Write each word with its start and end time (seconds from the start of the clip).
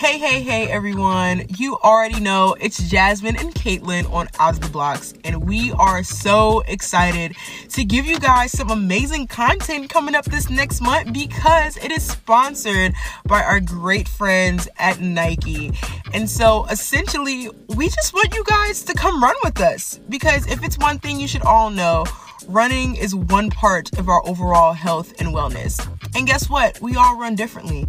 Hey, 0.00 0.16
hey, 0.16 0.40
hey, 0.40 0.66
everyone. 0.66 1.44
You 1.58 1.76
already 1.76 2.20
know 2.20 2.56
it's 2.58 2.88
Jasmine 2.88 3.36
and 3.36 3.54
Katelyn 3.54 4.10
on 4.10 4.28
Out 4.38 4.54
of 4.54 4.60
the 4.62 4.70
Blocks, 4.70 5.12
and 5.24 5.46
we 5.46 5.72
are 5.72 6.02
so 6.02 6.60
excited 6.60 7.36
to 7.68 7.84
give 7.84 8.06
you 8.06 8.18
guys 8.18 8.50
some 8.50 8.70
amazing 8.70 9.26
content 9.26 9.90
coming 9.90 10.14
up 10.14 10.24
this 10.24 10.48
next 10.48 10.80
month 10.80 11.12
because 11.12 11.76
it 11.76 11.92
is 11.92 12.02
sponsored 12.02 12.94
by 13.26 13.42
our 13.42 13.60
great 13.60 14.08
friends 14.08 14.66
at 14.78 15.02
Nike. 15.02 15.70
And 16.14 16.30
so 16.30 16.64
essentially, 16.70 17.50
we 17.76 17.90
just 17.90 18.14
want 18.14 18.34
you 18.34 18.42
guys 18.44 18.82
to 18.84 18.94
come 18.94 19.22
run 19.22 19.36
with 19.44 19.60
us 19.60 20.00
because 20.08 20.46
if 20.46 20.64
it's 20.64 20.78
one 20.78 20.98
thing 20.98 21.20
you 21.20 21.28
should 21.28 21.42
all 21.42 21.68
know, 21.68 22.06
running 22.48 22.96
is 22.96 23.14
one 23.14 23.50
part 23.50 23.98
of 23.98 24.08
our 24.08 24.26
overall 24.26 24.72
health 24.72 25.12
and 25.20 25.28
wellness. 25.28 25.86
And 26.14 26.26
guess 26.26 26.48
what? 26.48 26.80
We 26.80 26.96
all 26.96 27.16
run 27.16 27.34
differently. 27.34 27.86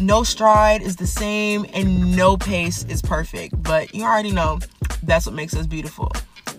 No 0.00 0.22
stride 0.22 0.82
is 0.82 0.96
the 0.96 1.06
same 1.06 1.66
and 1.72 2.16
no 2.16 2.36
pace 2.36 2.84
is 2.84 3.02
perfect. 3.02 3.62
But 3.62 3.94
you 3.94 4.04
already 4.04 4.32
know 4.32 4.60
that's 5.02 5.26
what 5.26 5.34
makes 5.34 5.54
us 5.54 5.66
beautiful 5.66 6.12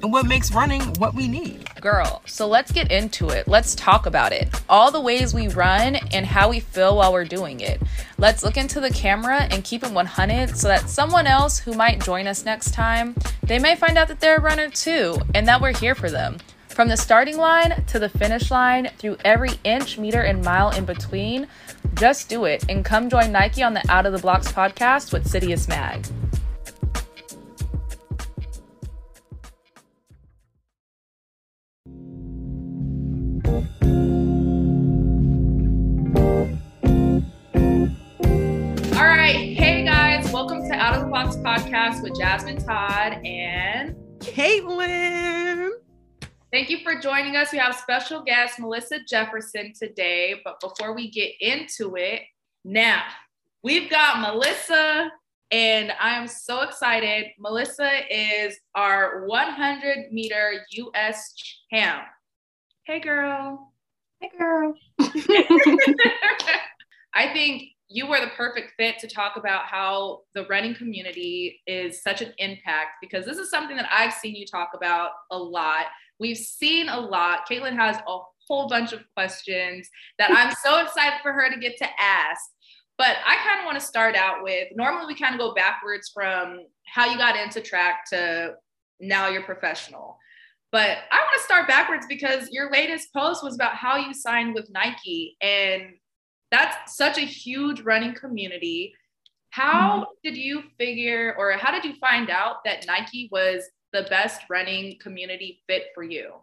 and 0.03 0.11
what 0.11 0.25
makes 0.25 0.53
running 0.53 0.81
what 0.99 1.15
we 1.15 1.27
need. 1.27 1.67
Girl, 1.81 2.21
so 2.25 2.47
let's 2.47 2.71
get 2.71 2.91
into 2.91 3.29
it. 3.29 3.47
Let's 3.47 3.75
talk 3.75 4.05
about 4.05 4.33
it. 4.33 4.49
All 4.69 4.91
the 4.91 5.01
ways 5.01 5.33
we 5.33 5.47
run 5.47 5.95
and 5.95 6.25
how 6.25 6.49
we 6.49 6.59
feel 6.59 6.97
while 6.97 7.11
we're 7.11 7.25
doing 7.25 7.59
it. 7.59 7.81
Let's 8.17 8.43
look 8.43 8.57
into 8.57 8.79
the 8.79 8.89
camera 8.89 9.47
and 9.51 9.63
keep 9.63 9.83
it 9.83 9.91
100 9.91 10.57
so 10.57 10.67
that 10.67 10.89
someone 10.89 11.27
else 11.27 11.57
who 11.57 11.73
might 11.73 12.03
join 12.03 12.27
us 12.27 12.45
next 12.45 12.71
time, 12.73 13.15
they 13.43 13.59
may 13.59 13.75
find 13.75 13.97
out 13.97 14.07
that 14.07 14.19
they're 14.19 14.37
a 14.37 14.41
runner 14.41 14.69
too 14.69 15.17
and 15.33 15.47
that 15.47 15.61
we're 15.61 15.75
here 15.75 15.95
for 15.95 16.09
them. 16.09 16.37
From 16.75 16.89
the 16.89 16.97
starting 16.97 17.37
line 17.37 17.85
to 17.85 17.99
the 17.99 18.09
finish 18.09 18.51
line, 18.51 18.89
through 18.97 19.15
every 19.23 19.51
inch, 19.63 19.97
meter, 19.97 20.19
and 20.19 20.43
mile 20.43 20.71
in 20.71 20.83
between, 20.83 21.47
just 21.93 22.27
do 22.27 22.43
it 22.43 22.65
and 22.67 22.83
come 22.83 23.09
join 23.09 23.31
Nike 23.31 23.63
on 23.63 23.73
the 23.73 23.81
Out 23.87 24.05
of 24.05 24.11
the 24.11 24.19
Blocks 24.19 24.51
podcast 24.51 25.13
with 25.13 25.25
Citius 25.25 25.69
Mag. 25.69 26.05
All 38.97 39.05
right, 39.05 39.55
hey 39.55 39.85
guys, 39.85 40.29
welcome 40.33 40.67
to 40.67 40.73
Out 40.73 40.95
of 40.95 41.03
the 41.03 41.07
Blocks 41.07 41.37
podcast 41.37 42.03
with 42.03 42.19
Jasmine 42.19 42.57
Todd 42.57 43.25
and 43.25 43.95
Katelyn. 44.19 45.71
Thank 46.55 46.69
you 46.69 46.79
for 46.85 46.97
joining 46.97 47.35
us. 47.35 47.51
We 47.51 47.57
have 47.57 47.75
special 47.75 48.23
guest 48.23 48.61
Melissa 48.61 48.99
Jefferson 49.05 49.73
today. 49.77 50.39
But 50.45 50.61
before 50.61 50.95
we 50.95 51.11
get 51.11 51.33
into 51.41 51.97
it, 51.97 52.21
now 52.63 53.03
we've 53.61 53.89
got 53.89 54.21
Melissa, 54.21 55.11
and 55.51 55.91
I 55.99 56.11
am 56.11 56.29
so 56.29 56.61
excited. 56.61 57.25
Melissa 57.37 58.03
is 58.09 58.55
our 58.73 59.25
100 59.25 60.13
meter 60.13 60.65
US 60.71 61.33
champ. 61.69 62.05
Hey, 62.85 63.01
girl. 63.01 63.73
Hey, 64.21 64.31
girl. 64.39 64.75
I 67.13 67.33
think 67.33 67.63
you 67.89 68.07
were 68.07 68.21
the 68.21 68.31
perfect 68.37 68.75
fit 68.77 68.97
to 68.99 69.09
talk 69.09 69.35
about 69.35 69.65
how 69.65 70.21
the 70.33 70.45
running 70.45 70.73
community 70.73 71.61
is 71.67 72.01
such 72.01 72.21
an 72.21 72.31
impact 72.37 72.91
because 73.01 73.25
this 73.25 73.39
is 73.39 73.49
something 73.49 73.75
that 73.75 73.89
I've 73.91 74.13
seen 74.13 74.35
you 74.35 74.45
talk 74.45 74.69
about 74.73 75.11
a 75.31 75.37
lot 75.37 75.87
We've 76.19 76.37
seen 76.37 76.89
a 76.89 76.99
lot. 76.99 77.47
Katelyn 77.49 77.75
has 77.75 77.97
a 77.97 78.17
whole 78.47 78.67
bunch 78.67 78.93
of 78.93 79.01
questions 79.15 79.89
that 80.19 80.31
I'm 80.31 80.55
so 80.63 80.77
excited 80.83 81.19
for 81.21 81.33
her 81.33 81.49
to 81.49 81.59
get 81.59 81.77
to 81.77 81.87
ask. 81.99 82.41
But 82.97 83.17
I 83.25 83.35
kind 83.45 83.59
of 83.59 83.65
want 83.65 83.79
to 83.79 83.85
start 83.85 84.15
out 84.15 84.41
with 84.41 84.69
normally 84.75 85.07
we 85.07 85.19
kind 85.19 85.35
of 85.35 85.39
go 85.39 85.53
backwards 85.53 86.11
from 86.13 86.59
how 86.85 87.11
you 87.11 87.17
got 87.17 87.35
into 87.35 87.59
track 87.59 88.05
to 88.11 88.53
now 88.99 89.27
you're 89.27 89.43
professional. 89.43 90.17
But 90.71 90.97
I 91.11 91.19
want 91.19 91.31
to 91.37 91.43
start 91.43 91.67
backwards 91.67 92.05
because 92.07 92.49
your 92.51 92.71
latest 92.71 93.13
post 93.13 93.43
was 93.43 93.55
about 93.55 93.75
how 93.75 93.97
you 93.97 94.13
signed 94.13 94.53
with 94.53 94.69
Nike. 94.69 95.37
And 95.41 95.93
that's 96.51 96.95
such 96.95 97.17
a 97.17 97.21
huge 97.21 97.81
running 97.81 98.13
community. 98.13 98.93
How 99.51 100.01
mm-hmm. 100.01 100.11
did 100.23 100.37
you 100.37 100.63
figure, 100.77 101.35
or 101.37 101.53
how 101.53 101.71
did 101.71 101.85
you 101.85 101.95
find 101.99 102.29
out 102.29 102.57
that 102.65 102.85
Nike 102.87 103.29
was 103.31 103.63
the 103.95 104.07
best 104.09 104.41
running 104.49 104.97
community 104.99 105.61
fit 105.67 105.85
for 105.95 106.03
you? 106.03 106.33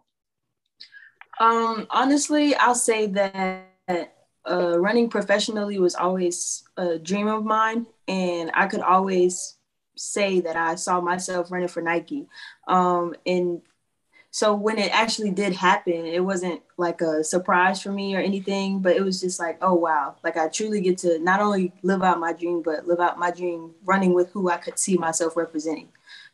Um, 1.39 1.87
honestly, 1.89 2.55
I'll 2.55 2.75
say 2.75 3.07
that 3.07 4.15
uh, 4.49 4.79
running 4.79 5.09
professionally 5.09 5.79
was 5.79 5.95
always 5.95 6.63
a 6.77 6.97
dream 6.97 7.27
of 7.27 7.45
mine, 7.45 7.85
and 8.07 8.51
I 8.53 8.67
could 8.67 8.81
always 8.81 9.57
say 9.95 10.39
that 10.41 10.55
I 10.55 10.75
saw 10.75 10.99
myself 10.99 11.51
running 11.51 11.67
for 11.67 11.81
Nike. 11.81 12.27
Um, 12.67 13.15
and 13.25 13.61
so 14.31 14.55
when 14.55 14.79
it 14.79 14.91
actually 14.91 15.29
did 15.29 15.53
happen, 15.53 16.07
it 16.07 16.23
wasn't 16.23 16.61
like 16.77 17.01
a 17.01 17.23
surprise 17.23 17.81
for 17.83 17.91
me 17.91 18.15
or 18.15 18.19
anything, 18.19 18.79
but 18.79 18.95
it 18.95 19.03
was 19.03 19.21
just 19.21 19.39
like, 19.39 19.59
oh 19.61 19.75
wow, 19.75 20.15
like 20.23 20.37
I 20.37 20.47
truly 20.47 20.81
get 20.81 20.97
to 20.99 21.19
not 21.19 21.39
only 21.39 21.71
live 21.83 22.01
out 22.01 22.19
my 22.19 22.33
dream, 22.33 22.63
but 22.63 22.87
live 22.87 22.99
out 22.99 23.19
my 23.19 23.29
dream 23.29 23.75
running 23.85 24.13
with 24.13 24.31
who 24.31 24.49
I 24.49 24.57
could 24.57 24.79
see 24.79 24.97
myself 24.97 25.37
representing. 25.37 25.89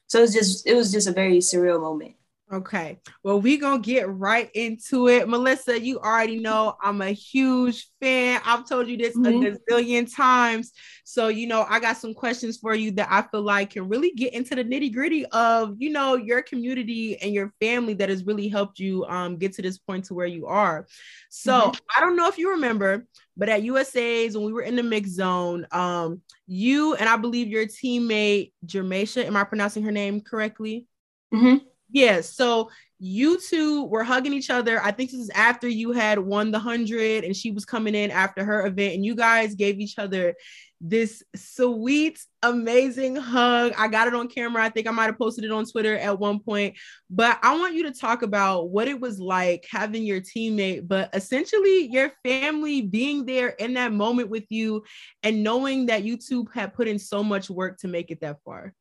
So 0.10 0.20
it 0.20 0.24
was 0.24 0.34
just 0.34 0.68
it 0.68 0.76
was 0.76 0.92
just 0.92 1.08
a 1.08 1.14
very 1.14 1.38
surreal 1.38 1.80
moment. 1.80 2.16
Okay. 2.52 3.00
Well, 3.24 3.40
we 3.40 3.58
gonna 3.58 3.80
get 3.80 4.10
right 4.10 4.50
into 4.56 5.08
it. 5.08 5.30
Melissa, 5.30 5.80
you 5.80 6.00
already 6.00 6.40
know 6.40 6.76
I'm 6.82 7.00
a 7.02 7.12
huge 7.12 7.88
fan. 8.02 8.42
I've 8.44 8.68
told 8.68 8.88
you 8.88 8.98
this 8.98 9.16
mm-hmm. 9.16 9.46
a 9.46 9.76
gazillion 9.76 10.12
times. 10.12 10.72
So, 11.04 11.28
you 11.28 11.46
know, 11.46 11.68
I 11.70 11.80
got 11.80 11.98
some 11.98 12.16
questions 12.16 12.58
for 12.58 12.74
you 12.74 12.90
that 12.94 13.08
I 13.12 13.22
feel 13.22 13.44
like 13.44 13.72
can 13.72 13.88
really 13.88 14.12
get 14.12 14.34
into 14.34 14.56
the 14.56 14.64
nitty-gritty 14.64 15.28
of, 15.28 15.76
you 15.78 15.92
know, 15.92 16.16
your 16.16 16.42
community 16.42 17.22
and 17.22 17.36
your 17.36 17.54
family 17.62 17.94
that 17.96 18.10
has 18.10 18.26
really 18.26 18.48
helped 18.48 18.80
you 18.80 19.06
um, 19.06 19.38
get 19.38 19.54
to 19.54 19.62
this 19.62 19.78
point 19.78 20.06
to 20.06 20.16
where 20.16 20.26
you 20.26 20.48
are. 20.48 20.88
So 21.30 21.54
mm-hmm. 21.54 21.80
I 21.96 22.02
don't 22.02 22.16
know 22.16 22.28
if 22.28 22.40
you 22.40 22.52
remember, 22.52 23.06
but 23.40 23.48
at 23.48 23.64
USA's 23.64 24.36
when 24.36 24.46
we 24.46 24.52
were 24.52 24.62
in 24.62 24.76
the 24.76 24.84
mix 24.84 25.12
zone, 25.12 25.66
um, 25.72 26.22
you 26.46 26.96
and 26.96 27.08
I 27.08 27.16
believe 27.16 27.48
your 27.48 27.66
teammate 27.66 28.52
Jermaisha, 28.66 29.26
am 29.26 29.38
I 29.38 29.46
pronouncing 29.46 29.84
her 29.84 29.92
name 29.92 30.20
correctly? 30.20 30.86
Mm-hmm. 31.34 31.66
Yeah. 31.90 32.20
So 32.20 32.70
you 33.00 33.40
two 33.40 33.86
were 33.86 34.04
hugging 34.04 34.34
each 34.34 34.50
other. 34.50 34.84
I 34.84 34.92
think 34.92 35.12
this 35.12 35.22
is 35.22 35.30
after 35.30 35.70
you 35.70 35.94
had 35.94 36.20
won 36.20 36.52
the 36.52 36.60
hundred 36.60 37.24
and 37.24 37.34
she 37.34 37.52
was 37.52 37.64
coming 37.64 37.96
in 37.96 38.12
after 38.12 38.44
her 38.44 38.66
event, 38.66 38.96
and 38.96 39.06
you 39.06 39.16
guys 39.16 39.56
gave 39.56 39.80
each 39.80 39.98
other 39.98 40.36
this 40.82 41.24
sweet, 41.36 42.20
amazing 42.42 43.16
hug. 43.16 43.74
I 43.78 43.88
got 43.88 44.08
it 44.08 44.14
on 44.14 44.30
camera. 44.30 44.64
I 44.64 44.70
think 44.70 44.88
I 44.88 44.92
might 44.92 45.06
have 45.06 45.18
posted 45.18 45.44
it 45.44 45.52
on 45.52 45.66
Twitter 45.66 45.98
at 45.98 46.20
one 46.20 46.40
point. 46.40 46.78
But 47.10 47.38
I 47.44 47.58
want 47.58 47.76
you 47.76 47.84
to 47.84 47.92
talk 47.92 48.22
about 48.22 48.70
what 48.70 48.88
it 48.88 49.00
was 49.00 49.20
like 49.20 49.66
having 49.70 50.04
your 50.04 50.22
teammate, 50.22 50.88
but 50.88 51.10
essentially 51.14 51.90
your 51.92 52.12
family 52.24 52.82
being 52.82 53.26
there 53.26 53.50
in 53.50 53.74
that 53.74 53.92
moment 53.92 54.30
with 54.30 54.46
you 54.50 54.84
and 55.22 55.44
knowing 55.44 55.88
that 55.88 56.04
you 56.04 56.18
two 56.18 56.48
had 56.54 56.74
put 56.74 56.88
in 56.88 56.98
so 56.98 57.24
much 57.24 57.50
work 57.50 57.80
to 57.80 57.88
make 57.88 58.10
it 58.10 58.22
that 58.22 58.38
far. 58.46 58.74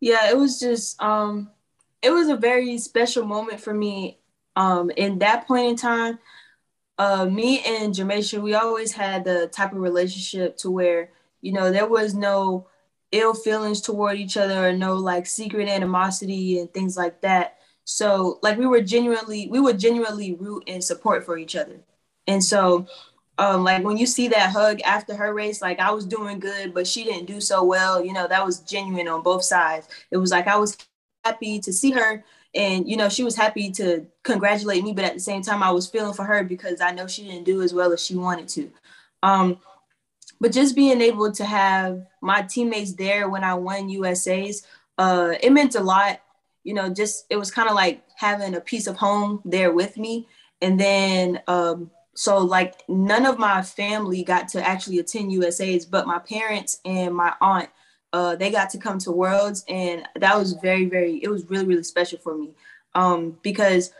Yeah, 0.00 0.30
it 0.30 0.36
was 0.36 0.58
just 0.58 1.00
um 1.00 1.50
it 2.02 2.10
was 2.10 2.28
a 2.28 2.36
very 2.36 2.76
special 2.78 3.24
moment 3.24 3.60
for 3.60 3.72
me. 3.72 4.18
Um 4.56 4.90
in 4.90 5.20
that 5.20 5.46
point 5.46 5.68
in 5.68 5.76
time, 5.76 6.18
uh, 6.98 7.26
me 7.26 7.62
and 7.64 7.94
Jermaisha, 7.94 8.40
we 8.42 8.54
always 8.54 8.92
had 8.92 9.24
the 9.24 9.48
type 9.48 9.72
of 9.72 9.78
relationship 9.78 10.56
to 10.58 10.70
where, 10.70 11.10
you 11.40 11.52
know, 11.52 11.70
there 11.70 11.88
was 11.88 12.14
no 12.14 12.68
ill 13.12 13.34
feelings 13.34 13.80
toward 13.80 14.16
each 14.18 14.36
other 14.36 14.68
or 14.68 14.72
no 14.72 14.94
like 14.94 15.26
secret 15.26 15.68
animosity 15.68 16.58
and 16.58 16.72
things 16.72 16.96
like 16.96 17.20
that. 17.22 17.58
So 17.84 18.38
like 18.42 18.58
we 18.58 18.66
were 18.66 18.80
genuinely, 18.80 19.48
we 19.48 19.60
would 19.60 19.78
genuinely 19.78 20.34
root 20.34 20.64
and 20.66 20.82
support 20.82 21.24
for 21.24 21.36
each 21.36 21.56
other. 21.56 21.80
And 22.26 22.42
so 22.42 22.86
um, 23.38 23.64
like 23.64 23.82
when 23.84 23.96
you 23.96 24.06
see 24.06 24.28
that 24.28 24.52
hug 24.52 24.80
after 24.82 25.14
her 25.14 25.34
race, 25.34 25.60
like 25.62 25.80
I 25.80 25.90
was 25.90 26.04
doing 26.06 26.38
good, 26.38 26.74
but 26.74 26.86
she 26.86 27.04
didn't 27.04 27.26
do 27.26 27.40
so 27.40 27.64
well, 27.64 28.04
you 28.04 28.12
know, 28.12 28.28
that 28.28 28.44
was 28.44 28.60
genuine 28.60 29.08
on 29.08 29.22
both 29.22 29.42
sides. 29.44 29.88
It 30.10 30.18
was 30.18 30.30
like 30.30 30.46
I 30.46 30.56
was 30.56 30.76
happy 31.24 31.58
to 31.60 31.72
see 31.72 31.90
her 31.92 32.24
and 32.54 32.88
you 32.88 32.96
know 32.96 33.08
she 33.08 33.24
was 33.24 33.34
happy 33.34 33.70
to 33.70 34.06
congratulate 34.22 34.84
me 34.84 34.92
but 34.92 35.04
at 35.04 35.14
the 35.14 35.20
same 35.20 35.42
time 35.42 35.62
i 35.62 35.70
was 35.70 35.86
feeling 35.86 36.12
for 36.12 36.24
her 36.24 36.44
because 36.44 36.80
i 36.80 36.90
know 36.90 37.06
she 37.06 37.24
didn't 37.24 37.44
do 37.44 37.62
as 37.62 37.72
well 37.72 37.92
as 37.92 38.04
she 38.04 38.14
wanted 38.14 38.48
to. 38.48 38.70
Um, 39.22 39.58
but 40.40 40.50
just 40.50 40.74
being 40.74 41.00
able 41.00 41.30
to 41.30 41.44
have 41.44 42.04
my 42.20 42.42
teammates 42.42 42.94
there 42.94 43.28
when 43.28 43.44
i 43.44 43.54
won 43.54 43.88
usa's 43.88 44.66
uh, 44.98 45.34
it 45.42 45.52
meant 45.52 45.74
a 45.74 45.80
lot. 45.80 46.20
You 46.64 46.74
know 46.74 46.88
just 46.88 47.26
it 47.28 47.36
was 47.36 47.50
kind 47.50 47.68
of 47.68 47.74
like 47.74 48.04
having 48.16 48.54
a 48.54 48.60
piece 48.60 48.86
of 48.86 48.96
home 48.96 49.40
there 49.44 49.72
with 49.72 49.96
me. 49.96 50.28
And 50.60 50.78
then 50.78 51.40
um, 51.48 51.90
so 52.14 52.38
like 52.38 52.88
none 52.88 53.26
of 53.26 53.38
my 53.38 53.62
family 53.62 54.22
got 54.22 54.46
to 54.48 54.64
actually 54.64 54.98
attend 55.00 55.32
usa's 55.32 55.84
but 55.86 56.06
my 56.06 56.20
parents 56.20 56.80
and 56.84 57.14
my 57.14 57.34
aunt 57.40 57.68
uh, 58.12 58.36
they 58.36 58.50
got 58.50 58.70
to 58.70 58.78
come 58.78 58.98
to 58.98 59.12
Worlds, 59.12 59.64
and 59.68 60.06
that 60.16 60.36
was 60.36 60.52
very, 60.54 60.84
very. 60.84 61.22
It 61.22 61.28
was 61.28 61.48
really, 61.48 61.66
really 61.66 61.82
special 61.82 62.18
for 62.18 62.36
me 62.36 62.50
um, 62.94 63.38
because 63.42 63.92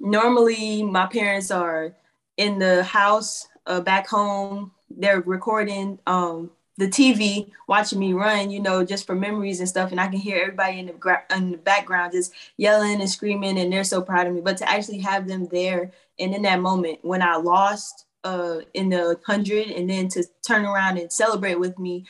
normally 0.00 0.82
my 0.82 1.06
parents 1.06 1.50
are 1.50 1.94
in 2.36 2.58
the 2.58 2.82
house 2.84 3.46
uh, 3.66 3.80
back 3.80 4.08
home. 4.08 4.72
They're 4.90 5.20
recording 5.20 5.98
um, 6.06 6.50
the 6.78 6.88
TV 6.88 7.50
watching 7.66 7.98
me 7.98 8.12
run, 8.14 8.50
you 8.50 8.60
know, 8.60 8.84
just 8.84 9.06
for 9.06 9.14
memories 9.14 9.60
and 9.60 9.68
stuff. 9.68 9.90
And 9.90 10.00
I 10.00 10.06
can 10.06 10.18
hear 10.18 10.38
everybody 10.38 10.78
in 10.78 10.86
the 10.86 10.92
gra- 10.92 11.24
in 11.34 11.50
the 11.50 11.58
background 11.58 12.12
just 12.12 12.32
yelling 12.56 13.00
and 13.00 13.10
screaming, 13.10 13.58
and 13.58 13.72
they're 13.72 13.84
so 13.84 14.00
proud 14.00 14.26
of 14.26 14.34
me. 14.34 14.40
But 14.40 14.56
to 14.58 14.70
actually 14.70 15.00
have 15.00 15.28
them 15.28 15.46
there 15.46 15.92
and 16.18 16.34
in 16.34 16.42
that 16.42 16.60
moment 16.60 17.00
when 17.02 17.22
I 17.22 17.36
lost 17.36 18.06
uh, 18.24 18.60
in 18.74 18.88
the 18.88 19.20
hundred, 19.26 19.68
and 19.68 19.90
then 19.90 20.08
to 20.08 20.24
turn 20.46 20.64
around 20.64 20.98
and 20.98 21.12
celebrate 21.12 21.56
with 21.56 21.78
me 21.78 22.06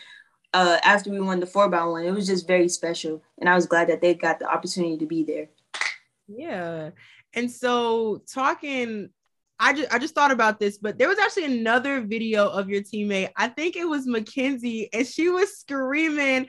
uh, 0.54 0.78
after 0.82 1.10
we 1.10 1.20
won 1.20 1.40
the 1.40 1.46
four 1.46 1.68
by 1.68 1.84
one, 1.84 2.04
it 2.04 2.10
was 2.10 2.26
just 2.26 2.46
very 2.46 2.68
special. 2.68 3.22
And 3.38 3.48
I 3.48 3.54
was 3.54 3.66
glad 3.66 3.88
that 3.88 4.00
they 4.00 4.14
got 4.14 4.38
the 4.38 4.50
opportunity 4.50 4.96
to 4.98 5.06
be 5.06 5.24
there. 5.24 5.48
Yeah. 6.26 6.90
And 7.34 7.50
so 7.50 8.22
talking 8.32 9.10
I 9.60 9.72
just 9.72 9.92
I 9.92 9.98
just 9.98 10.14
thought 10.14 10.30
about 10.30 10.60
this, 10.60 10.78
but 10.78 10.98
there 10.98 11.08
was 11.08 11.18
actually 11.18 11.46
another 11.46 12.00
video 12.00 12.48
of 12.48 12.68
your 12.68 12.80
teammate. 12.80 13.30
I 13.36 13.48
think 13.48 13.74
it 13.74 13.88
was 13.88 14.06
Mackenzie, 14.06 14.88
and 14.92 15.06
she 15.06 15.28
was 15.30 15.58
screaming 15.58 16.46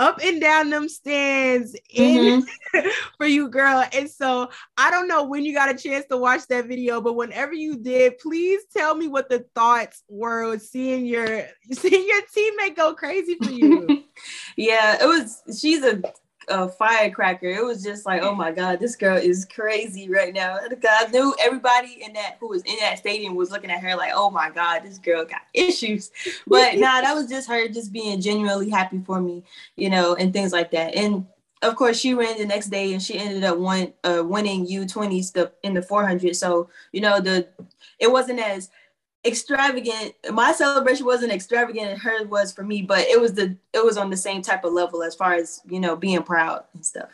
up 0.00 0.18
and 0.24 0.40
down 0.40 0.70
them 0.70 0.88
stands 0.88 1.76
in 1.90 2.42
mm-hmm. 2.42 2.88
for 3.18 3.26
you, 3.26 3.48
girl. 3.48 3.84
And 3.92 4.10
so 4.10 4.50
I 4.76 4.90
don't 4.90 5.06
know 5.06 5.24
when 5.24 5.44
you 5.44 5.52
got 5.54 5.72
a 5.72 5.78
chance 5.78 6.06
to 6.06 6.16
watch 6.16 6.46
that 6.48 6.66
video, 6.66 7.02
but 7.02 7.16
whenever 7.16 7.52
you 7.52 7.76
did, 7.76 8.18
please 8.18 8.62
tell 8.74 8.94
me 8.94 9.08
what 9.08 9.28
the 9.28 9.44
thoughts 9.54 10.02
were 10.08 10.58
seeing 10.58 11.04
your 11.04 11.46
seeing 11.72 12.08
your 12.08 12.22
teammate 12.34 12.76
go 12.76 12.94
crazy 12.94 13.36
for 13.36 13.50
you. 13.50 14.04
yeah, 14.56 14.96
it 15.00 15.06
was. 15.06 15.42
She's 15.60 15.84
a 15.84 16.02
a 16.50 16.68
firecracker. 16.68 17.46
It 17.46 17.64
was 17.64 17.82
just 17.82 18.04
like, 18.04 18.22
oh 18.22 18.34
my 18.34 18.50
God, 18.50 18.80
this 18.80 18.96
girl 18.96 19.16
is 19.16 19.44
crazy 19.44 20.10
right 20.10 20.34
now. 20.34 20.58
I 20.58 21.06
knew 21.06 21.34
everybody 21.40 22.02
in 22.04 22.12
that 22.14 22.36
who 22.40 22.48
was 22.48 22.62
in 22.62 22.76
that 22.80 22.98
stadium 22.98 23.34
was 23.36 23.50
looking 23.50 23.70
at 23.70 23.80
her 23.80 23.96
like, 23.96 24.12
oh 24.14 24.30
my 24.30 24.50
God, 24.50 24.82
this 24.82 24.98
girl 24.98 25.24
got 25.24 25.42
issues. 25.54 26.10
But 26.46 26.76
nah, 26.76 27.00
that 27.00 27.14
was 27.14 27.28
just 27.28 27.48
her 27.48 27.68
just 27.68 27.92
being 27.92 28.20
genuinely 28.20 28.68
happy 28.68 29.00
for 29.06 29.20
me, 29.20 29.44
you 29.76 29.88
know, 29.88 30.14
and 30.16 30.32
things 30.32 30.52
like 30.52 30.72
that. 30.72 30.94
And 30.94 31.26
of 31.62 31.76
course, 31.76 31.98
she 31.98 32.14
ran 32.14 32.38
the 32.38 32.46
next 32.46 32.68
day 32.68 32.92
and 32.92 33.02
she 33.02 33.18
ended 33.18 33.44
up 33.44 33.58
won, 33.58 33.92
uh, 34.04 34.22
winning 34.24 34.66
U20s 34.66 35.50
in 35.62 35.74
the 35.74 35.82
400. 35.82 36.34
So, 36.34 36.68
you 36.92 37.00
know, 37.00 37.20
the 37.20 37.46
it 37.98 38.10
wasn't 38.10 38.40
as 38.40 38.70
extravagant. 39.24 40.14
My 40.30 40.52
celebration 40.52 41.06
wasn't 41.06 41.32
extravagant 41.32 41.88
as 41.88 42.00
hers 42.00 42.26
was 42.26 42.52
for 42.52 42.62
me, 42.62 42.82
but 42.82 43.00
it 43.00 43.20
was 43.20 43.34
the 43.34 43.56
it 43.72 43.84
was 43.84 43.96
on 43.96 44.10
the 44.10 44.16
same 44.16 44.42
type 44.42 44.64
of 44.64 44.72
level 44.72 45.02
as 45.02 45.14
far 45.14 45.34
as 45.34 45.60
you 45.68 45.80
know 45.80 45.96
being 45.96 46.22
proud 46.22 46.64
and 46.74 46.84
stuff. 46.84 47.10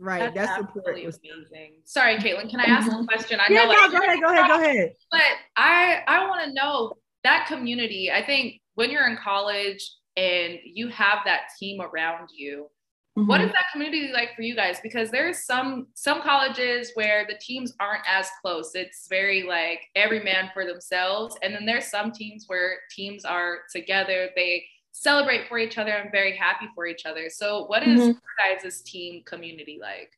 Right, 0.00 0.34
that's, 0.34 0.48
that's 0.48 0.62
absolutely 0.64 1.04
amazing. 1.04 1.74
Sorry, 1.84 2.16
Katelyn, 2.16 2.50
can 2.50 2.60
I 2.60 2.64
ask 2.64 2.90
mm-hmm. 2.90 3.04
a 3.04 3.06
question? 3.06 3.38
I 3.40 3.46
yeah, 3.48 3.64
know, 3.64 3.68
like, 3.68 3.92
no, 3.92 3.98
go 3.98 4.04
ahead, 4.04 4.20
go 4.20 4.32
ahead, 4.32 4.48
go 4.48 4.60
ahead. 4.60 4.94
But 5.10 5.20
I 5.56 6.02
I 6.06 6.28
want 6.28 6.44
to 6.44 6.52
know 6.52 6.94
that 7.22 7.46
community. 7.46 8.10
I 8.10 8.24
think 8.24 8.60
when 8.74 8.90
you're 8.90 9.06
in 9.08 9.16
college 9.16 9.88
and 10.16 10.58
you 10.64 10.88
have 10.88 11.18
that 11.24 11.42
team 11.58 11.80
around 11.80 12.28
you, 12.36 12.68
Mm-hmm. 13.16 13.28
What 13.28 13.40
is 13.42 13.52
that 13.52 13.66
community 13.72 14.10
like 14.12 14.34
for 14.34 14.42
you 14.42 14.56
guys? 14.56 14.78
Because 14.82 15.10
there's 15.10 15.44
some 15.44 15.86
some 15.94 16.20
colleges 16.20 16.90
where 16.94 17.24
the 17.28 17.36
teams 17.40 17.72
aren't 17.78 18.02
as 18.08 18.28
close. 18.42 18.72
It's 18.74 19.06
very 19.08 19.44
like 19.44 19.82
every 19.94 20.22
man 20.22 20.50
for 20.52 20.66
themselves. 20.66 21.36
And 21.42 21.54
then 21.54 21.64
there's 21.64 21.86
some 21.86 22.10
teams 22.10 22.44
where 22.48 22.78
teams 22.90 23.24
are 23.24 23.58
together. 23.72 24.30
They 24.34 24.64
celebrate 24.90 25.46
for 25.48 25.58
each 25.58 25.78
other 25.78 25.92
and 25.92 26.10
very 26.10 26.36
happy 26.36 26.66
for 26.74 26.86
each 26.86 27.06
other. 27.06 27.30
So 27.30 27.66
what 27.66 27.86
is 27.86 28.00
mm-hmm. 28.00 28.62
guys' 28.62 28.82
team 28.82 29.22
community 29.24 29.78
like? 29.80 30.10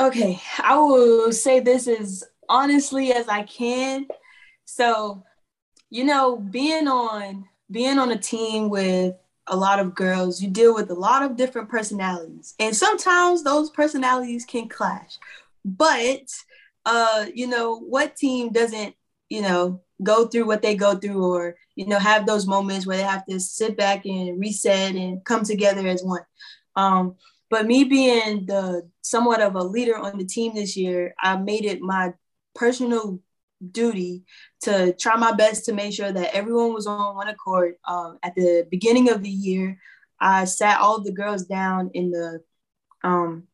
Okay, 0.00 0.40
I 0.62 0.78
will 0.78 1.32
say 1.32 1.60
this 1.60 1.86
as 1.86 2.24
honestly 2.48 3.12
as 3.12 3.28
I 3.28 3.42
can. 3.42 4.06
So, 4.64 5.22
you 5.90 6.04
know, 6.04 6.36
being 6.36 6.88
on 6.88 7.46
being 7.70 7.98
on 7.98 8.10
a 8.10 8.16
team 8.16 8.70
with 8.70 9.16
a 9.48 9.56
lot 9.56 9.78
of 9.78 9.94
girls, 9.94 10.40
you 10.40 10.48
deal 10.48 10.74
with 10.74 10.90
a 10.90 10.94
lot 10.94 11.22
of 11.22 11.36
different 11.36 11.68
personalities. 11.68 12.54
And 12.58 12.74
sometimes 12.74 13.42
those 13.42 13.70
personalities 13.70 14.44
can 14.44 14.68
clash. 14.68 15.18
But 15.64 16.22
uh, 16.88 17.26
you 17.34 17.46
know, 17.46 17.78
what 17.78 18.16
team 18.16 18.50
doesn't, 18.50 18.94
you 19.28 19.42
know, 19.42 19.82
go 20.02 20.26
through 20.26 20.46
what 20.46 20.62
they 20.62 20.74
go 20.74 20.96
through 20.96 21.22
or, 21.22 21.56
you 21.76 21.86
know, 21.86 21.98
have 21.98 22.24
those 22.24 22.46
moments 22.46 22.86
where 22.86 22.96
they 22.96 23.02
have 23.02 23.26
to 23.26 23.38
sit 23.38 23.76
back 23.76 24.06
and 24.06 24.40
reset 24.40 24.94
and 24.94 25.22
come 25.24 25.44
together 25.44 25.86
as 25.86 26.02
one. 26.02 26.22
Um, 26.76 27.16
but 27.50 27.66
me 27.66 27.84
being 27.84 28.46
the 28.46 28.88
somewhat 29.02 29.42
of 29.42 29.54
a 29.54 29.62
leader 29.62 29.98
on 29.98 30.16
the 30.16 30.24
team 30.24 30.54
this 30.54 30.78
year, 30.78 31.14
I 31.20 31.36
made 31.36 31.66
it 31.66 31.82
my 31.82 32.14
personal 32.54 33.20
duty 33.72 34.24
to 34.62 34.92
try 34.94 35.16
my 35.16 35.32
best 35.32 35.64
to 35.64 35.72
make 35.72 35.92
sure 35.92 36.12
that 36.12 36.34
everyone 36.34 36.72
was 36.72 36.86
on 36.86 37.16
one 37.16 37.28
accord. 37.28 37.74
Um, 37.86 38.18
at 38.22 38.34
the 38.34 38.66
beginning 38.70 39.10
of 39.10 39.22
the 39.22 39.30
year, 39.30 39.78
I 40.20 40.44
sat 40.44 40.80
all 40.80 41.02
the 41.02 41.12
girls 41.12 41.44
down 41.44 41.90
in 41.94 42.10
the 42.10 42.42
um, 43.02 43.44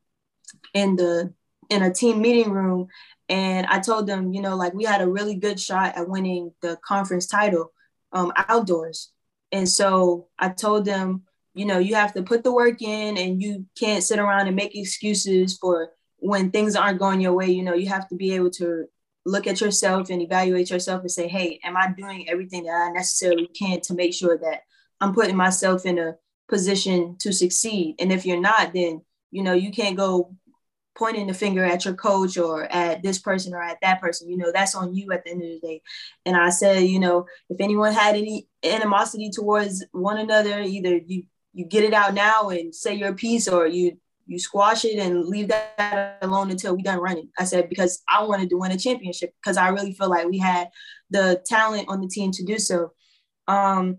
in 0.72 0.96
the 0.96 1.32
in 1.70 1.82
a 1.82 1.92
team 1.92 2.20
meeting 2.20 2.52
room, 2.52 2.88
and 3.28 3.66
I 3.66 3.80
told 3.80 4.06
them, 4.06 4.32
you 4.32 4.40
know, 4.40 4.56
like 4.56 4.74
we 4.74 4.84
had 4.84 5.00
a 5.00 5.10
really 5.10 5.36
good 5.36 5.58
shot 5.58 5.96
at 5.96 6.08
winning 6.08 6.52
the 6.62 6.78
conference 6.86 7.26
title 7.26 7.72
um, 8.12 8.32
outdoors, 8.36 9.12
and 9.52 9.68
so 9.68 10.28
I 10.38 10.50
told 10.50 10.84
them, 10.84 11.22
you 11.54 11.66
know, 11.66 11.78
you 11.78 11.94
have 11.94 12.14
to 12.14 12.22
put 12.22 12.44
the 12.44 12.52
work 12.52 12.82
in, 12.82 13.18
and 13.18 13.42
you 13.42 13.66
can't 13.78 14.02
sit 14.02 14.18
around 14.18 14.46
and 14.46 14.56
make 14.56 14.76
excuses 14.76 15.58
for 15.58 15.90
when 16.18 16.50
things 16.50 16.76
aren't 16.76 16.98
going 16.98 17.20
your 17.20 17.34
way. 17.34 17.50
You 17.50 17.62
know, 17.62 17.74
you 17.74 17.88
have 17.88 18.08
to 18.08 18.14
be 18.14 18.34
able 18.34 18.50
to 18.52 18.86
look 19.26 19.46
at 19.46 19.60
yourself 19.60 20.10
and 20.10 20.22
evaluate 20.22 20.70
yourself 20.70 21.00
and 21.00 21.10
say, 21.10 21.28
hey, 21.28 21.60
am 21.64 21.76
I 21.76 21.92
doing 21.96 22.28
everything 22.28 22.64
that 22.64 22.88
I 22.88 22.90
necessarily 22.90 23.48
can 23.48 23.80
to 23.82 23.94
make 23.94 24.12
sure 24.14 24.38
that 24.38 24.62
I'm 25.00 25.14
putting 25.14 25.36
myself 25.36 25.86
in 25.86 25.98
a 25.98 26.16
position 26.48 27.16
to 27.20 27.32
succeed? 27.32 27.96
And 27.98 28.12
if 28.12 28.26
you're 28.26 28.40
not, 28.40 28.72
then 28.74 29.02
you 29.30 29.42
know 29.42 29.54
you 29.54 29.70
can't 29.70 29.96
go 29.96 30.34
pointing 30.96 31.26
the 31.26 31.34
finger 31.34 31.64
at 31.64 31.84
your 31.84 31.94
coach 31.94 32.38
or 32.38 32.64
at 32.64 33.02
this 33.02 33.18
person 33.18 33.52
or 33.52 33.62
at 33.62 33.78
that 33.82 34.00
person. 34.00 34.28
You 34.30 34.36
know, 34.36 34.52
that's 34.52 34.74
on 34.74 34.94
you 34.94 35.10
at 35.12 35.24
the 35.24 35.30
end 35.32 35.42
of 35.42 35.48
the 35.48 35.60
day. 35.60 35.82
And 36.24 36.36
I 36.36 36.50
said, 36.50 36.84
you 36.84 37.00
know, 37.00 37.26
if 37.50 37.60
anyone 37.60 37.92
had 37.92 38.14
any 38.14 38.46
animosity 38.62 39.30
towards 39.30 39.84
one 39.92 40.18
another, 40.18 40.60
either 40.60 41.00
you 41.06 41.24
you 41.52 41.64
get 41.64 41.84
it 41.84 41.94
out 41.94 42.14
now 42.14 42.48
and 42.48 42.74
say 42.74 42.94
your 42.94 43.14
piece 43.14 43.46
or 43.46 43.66
you 43.66 43.96
you 44.26 44.38
squash 44.38 44.84
it 44.84 44.98
and 44.98 45.26
leave 45.26 45.48
that 45.48 46.18
alone 46.22 46.50
until 46.50 46.74
we 46.74 46.82
done 46.82 47.00
running. 47.00 47.28
I 47.38 47.44
said 47.44 47.68
because 47.68 48.02
I 48.08 48.24
wanted 48.24 48.50
to 48.50 48.58
win 48.58 48.72
a 48.72 48.78
championship 48.78 49.34
because 49.42 49.56
I 49.56 49.68
really 49.68 49.92
feel 49.92 50.08
like 50.08 50.28
we 50.28 50.38
had 50.38 50.70
the 51.10 51.42
talent 51.46 51.88
on 51.88 52.00
the 52.00 52.08
team 52.08 52.30
to 52.32 52.44
do 52.44 52.58
so. 52.58 52.92
Um, 53.46 53.98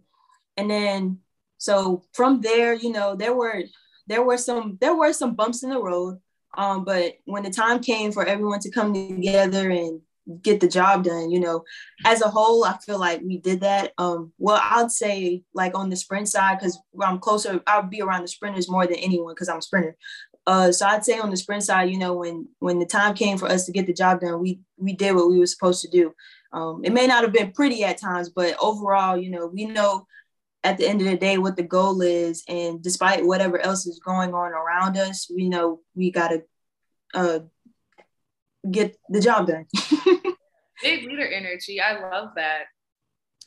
and 0.57 0.69
then 0.69 1.19
so 1.57 2.03
from 2.13 2.41
there, 2.41 2.73
you 2.73 2.91
know, 2.91 3.15
there 3.15 3.33
were 3.33 3.63
there 4.07 4.23
were 4.23 4.37
some 4.37 4.77
there 4.81 4.95
were 4.95 5.13
some 5.13 5.35
bumps 5.35 5.63
in 5.63 5.69
the 5.69 5.81
road. 5.81 6.19
Um, 6.57 6.85
but 6.85 7.17
when 7.25 7.43
the 7.43 7.49
time 7.49 7.79
came 7.81 8.11
for 8.11 8.25
everyone 8.25 8.59
to 8.61 8.71
come 8.71 8.93
together 8.93 9.69
and 9.69 10.01
get 10.41 10.59
the 10.59 10.67
job 10.67 11.03
done, 11.03 11.29
you 11.29 11.39
know, 11.39 11.63
as 12.05 12.21
a 12.21 12.29
whole, 12.29 12.63
I 12.65 12.77
feel 12.77 12.99
like 12.99 13.21
we 13.21 13.37
did 13.37 13.61
that. 13.61 13.93
Um, 13.97 14.33
well, 14.37 14.59
I'd 14.61 14.91
say 14.91 15.43
like 15.53 15.77
on 15.77 15.89
the 15.89 15.95
sprint 15.95 16.29
side, 16.29 16.59
because 16.59 16.79
I'm 17.01 17.19
closer, 17.19 17.61
I'll 17.67 17.83
be 17.83 18.01
around 18.01 18.23
the 18.23 18.27
sprinters 18.27 18.69
more 18.69 18.87
than 18.87 18.95
anyone 18.95 19.33
because 19.33 19.49
I'm 19.49 19.59
a 19.59 19.61
sprinter. 19.61 19.95
Uh, 20.47 20.71
so 20.71 20.85
I'd 20.85 21.05
say 21.05 21.19
on 21.19 21.31
the 21.31 21.37
sprint 21.37 21.63
side, 21.63 21.89
you 21.89 21.97
know, 21.97 22.13
when 22.13 22.47
when 22.59 22.79
the 22.79 22.85
time 22.85 23.15
came 23.15 23.37
for 23.37 23.47
us 23.47 23.65
to 23.65 23.71
get 23.71 23.87
the 23.87 23.93
job 23.93 24.19
done, 24.19 24.39
we 24.39 24.59
we 24.77 24.93
did 24.93 25.15
what 25.15 25.29
we 25.29 25.39
were 25.39 25.47
supposed 25.47 25.81
to 25.81 25.89
do. 25.89 26.13
Um, 26.53 26.81
it 26.83 26.93
may 26.93 27.07
not 27.07 27.23
have 27.23 27.33
been 27.33 27.51
pretty 27.51 27.83
at 27.83 27.99
times, 27.99 28.29
but 28.29 28.55
overall, 28.61 29.17
you 29.17 29.29
know, 29.31 29.47
we 29.47 29.65
know 29.65 30.05
at 30.63 30.77
the 30.77 30.87
end 30.87 31.01
of 31.01 31.07
the 31.07 31.17
day 31.17 31.37
what 31.37 31.55
the 31.55 31.63
goal 31.63 32.01
is, 32.01 32.43
and 32.47 32.81
despite 32.81 33.25
whatever 33.25 33.59
else 33.59 33.87
is 33.87 33.99
going 33.99 34.33
on 34.33 34.51
around 34.51 34.97
us, 34.97 35.29
we 35.33 35.49
know 35.49 35.81
we 35.95 36.11
gotta 36.11 36.43
uh, 37.15 37.39
get 38.71 38.95
the 39.09 39.19
job 39.19 39.47
done. 39.47 39.65
Big 40.83 41.07
leader 41.07 41.27
energy. 41.27 41.79
I 41.81 41.99
love 41.99 42.29
that. 42.35 42.65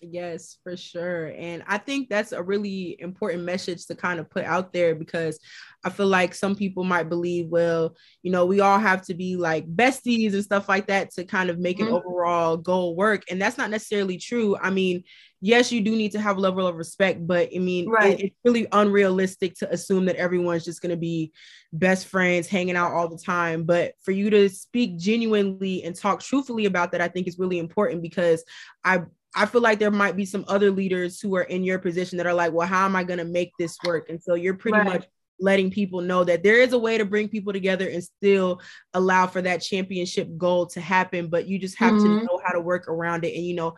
Yes, 0.00 0.58
for 0.62 0.76
sure. 0.76 1.32
And 1.36 1.64
I 1.66 1.78
think 1.78 2.08
that's 2.08 2.32
a 2.32 2.42
really 2.42 2.96
important 3.00 3.42
message 3.42 3.86
to 3.86 3.96
kind 3.96 4.20
of 4.20 4.30
put 4.30 4.44
out 4.44 4.72
there 4.72 4.94
because 4.94 5.40
I 5.84 5.90
feel 5.90 6.06
like 6.06 6.34
some 6.34 6.54
people 6.54 6.84
might 6.84 7.08
believe, 7.08 7.48
well, 7.48 7.96
you 8.22 8.30
know, 8.30 8.46
we 8.46 8.60
all 8.60 8.78
have 8.78 9.02
to 9.06 9.14
be 9.14 9.36
like 9.36 9.66
besties 9.66 10.34
and 10.34 10.44
stuff 10.44 10.68
like 10.68 10.86
that 10.86 11.12
to 11.14 11.24
kind 11.24 11.50
of 11.50 11.58
make 11.58 11.78
mm-hmm. 11.78 11.94
an 11.94 12.02
overall 12.04 12.56
goal 12.56 12.94
work. 12.94 13.24
And 13.30 13.40
that's 13.40 13.58
not 13.58 13.70
necessarily 13.70 14.18
true. 14.18 14.56
I 14.56 14.70
mean, 14.70 15.02
yes, 15.40 15.70
you 15.70 15.80
do 15.80 15.92
need 15.92 16.12
to 16.12 16.20
have 16.20 16.36
a 16.36 16.40
level 16.40 16.66
of 16.66 16.76
respect, 16.76 17.26
but 17.26 17.48
I 17.54 17.58
mean, 17.58 17.88
right. 17.88 18.18
it, 18.18 18.26
it's 18.26 18.36
really 18.44 18.66
unrealistic 18.72 19.54
to 19.58 19.70
assume 19.72 20.06
that 20.06 20.16
everyone's 20.16 20.64
just 20.64 20.82
going 20.82 20.90
to 20.90 20.96
be 20.96 21.32
best 21.72 22.06
friends, 22.06 22.48
hanging 22.48 22.76
out 22.76 22.92
all 22.92 23.08
the 23.08 23.18
time. 23.18 23.64
But 23.64 23.94
for 24.02 24.12
you 24.12 24.30
to 24.30 24.48
speak 24.48 24.98
genuinely 24.98 25.84
and 25.84 25.94
talk 25.94 26.20
truthfully 26.20 26.66
about 26.66 26.92
that, 26.92 27.00
I 27.00 27.08
think 27.08 27.28
is 27.28 27.38
really 27.38 27.58
important 27.58 28.02
because 28.02 28.44
I 28.84 29.02
I 29.34 29.46
feel 29.46 29.60
like 29.60 29.78
there 29.78 29.90
might 29.90 30.16
be 30.16 30.24
some 30.24 30.44
other 30.48 30.70
leaders 30.70 31.20
who 31.20 31.36
are 31.36 31.42
in 31.42 31.62
your 31.62 31.78
position 31.78 32.18
that 32.18 32.26
are 32.26 32.34
like, 32.34 32.52
well, 32.52 32.66
how 32.66 32.84
am 32.84 32.96
I 32.96 33.04
going 33.04 33.18
to 33.18 33.24
make 33.24 33.52
this 33.58 33.76
work? 33.84 34.08
And 34.08 34.22
so 34.22 34.34
you're 34.34 34.54
pretty 34.54 34.78
right. 34.78 34.86
much 34.86 35.06
letting 35.40 35.70
people 35.70 36.00
know 36.00 36.24
that 36.24 36.42
there 36.42 36.56
is 36.56 36.72
a 36.72 36.78
way 36.78 36.98
to 36.98 37.04
bring 37.04 37.28
people 37.28 37.52
together 37.52 37.88
and 37.88 38.02
still 38.02 38.60
allow 38.94 39.26
for 39.26 39.40
that 39.42 39.62
championship 39.62 40.28
goal 40.36 40.66
to 40.66 40.80
happen, 40.80 41.28
but 41.28 41.46
you 41.46 41.58
just 41.58 41.78
have 41.78 41.92
mm-hmm. 41.92 42.20
to 42.20 42.24
know 42.24 42.40
how 42.44 42.52
to 42.52 42.60
work 42.60 42.88
around 42.88 43.24
it. 43.24 43.36
And, 43.36 43.44
you 43.44 43.54
know, 43.54 43.76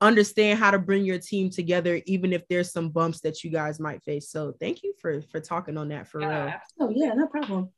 understand 0.00 0.58
how 0.58 0.70
to 0.70 0.78
bring 0.78 1.04
your 1.04 1.18
team 1.18 1.50
together 1.50 2.00
even 2.06 2.32
if 2.32 2.46
there's 2.48 2.72
some 2.72 2.88
bumps 2.88 3.20
that 3.20 3.44
you 3.44 3.50
guys 3.50 3.78
might 3.78 4.02
face 4.02 4.30
so 4.30 4.54
thank 4.58 4.82
you 4.82 4.94
for 4.98 5.20
for 5.30 5.40
talking 5.40 5.76
on 5.76 5.88
that 5.88 6.08
for 6.08 6.22
yeah. 6.22 6.44
real 6.44 6.54
oh 6.80 6.92
yeah 6.94 7.12
no 7.12 7.26
problem 7.26 7.68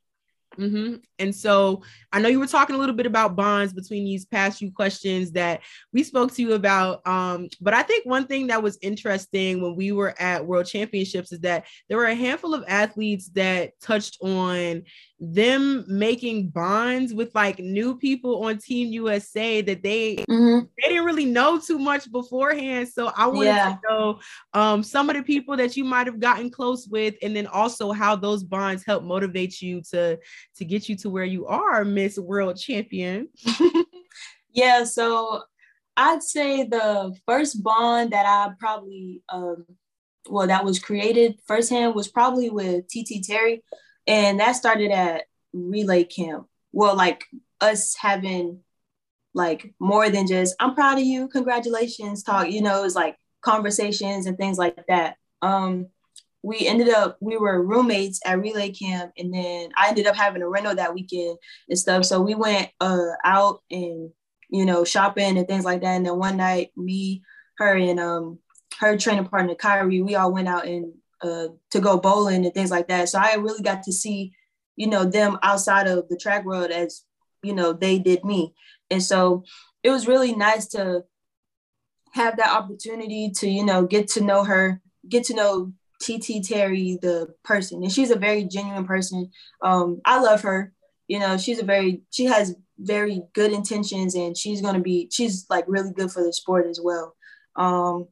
Mm-hmm. 0.59 0.97
And 1.19 1.35
so 1.35 1.83
I 2.13 2.21
know 2.21 2.29
you 2.29 2.41
were 2.41 2.47
talking 2.47 2.77
a 2.77 2.79
little 2.79 2.95
bit 2.95 3.07
about 3.07 3.37
bonds 3.37 3.73
between 3.73 4.05
these 4.05 4.25
past 4.25 4.59
few 4.59 4.71
questions 4.71 5.33
that 5.33 5.61
we 5.93 6.03
spoke 6.03 6.33
to 6.35 6.43
you 6.43 6.53
about. 6.53 7.07
Um, 7.07 7.49
but 7.61 7.75
I 7.75 7.83
think 7.83 8.07
one 8.07 8.27
thing 8.27 8.49
that 8.49 8.63
was 8.63 8.79
interesting 8.83 9.63
when 9.63 9.77
we 9.77 9.93
were 9.93 10.15
at 10.21 10.45
World 10.45 10.67
Championships 10.67 11.33
is 11.33 11.41
that 11.41 11.67
there 11.89 11.99
were 11.99 12.07
a 12.07 12.15
handful 12.15 12.55
of 12.55 12.65
athletes 12.69 13.29
that 13.31 13.73
touched 13.81 14.19
on 14.21 14.83
them 15.25 15.85
making 15.87 16.49
bonds 16.49 17.15
with 17.15 17.33
like 17.33 17.61
new 17.61 17.97
people 17.97 18.45
on 18.45 18.59
Team 18.59 18.89
USA 18.89 19.63
that 19.63 19.81
they 19.81 20.17
mm-hmm. 20.17 20.67
they 20.77 20.89
didn't 20.89 21.05
really 21.05 21.25
know 21.25 21.61
too 21.61 21.79
much 21.79 22.11
beforehand. 22.11 22.89
So 22.89 23.13
I 23.17 23.29
wanted 23.29 23.45
yeah. 23.45 23.77
to 23.77 23.79
know 23.89 24.21
um, 24.53 24.83
some 24.83 25.09
of 25.09 25.15
the 25.15 25.23
people 25.23 25.57
that 25.57 25.77
you 25.77 25.85
might 25.85 26.09
have 26.09 26.19
gotten 26.19 26.51
close 26.51 26.89
with, 26.89 27.15
and 27.23 27.37
then 27.37 27.47
also 27.47 27.93
how 27.93 28.17
those 28.17 28.43
bonds 28.43 28.85
help 28.85 29.05
motivate 29.05 29.63
you 29.63 29.81
to 29.93 30.19
to 30.57 30.65
get 30.65 30.89
you 30.89 30.97
to 30.97 31.09
where 31.09 31.25
you 31.25 31.47
are, 31.47 31.85
Miss 31.85 32.19
World 32.19 32.57
Champion. 32.57 33.29
yeah, 34.51 34.83
so 34.83 35.43
I'd 35.97 36.25
say 36.25 36.65
the 36.65 37.17
first 37.29 37.63
bond 37.63 38.11
that 38.11 38.27
I 38.27 38.55
probably 38.59 39.23
um, 39.29 39.67
well 40.29 40.49
that 40.49 40.65
was 40.65 40.81
created 40.81 41.39
firsthand 41.47 41.95
was 41.95 42.09
probably 42.09 42.51
with 42.51 42.89
TT 42.89 43.23
Terry 43.25 43.63
and 44.07 44.41
that 44.41 44.53
started 44.53 44.91
at 44.91 45.25
relay 45.53 46.05
camp. 46.05 46.47
Well, 46.73 46.97
like 46.97 47.25
us 47.61 47.95
having 48.01 48.61
like 49.35 49.75
more 49.79 50.11
than 50.11 50.27
just 50.27 50.55
I'm 50.61 50.75
proud 50.75 50.99
of 50.99 51.05
you, 51.05 51.29
congratulations 51.29 52.23
talk, 52.23 52.51
you 52.51 52.63
know, 52.63 52.81
it 52.81 52.83
was 52.83 52.97
like 52.97 53.17
conversations 53.43 54.27
and 54.27 54.37
things 54.37 54.59
like 54.59 54.77
that. 54.89 55.17
Um 55.41 55.89
we 56.43 56.67
ended 56.67 56.89
up 56.89 57.17
we 57.21 57.37
were 57.37 57.63
roommates 57.63 58.21
at 58.27 58.41
relay 58.41 58.71
camp 58.71 59.13
and 59.17 59.33
then 59.33 59.71
I 59.77 59.89
ended 59.89 60.07
up 60.07 60.17
having 60.17 60.43
a 60.43 60.49
rental 60.49 60.75
that 60.75 60.95
weekend 60.95 61.39
and 61.69 61.79
stuff. 61.79 62.05
So 62.05 62.21
we 62.21 62.35
went 62.35 62.69
uh 62.81 63.13
out 63.25 63.63
and 63.71 64.11
you 64.51 64.67
know 64.67 64.85
shopping 64.85 65.39
and 65.39 65.47
things 65.47 65.65
like 65.65 65.81
that. 65.83 65.97
And 65.97 66.05
then 66.05 66.19
one 66.19 66.37
night 66.37 66.73
me, 66.77 67.23
her 67.59 67.77
and 67.77 68.01
um 68.01 68.39
her 68.81 68.99
training 68.99 69.27
partner 69.27 69.55
Kyrie, 69.55 70.03
we 70.03 70.15
all 70.15 70.33
went 70.33 70.49
out 70.49 70.67
and 70.67 70.93
uh, 71.23 71.49
to 71.71 71.81
go 71.81 71.99
bowling 71.99 72.45
and 72.45 72.55
things 72.55 72.71
like 72.71 72.89
that. 72.89 73.09
So 73.09 73.19
I 73.19 73.35
really 73.35 73.63
got 73.63 73.83
to 73.85 73.93
see, 73.93 74.33
you 74.77 74.87
know, 74.87 75.05
them 75.05 75.39
outside 75.43 75.87
of 75.87 76.09
the 76.09 76.17
track 76.17 76.45
world 76.45 76.71
as, 76.71 77.05
you 77.43 77.55
know, 77.55 77.73
they 77.73 77.99
did 77.99 78.25
me. 78.25 78.55
And 78.91 79.03
so 79.03 79.45
it 79.83 79.91
was 79.91 80.09
really 80.09 80.35
nice 80.35 80.67
to 80.69 81.05
have 82.13 82.37
that 82.37 82.57
opportunity 82.57 83.31
to, 83.31 83.49
you 83.49 83.65
know, 83.65 83.87
get 83.87 84.09
to 84.09 84.21
know 84.23 84.45
her, 84.45 84.81
get 85.09 85.25
to 85.25 85.35
know 85.35 85.73
TT 86.03 86.43
Terry, 86.43 86.99
the 87.01 87.35
person. 87.45 87.83
And 87.83 87.93
she's 87.93 88.11
a 88.11 88.19
very 88.19 88.45
genuine 88.45 88.87
person. 88.87 89.31
Um, 89.63 90.01
I 90.05 90.21
love 90.21 90.43
her. 90.43 90.73
You 91.09 91.19
know, 91.19 91.37
she's 91.37 91.59
a 91.59 91.65
very, 91.65 92.03
she 92.11 92.25
has 92.27 92.55
very 92.79 93.23
good 93.33 93.53
intentions 93.53 94.15
and 94.15 94.37
she's 94.37 94.61
going 94.61 94.75
to 94.75 94.81
be, 94.81 95.09
she's 95.11 95.47
like 95.49 95.65
really 95.69 95.93
good 95.93 96.11
for 96.11 96.23
the 96.23 96.33
sport 96.33 96.67
as 96.67 96.81
well. 96.83 97.15
Um, 97.57 98.09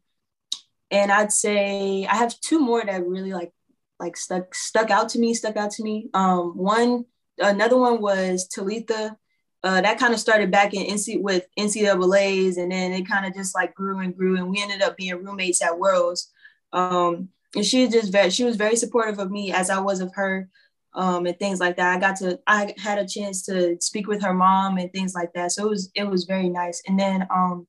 and 0.90 1.12
I'd 1.12 1.32
say 1.32 2.06
I 2.06 2.16
have 2.16 2.38
two 2.40 2.58
more 2.58 2.84
that 2.84 3.06
really 3.06 3.32
like 3.32 3.52
like 3.98 4.16
stuck 4.16 4.54
stuck 4.54 4.90
out 4.90 5.10
to 5.10 5.18
me, 5.18 5.34
stuck 5.34 5.56
out 5.56 5.70
to 5.72 5.82
me. 5.82 6.08
Um, 6.14 6.56
one 6.56 7.04
another 7.38 7.76
one 7.78 8.00
was 8.00 8.48
Talitha. 8.48 9.16
Uh, 9.62 9.82
that 9.82 9.98
kind 9.98 10.14
of 10.14 10.20
started 10.20 10.50
back 10.50 10.72
in 10.72 10.86
NC 10.86 11.20
with 11.20 11.46
NCAA's, 11.58 12.56
and 12.56 12.72
then 12.72 12.92
it 12.92 13.06
kind 13.06 13.26
of 13.26 13.34
just 13.34 13.54
like 13.54 13.74
grew 13.74 13.98
and 14.00 14.16
grew, 14.16 14.36
and 14.36 14.50
we 14.50 14.62
ended 14.62 14.82
up 14.82 14.96
being 14.96 15.22
roommates 15.22 15.62
at 15.62 15.78
Worlds. 15.78 16.30
Um, 16.72 17.28
and 17.54 17.64
she 17.64 17.88
just 17.88 18.10
very 18.10 18.30
she 18.30 18.44
was 18.44 18.56
very 18.56 18.76
supportive 18.76 19.18
of 19.18 19.30
me 19.30 19.52
as 19.52 19.70
I 19.70 19.78
was 19.80 20.00
of 20.00 20.14
her, 20.14 20.48
um, 20.94 21.26
and 21.26 21.38
things 21.38 21.60
like 21.60 21.76
that. 21.76 21.96
I 21.96 22.00
got 22.00 22.16
to 22.16 22.40
I 22.46 22.74
had 22.78 22.98
a 22.98 23.06
chance 23.06 23.44
to 23.46 23.76
speak 23.80 24.06
with 24.08 24.22
her 24.22 24.34
mom 24.34 24.78
and 24.78 24.90
things 24.92 25.14
like 25.14 25.34
that, 25.34 25.52
so 25.52 25.66
it 25.66 25.70
was 25.70 25.90
it 25.94 26.04
was 26.04 26.24
very 26.24 26.48
nice. 26.48 26.82
And 26.88 26.98
then 26.98 27.26
um, 27.30 27.66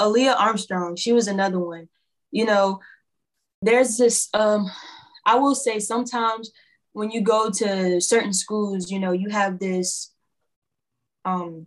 Alia 0.00 0.36
Armstrong, 0.38 0.94
she 0.96 1.12
was 1.12 1.26
another 1.26 1.58
one 1.58 1.88
you 2.34 2.44
know, 2.44 2.80
there's 3.62 3.96
this, 3.96 4.28
um, 4.34 4.68
I 5.24 5.36
will 5.36 5.54
say 5.54 5.78
sometimes 5.78 6.50
when 6.92 7.12
you 7.12 7.20
go 7.20 7.48
to 7.48 8.00
certain 8.00 8.32
schools, 8.32 8.90
you 8.90 8.98
know, 8.98 9.12
you 9.12 9.30
have 9.30 9.60
this, 9.60 10.12
um, 11.24 11.66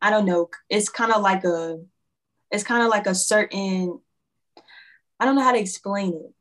I 0.00 0.08
don't 0.08 0.24
know, 0.24 0.48
it's 0.70 0.88
kind 0.88 1.12
of 1.12 1.20
like 1.20 1.44
a, 1.44 1.80
it's 2.50 2.64
kind 2.64 2.82
of 2.82 2.88
like 2.88 3.06
a 3.06 3.14
certain, 3.14 4.00
I 5.20 5.26
don't 5.26 5.36
know 5.36 5.42
how 5.42 5.52
to 5.52 5.60
explain 5.60 6.14
it. 6.14 6.32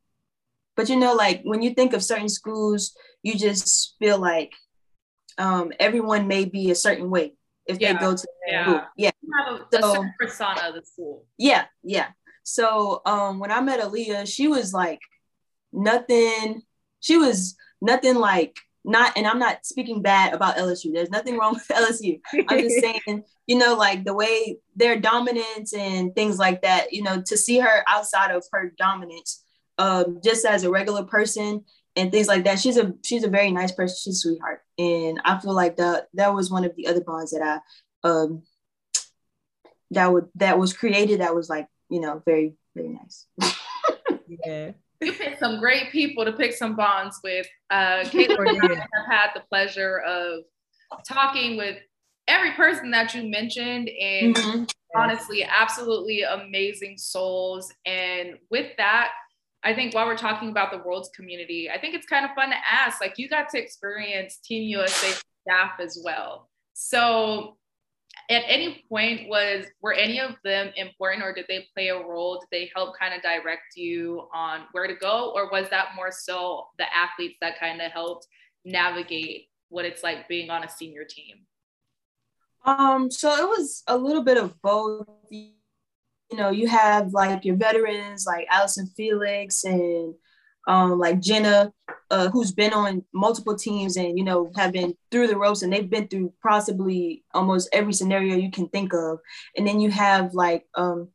But 0.78 0.88
you 0.88 0.96
know, 0.96 1.14
like 1.14 1.42
when 1.44 1.62
you 1.62 1.74
think 1.74 1.92
of 1.92 2.04
certain 2.04 2.30
schools, 2.30 2.96
you 3.22 3.36
just 3.36 3.96
feel 4.00 4.18
like 4.18 4.54
um, 5.38 5.74
everyone 5.78 6.28
may 6.28 6.46
be 6.46 6.72
a 6.72 6.76
certain 6.76 7.10
way 7.10 7.34
if 7.66 7.82
yeah. 7.82 7.94
they 7.94 8.00
go 8.00 8.16
to 8.16 8.28
yeah. 8.48 8.64
school. 8.64 8.82
Yeah. 8.96 9.12
You 9.22 9.32
have 9.46 9.62
a, 9.74 9.82
so, 9.82 10.06
persona 10.18 10.70
of 10.70 10.76
the 10.76 10.86
school. 10.86 11.26
Yeah, 11.38 11.66
yeah. 11.84 12.08
So 12.48 13.02
um, 13.06 13.40
when 13.40 13.52
I 13.52 13.60
met 13.60 13.82
Alia, 13.82 14.26
she 14.26 14.48
was 14.48 14.74
like 14.74 15.02
nothing. 15.74 16.62
She 17.02 17.18
was 17.18 17.58
nothing 17.82 18.16
like 18.16 18.58
not, 18.86 19.18
and 19.18 19.28
I'm 19.28 19.38
not 19.38 19.66
speaking 19.66 20.02
bad 20.02 20.34
about 20.34 20.56
LSU. 20.56 20.94
There's 20.94 21.10
nothing 21.10 21.38
wrong 21.38 21.56
with 21.56 21.68
LSU. 21.70 22.22
I'm 22.48 22.60
just 22.60 22.80
saying, 22.80 23.26
you 23.48 23.58
know, 23.58 23.76
like 23.76 24.06
the 24.06 24.14
way 24.14 24.60
their 24.78 24.98
dominance 24.98 25.74
and 25.74 26.16
things 26.16 26.40
like 26.40 26.62
that. 26.62 26.94
You 26.94 27.04
know, 27.04 27.22
to 27.22 27.38
see 27.38 27.60
her 27.60 27.84
outside 27.86 28.32
of 28.32 28.46
her 28.54 28.74
dominance, 28.78 29.44
um, 29.78 30.22
just 30.24 30.46
as 30.46 30.64
a 30.64 30.72
regular 30.72 31.04
person 31.04 31.66
and 31.98 32.14
things 32.14 32.30
like 32.30 32.46
that. 32.46 32.60
She's 32.60 32.78
a 32.78 32.94
she's 33.04 33.26
a 33.26 33.30
very 33.30 33.52
nice 33.52 33.74
person. 33.74 33.98
She's 34.02 34.16
a 34.16 34.20
sweetheart, 34.20 34.62
and 34.78 35.20
I 35.26 35.38
feel 35.40 35.54
like 35.54 35.76
that 35.78 36.08
that 36.14 36.34
was 36.34 36.50
one 36.50 36.64
of 36.64 36.74
the 36.78 36.88
other 36.88 37.02
bonds 37.02 37.32
that 37.32 37.42
I 37.42 38.08
um 38.08 38.44
that 39.92 40.14
would 40.14 40.30
that 40.36 40.58
was 40.58 40.72
created 40.72 41.20
that 41.20 41.36
was 41.36 41.50
like 41.50 41.68
you 41.90 42.00
know, 42.00 42.22
very, 42.26 42.56
very 42.76 42.90
nice. 42.90 43.26
yeah. 44.46 44.72
You 45.00 45.14
picked 45.14 45.40
some 45.40 45.60
great 45.60 45.92
people 45.92 46.26
to 46.26 46.34
pick 46.34 46.54
some 46.54 46.76
bonds 46.76 47.20
with. 47.24 47.48
Uh, 47.70 48.00
Katelyn 48.04 48.50
and 48.50 48.64
I 48.64 48.76
have 48.76 49.06
had 49.10 49.30
the 49.36 49.42
pleasure 49.50 50.00
of 50.00 50.44
talking 51.08 51.58
with 51.58 51.78
every 52.28 52.52
person 52.52 52.92
that 52.92 53.14
you 53.14 53.30
mentioned, 53.30 53.90
and 53.90 54.36
mm-hmm. 54.36 54.64
honestly, 54.96 55.44
absolutely 55.44 56.24
amazing 56.24 56.98
souls. 56.98 57.72
And 57.86 58.36
with 58.50 58.72
that, 58.78 59.12
I 59.64 59.74
think 59.74 59.94
while 59.94 60.06
we're 60.06 60.18
talking 60.18 60.50
about 60.50 60.72
the 60.72 60.80
world's 60.80 61.10
community, 61.16 61.70
I 61.70 61.80
think 61.80 61.94
it's 61.94 62.06
kind 62.06 62.26
of 62.26 62.32
fun 62.36 62.50
to 62.50 62.56
ask 62.70 63.02
like, 63.02 63.18
you 63.18 63.30
got 63.30 63.50
to 63.50 63.62
experience 63.62 64.38
Team 64.38 64.64
USA 64.64 65.14
staff 65.42 65.74
as 65.80 66.02
well. 66.04 66.50
So 66.74 67.58
at 68.30 68.44
any 68.48 68.84
point 68.90 69.30
was 69.30 69.66
were 69.82 69.94
any 69.94 70.20
of 70.20 70.32
them 70.44 70.72
important 70.76 71.24
or 71.24 71.34
did 71.34 71.46
they 71.48 71.66
play 71.74 71.88
a 71.90 71.98
role? 71.98 72.40
Did 72.40 72.50
they 72.52 72.72
help 72.76 72.98
kind 72.98 73.14
of 73.14 73.22
direct 73.22 73.76
you 73.76 74.28
on 74.34 74.62
where 74.74 74.88
to 74.88 74.96
go? 74.96 75.32
Or 75.34 75.50
was 75.50 75.70
that 75.70 75.90
more 75.96 76.12
so 76.12 76.68
the 76.78 76.86
athletes 76.94 77.38
that 77.42 77.60
kind 77.60 77.82
of 77.82 77.92
helped 77.92 78.28
navigate 78.66 79.48
what 79.70 79.86
it's 79.86 80.04
like 80.04 80.28
being 80.28 80.50
on 80.50 80.64
a 80.64 80.70
senior 80.70 81.06
team? 81.06 81.38
Um 82.66 83.10
so 83.10 83.34
it 83.34 83.48
was 83.48 83.84
a 83.88 83.98
little 83.98 84.24
bit 84.24 84.38
of 84.38 84.62
both. 84.62 85.08
You 85.32 85.54
know 86.34 86.50
you 86.50 86.68
have 86.68 87.14
like 87.14 87.46
your 87.46 87.56
veterans 87.56 88.26
like 88.28 88.48
Allyson 88.52 88.88
Felix 88.88 89.64
and 89.64 90.14
um, 90.68 91.00
like 91.00 91.20
Jenna, 91.20 91.72
uh, 92.12 92.30
who's 92.30 92.52
been 92.52 92.74
on 92.74 93.04
multiple 93.14 93.56
teams 93.56 93.98
and 93.98 94.18
you 94.18 94.24
know 94.24 94.52
have 94.56 94.72
been 94.72 94.96
through 95.12 95.28
the 95.28 95.38
ropes 95.38 95.62
and 95.62 95.72
they've 95.72 95.90
been 95.90 96.08
through 96.08 96.34
possibly 96.44 97.24
almost 97.34 97.70
every 97.74 97.94
scenario 97.94 98.36
you 98.36 98.52
can 98.52 98.68
think 98.70 98.94
of. 98.94 99.20
And 99.56 99.66
then 99.66 99.80
you 99.80 99.90
have 99.92 100.34
like 100.34 100.66
um, 100.76 101.10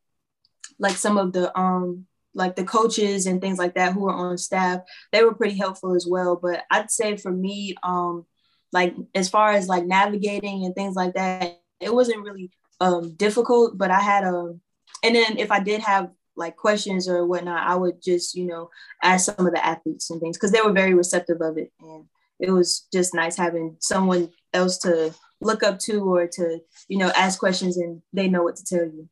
like 0.79 0.97
some 0.97 1.19
of 1.19 1.33
the 1.33 1.57
um, 1.59 2.07
like 2.35 2.57
the 2.57 2.65
coaches 2.65 3.27
and 3.27 3.41
things 3.41 3.59
like 3.59 3.75
that 3.75 3.93
who 3.93 4.09
are 4.09 4.15
on 4.15 4.39
staff. 4.39 4.81
They 5.13 5.23
were 5.23 5.35
pretty 5.35 5.57
helpful 5.57 5.95
as 5.95 6.07
well. 6.09 6.37
But 6.37 6.65
I'd 6.71 6.91
say 6.91 7.17
for 7.17 7.31
me, 7.31 7.75
um, 7.83 8.27
like 8.73 8.95
as 9.15 9.29
far 9.29 9.53
as 9.53 9.69
like 9.69 9.85
navigating 9.85 10.65
and 10.65 10.75
things 10.75 10.97
like 10.97 11.15
that, 11.15 11.61
it 11.81 11.95
wasn't 11.95 12.23
really 12.23 12.51
um, 12.81 13.15
difficult. 13.17 13.77
But 13.77 13.91
I 13.91 14.01
had 14.01 14.25
a, 14.25 14.29
um, 14.29 14.61
and 15.05 15.15
then 15.15 15.39
if 15.39 15.51
I 15.51 15.61
did 15.61 15.81
have 15.83 16.11
like 16.37 16.57
questions 16.57 17.09
or 17.09 17.27
whatnot, 17.27 17.67
I 17.67 17.75
would 17.75 18.03
just, 18.03 18.35
you 18.35 18.47
know, 18.47 18.71
ask 19.03 19.27
some 19.27 19.47
of 19.47 19.53
the 19.53 19.65
athletes 19.65 20.11
and 20.11 20.21
things 20.21 20.37
because 20.37 20.53
they 20.53 20.61
were 20.61 20.73
very 20.73 20.95
receptive 20.95 21.41
of 21.41 21.59
it. 21.59 21.73
And 21.81 22.05
it 22.41 22.51
was 22.51 22.87
just 22.93 23.15
nice 23.15 23.37
having 23.37 23.77
someone 23.81 24.31
else 24.53 24.79
to 24.79 25.15
look 25.41 25.63
up 25.63 25.79
to 25.81 26.01
or 26.01 26.27
to, 26.27 26.61
you 26.89 26.99
know, 26.99 27.11
ask 27.17 27.39
questions 27.39 27.77
and 27.77 28.03
they 28.13 28.29
know 28.29 28.43
what 28.43 28.57
to 28.57 28.65
tell 28.65 28.85
you. 28.85 29.09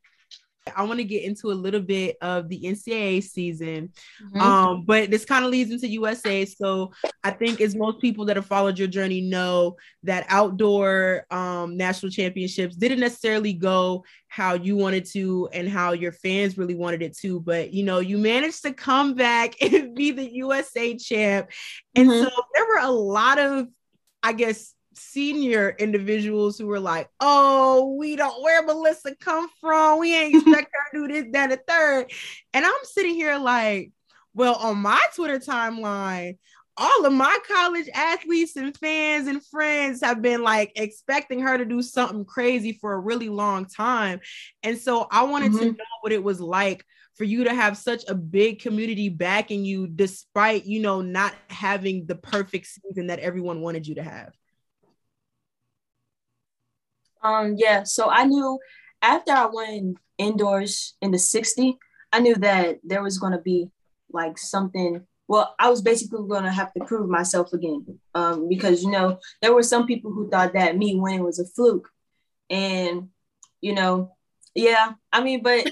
I 0.75 0.83
want 0.83 0.99
to 0.99 1.03
get 1.03 1.23
into 1.23 1.51
a 1.51 1.53
little 1.53 1.81
bit 1.81 2.17
of 2.21 2.47
the 2.47 2.61
NCAA 2.61 3.23
season. 3.23 3.91
Mm-hmm. 4.23 4.41
Um, 4.41 4.85
but 4.85 5.09
this 5.09 5.25
kind 5.25 5.43
of 5.43 5.51
leads 5.51 5.71
into 5.71 5.87
USA. 5.87 6.45
So 6.45 6.91
I 7.23 7.31
think 7.31 7.61
as 7.61 7.75
most 7.75 7.99
people 7.99 8.25
that 8.25 8.35
have 8.35 8.45
followed 8.45 8.77
your 8.77 8.87
journey 8.87 9.21
know 9.21 9.77
that 10.03 10.25
outdoor 10.29 11.25
um, 11.31 11.77
national 11.77 12.11
championships 12.11 12.75
didn't 12.75 12.99
necessarily 12.99 13.53
go 13.53 14.03
how 14.27 14.53
you 14.53 14.75
wanted 14.75 15.05
to 15.05 15.49
and 15.51 15.67
how 15.67 15.93
your 15.93 16.11
fans 16.11 16.57
really 16.57 16.75
wanted 16.75 17.01
it 17.01 17.17
to. 17.17 17.39
But 17.39 17.73
you 17.73 17.83
know, 17.83 17.99
you 17.99 18.17
managed 18.17 18.61
to 18.63 18.73
come 18.73 19.15
back 19.15 19.55
and 19.61 19.95
be 19.95 20.11
the 20.11 20.31
USA 20.35 20.95
champ. 20.95 21.49
And 21.95 22.07
mm-hmm. 22.07 22.23
so 22.23 22.29
there 22.53 22.65
were 22.65 22.81
a 22.81 22.91
lot 22.91 23.39
of, 23.39 23.67
I 24.21 24.33
guess, 24.33 24.73
senior 24.93 25.75
individuals 25.77 26.57
who 26.57 26.67
were 26.67 26.79
like, 26.79 27.09
"Oh, 27.19 27.95
we 27.97 28.15
don't 28.15 28.41
where 28.41 28.63
Melissa 28.63 29.15
come 29.15 29.49
from. 29.59 29.99
We 29.99 30.15
ain't 30.15 30.35
expect 30.35 30.71
her 30.73 30.99
to 30.99 31.07
do 31.07 31.13
this, 31.13 31.31
that, 31.33 31.51
and 31.51 31.61
third. 31.67 32.11
And 32.53 32.65
I'm 32.65 32.83
sitting 32.83 33.15
here 33.15 33.37
like, 33.37 33.91
well, 34.33 34.55
on 34.55 34.77
my 34.77 35.01
Twitter 35.13 35.39
timeline, 35.39 36.37
all 36.77 37.05
of 37.05 37.13
my 37.13 37.37
college 37.47 37.89
athletes 37.93 38.55
and 38.55 38.75
fans 38.77 39.27
and 39.27 39.45
friends 39.45 40.01
have 40.01 40.21
been 40.21 40.41
like 40.41 40.71
expecting 40.75 41.41
her 41.41 41.57
to 41.57 41.65
do 41.65 41.81
something 41.81 42.25
crazy 42.25 42.73
for 42.73 42.93
a 42.93 42.99
really 42.99 43.29
long 43.29 43.65
time. 43.65 44.19
And 44.63 44.77
so 44.77 45.07
I 45.11 45.23
wanted 45.23 45.51
mm-hmm. 45.51 45.59
to 45.59 45.65
know 45.65 45.99
what 46.01 46.13
it 46.13 46.23
was 46.23 46.39
like 46.39 46.85
for 47.15 47.25
you 47.25 47.43
to 47.43 47.53
have 47.53 47.77
such 47.77 48.03
a 48.07 48.15
big 48.15 48.61
community 48.61 49.09
backing 49.09 49.65
you 49.65 49.85
despite, 49.87 50.65
you 50.65 50.81
know, 50.81 51.01
not 51.01 51.35
having 51.49 52.05
the 52.05 52.15
perfect 52.15 52.67
season 52.67 53.07
that 53.07 53.19
everyone 53.19 53.61
wanted 53.61 53.85
you 53.85 53.95
to 53.95 54.03
have. 54.03 54.33
Um, 57.23 57.55
yeah, 57.57 57.83
so 57.83 58.09
I 58.09 58.25
knew 58.25 58.59
after 59.01 59.31
I 59.31 59.47
went 59.51 59.97
indoors 60.17 60.95
in 61.01 61.11
the 61.11 61.19
60, 61.19 61.77
I 62.11 62.19
knew 62.19 62.35
that 62.35 62.79
there 62.83 63.03
was 63.03 63.17
going 63.17 63.33
to 63.33 63.39
be 63.39 63.69
like 64.11 64.37
something. 64.37 65.05
Well, 65.27 65.55
I 65.59 65.69
was 65.69 65.81
basically 65.81 66.27
going 66.27 66.43
to 66.43 66.51
have 66.51 66.73
to 66.73 66.83
prove 66.85 67.09
myself 67.09 67.53
again 67.53 67.99
um, 68.15 68.49
because, 68.49 68.83
you 68.83 68.91
know, 68.91 69.19
there 69.41 69.53
were 69.53 69.63
some 69.63 69.87
people 69.87 70.11
who 70.11 70.29
thought 70.29 70.53
that 70.53 70.77
me 70.77 70.95
winning 70.95 71.23
was 71.23 71.39
a 71.39 71.45
fluke. 71.45 71.87
And, 72.49 73.09
you 73.61 73.73
know, 73.73 74.15
yeah, 74.53 74.93
I 75.13 75.23
mean, 75.23 75.41
but 75.41 75.71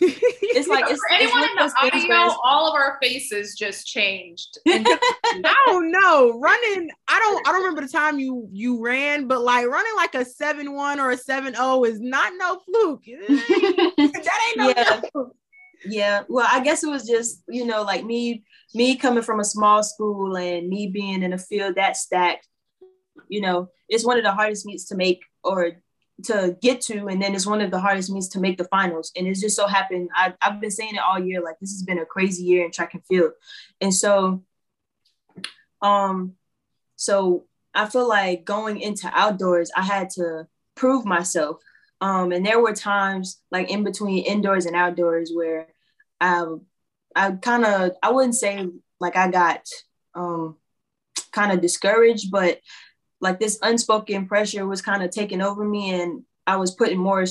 it's 0.00 0.68
like 0.68 0.84
it's, 0.88 1.00
for 1.00 1.12
anyone 1.12 1.44
it's 1.58 1.74
in 1.82 1.88
the 1.88 2.16
audio, 2.16 2.36
all 2.42 2.68
of 2.68 2.74
our 2.74 2.98
faces 3.00 3.54
just 3.54 3.86
changed. 3.86 4.58
I 4.66 5.64
don't 5.66 5.90
know. 5.90 6.38
Running, 6.38 6.90
I 7.08 7.18
don't 7.18 7.46
I 7.46 7.52
don't 7.52 7.62
remember 7.62 7.82
the 7.82 7.92
time 7.92 8.18
you 8.18 8.48
you 8.52 8.82
ran, 8.82 9.28
but 9.28 9.42
like 9.42 9.66
running 9.66 9.94
like 9.96 10.14
a 10.14 10.24
7-1 10.24 10.98
or 10.98 11.12
a 11.12 11.16
7-0 11.16 11.88
is 11.88 12.00
not 12.00 12.32
no 12.36 12.58
fluke. 12.64 13.04
that 13.28 14.40
ain't 14.48 14.56
no 14.56 14.68
yeah. 14.68 15.00
Fluke. 15.12 15.36
Yeah. 15.84 16.22
Well, 16.28 16.48
I 16.50 16.60
guess 16.60 16.82
it 16.82 16.90
was 16.90 17.06
just, 17.06 17.42
you 17.48 17.64
know, 17.64 17.82
like 17.82 18.04
me 18.04 18.44
me 18.74 18.96
coming 18.96 19.22
from 19.22 19.40
a 19.40 19.44
small 19.44 19.82
school 19.82 20.36
and 20.36 20.68
me 20.68 20.88
being 20.88 21.22
in 21.22 21.32
a 21.32 21.38
field 21.38 21.76
that 21.76 21.96
stacked, 21.96 22.48
you 23.28 23.40
know, 23.40 23.68
it's 23.88 24.04
one 24.04 24.18
of 24.18 24.24
the 24.24 24.32
hardest 24.32 24.66
meets 24.66 24.86
to 24.88 24.96
make 24.96 25.22
or 25.44 25.76
to 26.24 26.56
get 26.62 26.80
to 26.80 27.08
and 27.08 27.20
then 27.20 27.34
it's 27.34 27.46
one 27.46 27.60
of 27.60 27.70
the 27.70 27.80
hardest 27.80 28.10
meets 28.10 28.28
to 28.28 28.40
make 28.40 28.56
the 28.56 28.64
finals. 28.64 29.12
And 29.16 29.26
it's 29.26 29.40
just 29.40 29.56
so 29.56 29.66
happened 29.66 30.08
I, 30.14 30.32
i've 30.40 30.60
been 30.60 30.70
saying 30.70 30.94
it 30.94 31.00
all 31.00 31.18
year 31.18 31.42
like 31.42 31.58
this 31.60 31.72
has 31.72 31.82
been 31.82 31.98
a 31.98 32.06
crazy 32.06 32.44
year 32.44 32.64
in 32.64 32.70
track 32.70 32.94
and 32.94 33.04
field. 33.04 33.32
And 33.80 33.92
so 33.92 34.42
um 35.82 36.32
so 36.96 37.44
i 37.74 37.86
feel 37.86 38.08
like 38.08 38.46
going 38.46 38.80
into 38.80 39.10
outdoors 39.12 39.70
i 39.76 39.82
had 39.82 40.08
to 40.10 40.46
prove 40.74 41.04
myself. 41.04 41.60
Um 42.00 42.32
and 42.32 42.44
there 42.44 42.60
were 42.60 42.72
times 42.72 43.40
like 43.50 43.70
in 43.70 43.84
between 43.84 44.24
indoors 44.24 44.64
and 44.64 44.76
outdoors 44.76 45.32
where 45.34 45.68
i 46.20 46.44
i 47.14 47.32
kind 47.32 47.64
of 47.66 47.92
i 48.02 48.10
wouldn't 48.10 48.34
say 48.34 48.66
like 49.00 49.16
i 49.16 49.30
got 49.30 49.66
um 50.14 50.56
kind 51.32 51.52
of 51.52 51.60
discouraged 51.60 52.30
but 52.30 52.60
like 53.26 53.40
this 53.40 53.58
unspoken 53.60 54.28
pressure 54.28 54.64
was 54.68 54.80
kind 54.80 55.02
of 55.02 55.10
taking 55.10 55.42
over 55.42 55.64
me 55.64 56.00
and 56.00 56.22
I 56.46 56.54
was 56.58 56.76
putting 56.76 56.98
more 56.98 57.24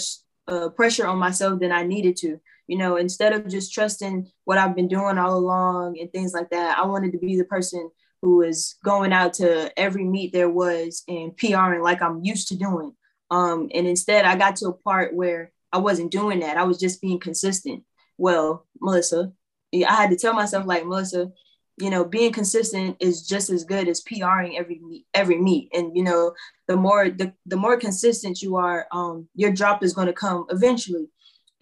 uh, 0.46 0.68
pressure 0.70 1.08
on 1.08 1.18
myself 1.18 1.62
than 1.62 1.72
I 1.72 1.84
needed 1.84 2.18
to. 2.18 2.38
You 2.68 2.78
know, 2.78 2.98
instead 2.98 3.32
of 3.32 3.48
just 3.48 3.74
trusting 3.74 4.30
what 4.44 4.58
I've 4.58 4.76
been 4.76 4.90
doing 4.90 5.18
all 5.18 5.38
along 5.38 5.98
and 5.98 6.12
things 6.12 6.34
like 6.34 6.50
that, 6.50 6.78
I 6.78 6.86
wanted 6.86 7.14
to 7.14 7.18
be 7.18 7.38
the 7.38 7.46
person 7.46 7.90
who 8.22 8.38
was 8.38 8.76
going 8.84 9.14
out 9.14 9.36
to 9.36 9.72
every 9.80 10.04
meet 10.04 10.34
there 10.34 10.50
was 10.50 11.04
and 11.08 11.38
PRing 11.38 11.82
like 11.82 12.02
I'm 12.02 12.22
used 12.22 12.50
to 12.50 12.58
doing. 12.58 12.92
Um, 13.32 13.70
and 13.74 13.88
instead, 13.88 14.26
I 14.26 14.36
got 14.36 14.58
to 14.58 14.68
a 14.68 14.74
part 14.74 15.16
where 15.16 15.54
I 15.72 15.78
wasn't 15.78 16.12
doing 16.12 16.42
that. 16.42 16.58
I 16.58 16.64
was 16.64 16.78
just 16.78 17.02
being 17.02 17.22
consistent. 17.22 17.84
Well, 18.18 18.66
Melissa, 18.82 19.32
I 19.74 19.94
had 19.94 20.10
to 20.10 20.18
tell 20.18 20.34
myself, 20.34 20.66
like, 20.66 20.86
Melissa, 20.86 21.32
you 21.78 21.90
know 21.90 22.06
being 22.06 22.32
consistent 22.32 22.98
is 23.00 23.28
just 23.28 23.50
as 23.50 23.64
good 23.64 23.88
as 23.88 24.02
PRing 24.02 24.58
every 24.58 24.80
meet, 24.80 25.06
every 25.14 25.38
meet. 25.38 25.70
And 25.74 25.96
you 25.96 26.04
know 26.04 26.34
the 26.68 26.76
more 26.76 27.10
the, 27.10 27.34
the 27.46 27.58
more 27.58 27.78
consistent 27.78 28.42
you 28.42 28.56
are 28.56 28.88
um 28.92 29.28
your 29.36 29.52
drop 29.52 29.84
is 29.84 29.94
going 29.94 30.08
to 30.08 30.14
come 30.14 30.46
eventually. 30.50 31.10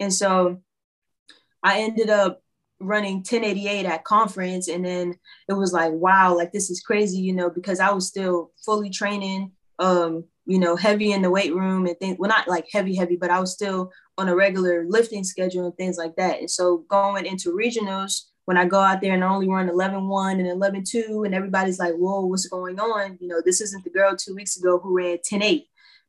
And 0.00 0.12
so 0.12 0.60
I 1.62 1.80
ended 1.80 2.10
up 2.10 2.42
running 2.80 3.16
1088 3.16 3.86
at 3.86 4.04
conference 4.04 4.68
and 4.68 4.84
then 4.84 5.14
it 5.48 5.54
was 5.54 5.72
like 5.72 5.92
wow 5.92 6.36
like 6.36 6.52
this 6.52 6.70
is 6.70 6.82
crazy 6.82 7.18
you 7.18 7.32
know 7.32 7.48
because 7.48 7.78
I 7.80 7.92
was 7.92 8.06
still 8.06 8.50
fully 8.64 8.90
training 8.90 9.52
um 9.78 10.24
you 10.44 10.58
know 10.58 10.74
heavy 10.76 11.12
in 11.12 11.22
the 11.22 11.30
weight 11.30 11.54
room 11.54 11.86
and 11.86 11.96
things 11.98 12.16
well 12.18 12.28
not 12.28 12.48
like 12.48 12.66
heavy 12.70 12.94
heavy 12.94 13.16
but 13.16 13.30
I 13.30 13.40
was 13.40 13.52
still 13.52 13.92
on 14.18 14.28
a 14.28 14.36
regular 14.36 14.84
lifting 14.88 15.24
schedule 15.24 15.66
and 15.66 15.76
things 15.76 15.96
like 15.96 16.16
that. 16.16 16.38
And 16.38 16.50
so 16.50 16.84
going 16.88 17.26
into 17.26 17.52
regionals 17.52 18.22
when 18.44 18.56
I 18.56 18.66
go 18.66 18.80
out 18.80 19.00
there 19.00 19.14
and 19.14 19.24
I 19.24 19.28
only 19.28 19.48
run 19.48 19.68
11 19.68 20.06
1 20.06 20.38
and 20.38 20.48
11 20.48 20.84
2, 20.84 21.24
and 21.24 21.34
everybody's 21.34 21.78
like, 21.78 21.94
whoa, 21.94 22.26
what's 22.26 22.46
going 22.46 22.78
on? 22.78 23.18
You 23.20 23.28
know, 23.28 23.42
this 23.44 23.60
isn't 23.60 23.84
the 23.84 23.90
girl 23.90 24.16
two 24.16 24.34
weeks 24.34 24.56
ago 24.56 24.78
who 24.78 24.96
ran 24.96 25.18
10 25.24 25.42
8. 25.42 25.66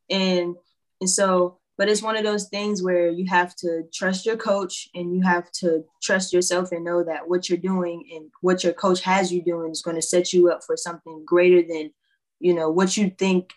And, 0.09 0.55
and 1.01 1.09
so, 1.09 1.59
but 1.77 1.89
it's 1.89 2.01
one 2.01 2.15
of 2.15 2.23
those 2.23 2.47
things 2.47 2.81
where 2.81 3.09
you 3.09 3.25
have 3.27 3.55
to 3.57 3.83
trust 3.93 4.25
your 4.25 4.37
coach 4.37 4.89
and 4.95 5.13
you 5.13 5.21
have 5.21 5.51
to 5.53 5.83
trust 6.01 6.31
yourself 6.33 6.71
and 6.71 6.85
know 6.85 7.03
that 7.03 7.27
what 7.27 7.49
you're 7.49 7.57
doing 7.57 8.07
and 8.13 8.29
what 8.41 8.63
your 8.63 8.73
coach 8.73 9.01
has 9.01 9.31
you 9.31 9.41
doing 9.41 9.71
is 9.71 9.81
going 9.81 9.95
to 9.95 10.01
set 10.01 10.31
you 10.31 10.49
up 10.49 10.63
for 10.63 10.77
something 10.77 11.23
greater 11.25 11.61
than, 11.61 11.91
you 12.39 12.53
know, 12.53 12.69
what 12.69 12.95
you 12.95 13.09
think 13.09 13.53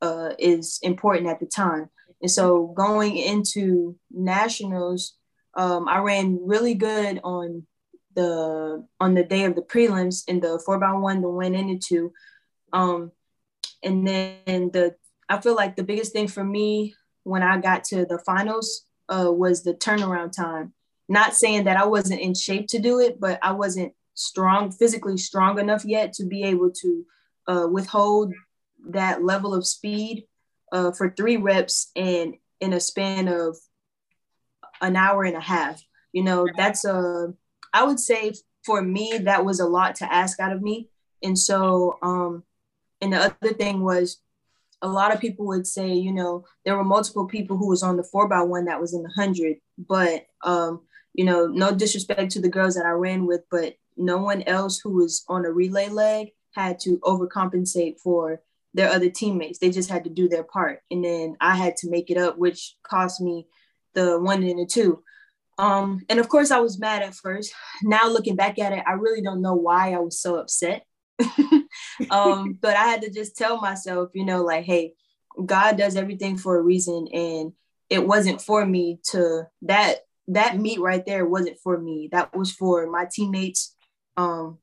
uh, 0.00 0.30
is 0.38 0.78
important 0.82 1.28
at 1.28 1.40
the 1.40 1.46
time. 1.46 1.90
And 2.20 2.30
so 2.30 2.68
going 2.68 3.16
into 3.16 3.96
nationals, 4.10 5.14
um, 5.54 5.88
I 5.88 5.98
ran 5.98 6.40
really 6.42 6.74
good 6.74 7.20
on 7.22 7.66
the 8.18 8.84
on 8.98 9.14
the 9.14 9.22
day 9.22 9.44
of 9.44 9.54
the 9.54 9.62
prelims 9.62 10.24
in 10.26 10.40
the 10.40 10.60
four 10.66 10.76
by 10.80 10.92
one, 10.92 11.22
the 11.22 11.28
one 11.28 11.54
and 11.54 11.70
the 11.70 11.78
two. 11.78 12.12
Um, 12.72 13.12
and 13.84 14.06
then 14.06 14.70
the 14.72 14.96
I 15.28 15.40
feel 15.40 15.54
like 15.54 15.76
the 15.76 15.84
biggest 15.84 16.12
thing 16.12 16.26
for 16.26 16.42
me 16.42 16.94
when 17.22 17.44
I 17.44 17.60
got 17.60 17.84
to 17.84 18.04
the 18.04 18.18
finals 18.26 18.86
uh, 19.08 19.30
was 19.30 19.62
the 19.62 19.74
turnaround 19.74 20.32
time. 20.32 20.72
Not 21.08 21.36
saying 21.36 21.64
that 21.64 21.76
I 21.76 21.86
wasn't 21.86 22.20
in 22.20 22.34
shape 22.34 22.66
to 22.68 22.80
do 22.80 22.98
it, 22.98 23.20
but 23.20 23.38
I 23.40 23.52
wasn't 23.52 23.94
strong, 24.14 24.72
physically 24.72 25.16
strong 25.16 25.60
enough 25.60 25.84
yet 25.84 26.12
to 26.14 26.24
be 26.24 26.42
able 26.42 26.72
to 26.72 27.04
uh, 27.46 27.66
withhold 27.70 28.34
that 28.88 29.22
level 29.22 29.54
of 29.54 29.64
speed 29.64 30.24
uh, 30.72 30.90
for 30.90 31.10
three 31.10 31.36
reps 31.36 31.92
and 31.94 32.34
in 32.60 32.72
a 32.72 32.80
span 32.80 33.28
of 33.28 33.56
an 34.80 34.96
hour 34.96 35.22
and 35.22 35.36
a 35.36 35.40
half. 35.40 35.80
You 36.12 36.24
know, 36.24 36.48
that's 36.56 36.84
a 36.84 37.32
I 37.72 37.84
would 37.84 38.00
say 38.00 38.32
for 38.64 38.82
me, 38.82 39.18
that 39.24 39.44
was 39.44 39.60
a 39.60 39.66
lot 39.66 39.96
to 39.96 40.12
ask 40.12 40.40
out 40.40 40.52
of 40.52 40.62
me. 40.62 40.88
And 41.22 41.38
so, 41.38 41.98
um, 42.02 42.44
and 43.00 43.12
the 43.12 43.18
other 43.18 43.54
thing 43.54 43.82
was 43.82 44.20
a 44.82 44.88
lot 44.88 45.12
of 45.12 45.20
people 45.20 45.46
would 45.46 45.66
say, 45.66 45.92
you 45.92 46.12
know, 46.12 46.44
there 46.64 46.76
were 46.76 46.84
multiple 46.84 47.26
people 47.26 47.56
who 47.56 47.68
was 47.68 47.82
on 47.82 47.96
the 47.96 48.04
four 48.04 48.28
by 48.28 48.42
one 48.42 48.66
that 48.66 48.80
was 48.80 48.94
in 48.94 49.02
the 49.02 49.10
hundred, 49.10 49.56
but, 49.76 50.26
um, 50.44 50.82
you 51.14 51.24
know, 51.24 51.46
no 51.46 51.72
disrespect 51.72 52.32
to 52.32 52.40
the 52.40 52.48
girls 52.48 52.74
that 52.74 52.86
I 52.86 52.90
ran 52.90 53.26
with, 53.26 53.42
but 53.50 53.74
no 53.96 54.18
one 54.18 54.42
else 54.42 54.78
who 54.78 54.90
was 54.90 55.24
on 55.28 55.44
a 55.44 55.50
relay 55.50 55.88
leg 55.88 56.28
had 56.52 56.78
to 56.80 56.98
overcompensate 56.98 57.98
for 57.98 58.40
their 58.74 58.90
other 58.90 59.10
teammates. 59.10 59.58
They 59.58 59.70
just 59.70 59.90
had 59.90 60.04
to 60.04 60.10
do 60.10 60.28
their 60.28 60.44
part. 60.44 60.82
And 60.90 61.04
then 61.04 61.36
I 61.40 61.56
had 61.56 61.76
to 61.78 61.90
make 61.90 62.10
it 62.10 62.18
up, 62.18 62.38
which 62.38 62.76
cost 62.82 63.20
me 63.20 63.46
the 63.94 64.20
one 64.20 64.42
and 64.42 64.60
the 64.60 64.66
two. 64.66 65.02
Um, 65.58 66.02
and 66.08 66.20
of 66.20 66.28
course, 66.28 66.50
I 66.50 66.60
was 66.60 66.78
mad 66.78 67.02
at 67.02 67.14
first. 67.14 67.52
Now, 67.82 68.08
looking 68.08 68.36
back 68.36 68.58
at 68.58 68.72
it, 68.72 68.84
I 68.86 68.92
really 68.92 69.20
don't 69.20 69.42
know 69.42 69.54
why 69.54 69.92
I 69.92 69.98
was 69.98 70.20
so 70.20 70.36
upset. 70.36 70.84
um, 72.10 72.56
but 72.60 72.76
I 72.76 72.84
had 72.84 73.02
to 73.02 73.10
just 73.10 73.36
tell 73.36 73.60
myself, 73.60 74.10
you 74.14 74.24
know, 74.24 74.44
like, 74.44 74.64
hey, 74.64 74.94
God 75.44 75.76
does 75.76 75.96
everything 75.96 76.36
for 76.36 76.56
a 76.56 76.62
reason, 76.62 77.08
and 77.12 77.52
it 77.90 78.06
wasn't 78.06 78.40
for 78.40 78.64
me 78.64 79.00
to 79.10 79.44
that 79.62 80.00
that 80.28 80.58
meet 80.58 80.78
right 80.78 81.04
there 81.06 81.26
wasn't 81.26 81.58
for 81.58 81.78
me. 81.78 82.08
That 82.12 82.36
was 82.36 82.52
for 82.52 82.86
my 82.86 83.08
teammates. 83.10 83.74
Um, 84.16 84.58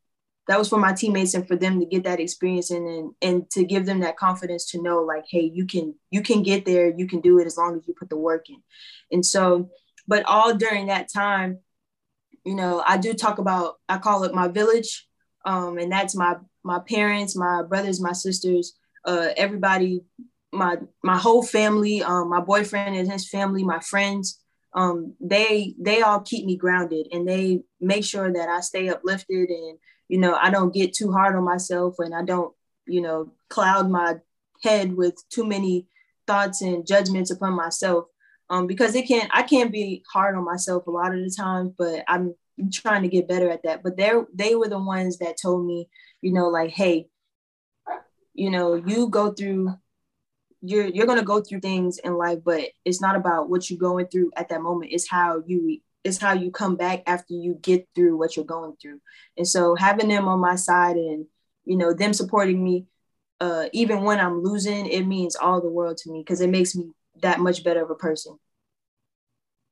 that 0.48 0.60
was 0.60 0.70
for 0.70 0.78
my 0.78 0.94
teammates 0.94 1.34
and 1.34 1.48
for 1.48 1.56
them 1.56 1.80
to 1.80 1.88
get 1.88 2.04
that 2.04 2.20
experience 2.20 2.70
and, 2.70 2.88
and 2.88 3.12
and 3.22 3.50
to 3.52 3.66
give 3.66 3.86
them 3.86 4.02
that 4.02 4.18
confidence 4.18 4.66
to 4.72 4.82
know 4.82 5.02
like, 5.02 5.26
hey, 5.30 5.52
you 5.54 5.66
can 5.66 5.96
you 6.12 6.22
can 6.22 6.44
get 6.44 6.66
there, 6.66 6.94
you 6.96 7.08
can 7.08 7.20
do 7.20 7.40
it 7.40 7.48
as 7.48 7.58
long 7.58 7.76
as 7.76 7.88
you 7.88 7.96
put 7.98 8.10
the 8.10 8.18
work 8.18 8.50
in. 8.50 8.62
And 9.12 9.26
so 9.26 9.70
but 10.08 10.26
all 10.26 10.54
during 10.54 10.88
that 10.88 11.12
time, 11.12 11.60
you 12.44 12.56
know, 12.56 12.84
I 12.86 12.98
do 12.98 13.14
talk 13.14 13.40
about 13.40 13.76
I 13.90 13.98
call 13.98 14.24
it 14.24 14.34
my 14.34 14.48
village, 14.48 15.08
um, 15.46 15.78
and 15.78 15.92
that's 15.92 16.16
my 16.16 16.36
my 16.64 16.80
parents, 16.80 17.36
my 17.36 17.64
brothers, 17.64 18.02
my 18.02 18.14
sisters, 18.14 18.76
uh, 19.06 19.30
everybody, 19.36 20.04
my 20.52 20.78
my 21.04 21.18
whole 21.18 21.44
family, 21.44 22.04
um, 22.04 22.30
my 22.30 22.40
boyfriend 22.40 22.96
and 22.96 23.12
his 23.12 23.30
family, 23.30 23.64
my 23.64 23.80
friends. 23.80 24.40
Um, 24.74 25.14
they 25.22 25.74
they 25.80 26.02
all 26.02 26.20
keep 26.20 26.46
me 26.46 26.58
grounded 26.58 27.08
and 27.12 27.28
they 27.28 27.62
make 27.80 28.04
sure 28.04 28.32
that 28.32 28.50
I 28.50 28.60
stay 28.60 28.90
uplifted 28.90 29.50
and 29.50 29.78
you 30.10 30.18
know 30.18 30.36
I 30.36 30.50
don't 30.50 30.74
get 30.74 30.94
too 30.94 31.14
hard 31.14 31.36
on 31.36 31.46
myself 31.46 31.96
and 32.00 32.14
I 32.14 32.24
don't 32.24 32.54
you 32.86 33.02
know 33.02 33.32
cloud 33.50 33.90
my 33.90 34.18
head 34.64 34.96
with 34.96 35.16
too 35.30 35.46
many 35.46 35.88
thoughts 36.28 36.62
and 36.62 36.86
judgments 36.86 37.32
upon 37.32 37.54
myself 37.54 38.06
um, 38.50 38.68
because 38.68 38.96
it 38.96 39.08
can 39.08 39.28
I 39.32 39.44
can't 39.44 39.72
be 39.72 40.04
hard 40.12 40.36
on 40.36 40.46
myself 40.46 40.88
a 40.88 40.92
lot 40.92 41.14
of 41.14 41.20
the 41.24 41.34
times, 41.36 41.72
but 41.78 42.04
I'm 42.08 42.36
trying 42.72 43.04
to 43.04 43.08
get 43.08 43.28
better 43.28 43.50
at 43.50 43.64
that. 43.64 43.84
But 43.84 43.98
they 43.98 44.12
they 44.34 44.56
were 44.56 44.70
the 44.70 44.80
ones 44.80 45.18
that 45.20 45.38
told 45.42 45.66
me, 45.66 45.90
you 46.22 46.32
know, 46.34 46.48
like, 46.48 46.72
hey, 46.72 47.08
you 48.34 48.50
know, 48.52 48.76
you 48.76 49.10
go 49.10 49.34
through 49.34 49.74
you're 50.62 50.88
you're 50.88 51.08
gonna 51.08 51.24
go 51.24 51.42
through 51.42 51.60
things 51.60 52.00
in 52.00 52.18
life, 52.18 52.40
but 52.44 52.70
it's 52.84 53.02
not 53.02 53.16
about 53.16 53.50
what 53.50 53.70
you're 53.70 53.80
going 53.80 54.08
through 54.08 54.32
at 54.36 54.50
that 54.50 54.62
moment. 54.62 54.92
It's 54.94 55.10
how 55.10 55.44
you 55.46 55.80
it's 56.04 56.18
how 56.18 56.34
you 56.34 56.52
come 56.52 56.76
back 56.76 57.04
after 57.08 57.34
you 57.34 57.58
get 57.62 57.88
through 57.96 58.18
what 58.18 58.36
you're 58.36 58.46
going 58.46 58.76
through. 58.82 59.00
And 59.38 59.48
so 59.48 59.76
having 59.76 60.08
them 60.08 60.28
on 60.28 60.40
my 60.40 60.56
side 60.56 60.98
and 60.98 61.26
you 61.66 61.78
know 61.78 61.94
them 61.94 62.14
supporting 62.14 62.64
me, 62.64 62.86
uh, 63.42 63.66
even 63.74 64.04
when 64.04 64.20
I'm 64.20 64.44
losing, 64.44 64.86
it 64.86 65.06
means 65.06 65.36
all 65.36 65.62
the 65.62 65.70
world 65.70 65.98
to 65.98 66.12
me 66.12 66.22
because 66.22 66.42
it 66.42 66.50
makes 66.50 66.76
me 66.76 66.92
that 67.22 67.40
much 67.40 67.64
better 67.64 67.84
of 67.84 67.90
a 67.90 67.96
person. 67.96 68.38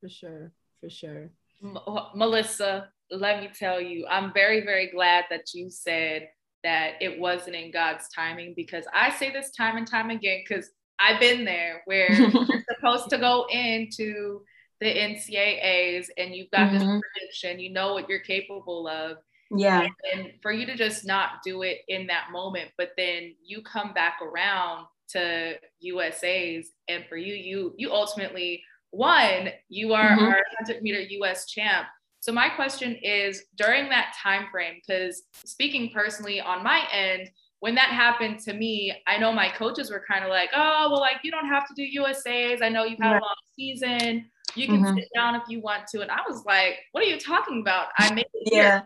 For 0.01 0.09
sure, 0.09 0.51
for 0.81 0.89
sure. 0.89 1.29
M- 1.63 1.77
Melissa, 2.15 2.89
let 3.11 3.41
me 3.41 3.49
tell 3.57 3.79
you, 3.79 4.05
I'm 4.09 4.33
very, 4.33 4.61
very 4.61 4.91
glad 4.91 5.25
that 5.29 5.53
you 5.53 5.69
said 5.69 6.29
that 6.63 6.93
it 7.01 7.19
wasn't 7.19 7.55
in 7.55 7.71
God's 7.71 8.07
timing 8.09 8.53
because 8.55 8.85
I 8.93 9.11
say 9.11 9.31
this 9.31 9.51
time 9.51 9.77
and 9.77 9.87
time 9.87 10.09
again 10.09 10.43
because 10.47 10.69
I've 10.99 11.19
been 11.19 11.45
there 11.45 11.81
where 11.85 12.11
you're 12.13 12.63
supposed 12.75 13.09
to 13.09 13.17
go 13.17 13.45
into 13.49 14.41
the 14.79 14.87
NCAAs 14.87 16.07
and 16.17 16.35
you've 16.35 16.51
got 16.51 16.69
mm-hmm. 16.69 16.79
this 16.79 17.01
prediction, 17.13 17.59
you 17.59 17.71
know 17.71 17.93
what 17.93 18.09
you're 18.09 18.19
capable 18.19 18.87
of. 18.87 19.17
Yeah. 19.55 19.87
And 20.13 20.33
for 20.41 20.51
you 20.51 20.65
to 20.65 20.75
just 20.75 21.05
not 21.05 21.43
do 21.43 21.61
it 21.61 21.79
in 21.87 22.07
that 22.07 22.31
moment, 22.31 22.71
but 22.77 22.91
then 22.97 23.35
you 23.43 23.61
come 23.61 23.93
back 23.93 24.19
around 24.21 24.87
to 25.09 25.55
USA's 25.79 26.71
and 26.87 27.05
for 27.07 27.17
you, 27.17 27.33
you 27.33 27.73
you 27.77 27.91
ultimately 27.91 28.63
won. 28.91 29.49
You 29.69 29.93
are 29.93 30.09
mm-hmm. 30.09 30.25
our 30.25 30.43
100 30.59 30.81
meter 30.81 30.99
US 30.99 31.47
champ. 31.47 31.87
So 32.19 32.31
my 32.31 32.47
question 32.47 32.95
is 33.03 33.43
during 33.57 33.89
that 33.89 34.15
time 34.21 34.47
frame, 34.49 34.75
because 34.75 35.23
speaking 35.45 35.91
personally 35.93 36.39
on 36.39 36.63
my 36.63 36.87
end, 36.91 37.29
when 37.59 37.75
that 37.75 37.89
happened 37.89 38.39
to 38.39 38.53
me, 38.53 38.93
I 39.07 39.17
know 39.17 39.31
my 39.33 39.49
coaches 39.49 39.89
were 39.89 40.03
kind 40.09 40.23
of 40.23 40.29
like, 40.29 40.49
oh, 40.55 40.89
well, 40.91 40.99
like 40.99 41.17
you 41.23 41.31
don't 41.31 41.47
have 41.47 41.67
to 41.67 41.73
do 41.75 41.83
USA's. 41.83 42.61
I 42.61 42.69
know 42.69 42.83
you've 42.83 42.99
had 42.99 43.17
a 43.17 43.21
long 43.21 43.35
season. 43.57 44.29
You 44.55 44.67
can 44.67 44.83
mm-hmm. 44.83 44.95
sit 44.95 45.07
down 45.15 45.35
if 45.35 45.43
you 45.47 45.61
want 45.61 45.87
to. 45.87 46.01
And 46.01 46.11
I 46.11 46.19
was 46.27 46.43
like, 46.45 46.75
what 46.91 47.03
are 47.03 47.07
you 47.07 47.19
talking 47.19 47.61
about? 47.61 47.87
I 47.97 48.13
made 48.13 48.25
it 48.33 48.53
yeah. 48.53 48.81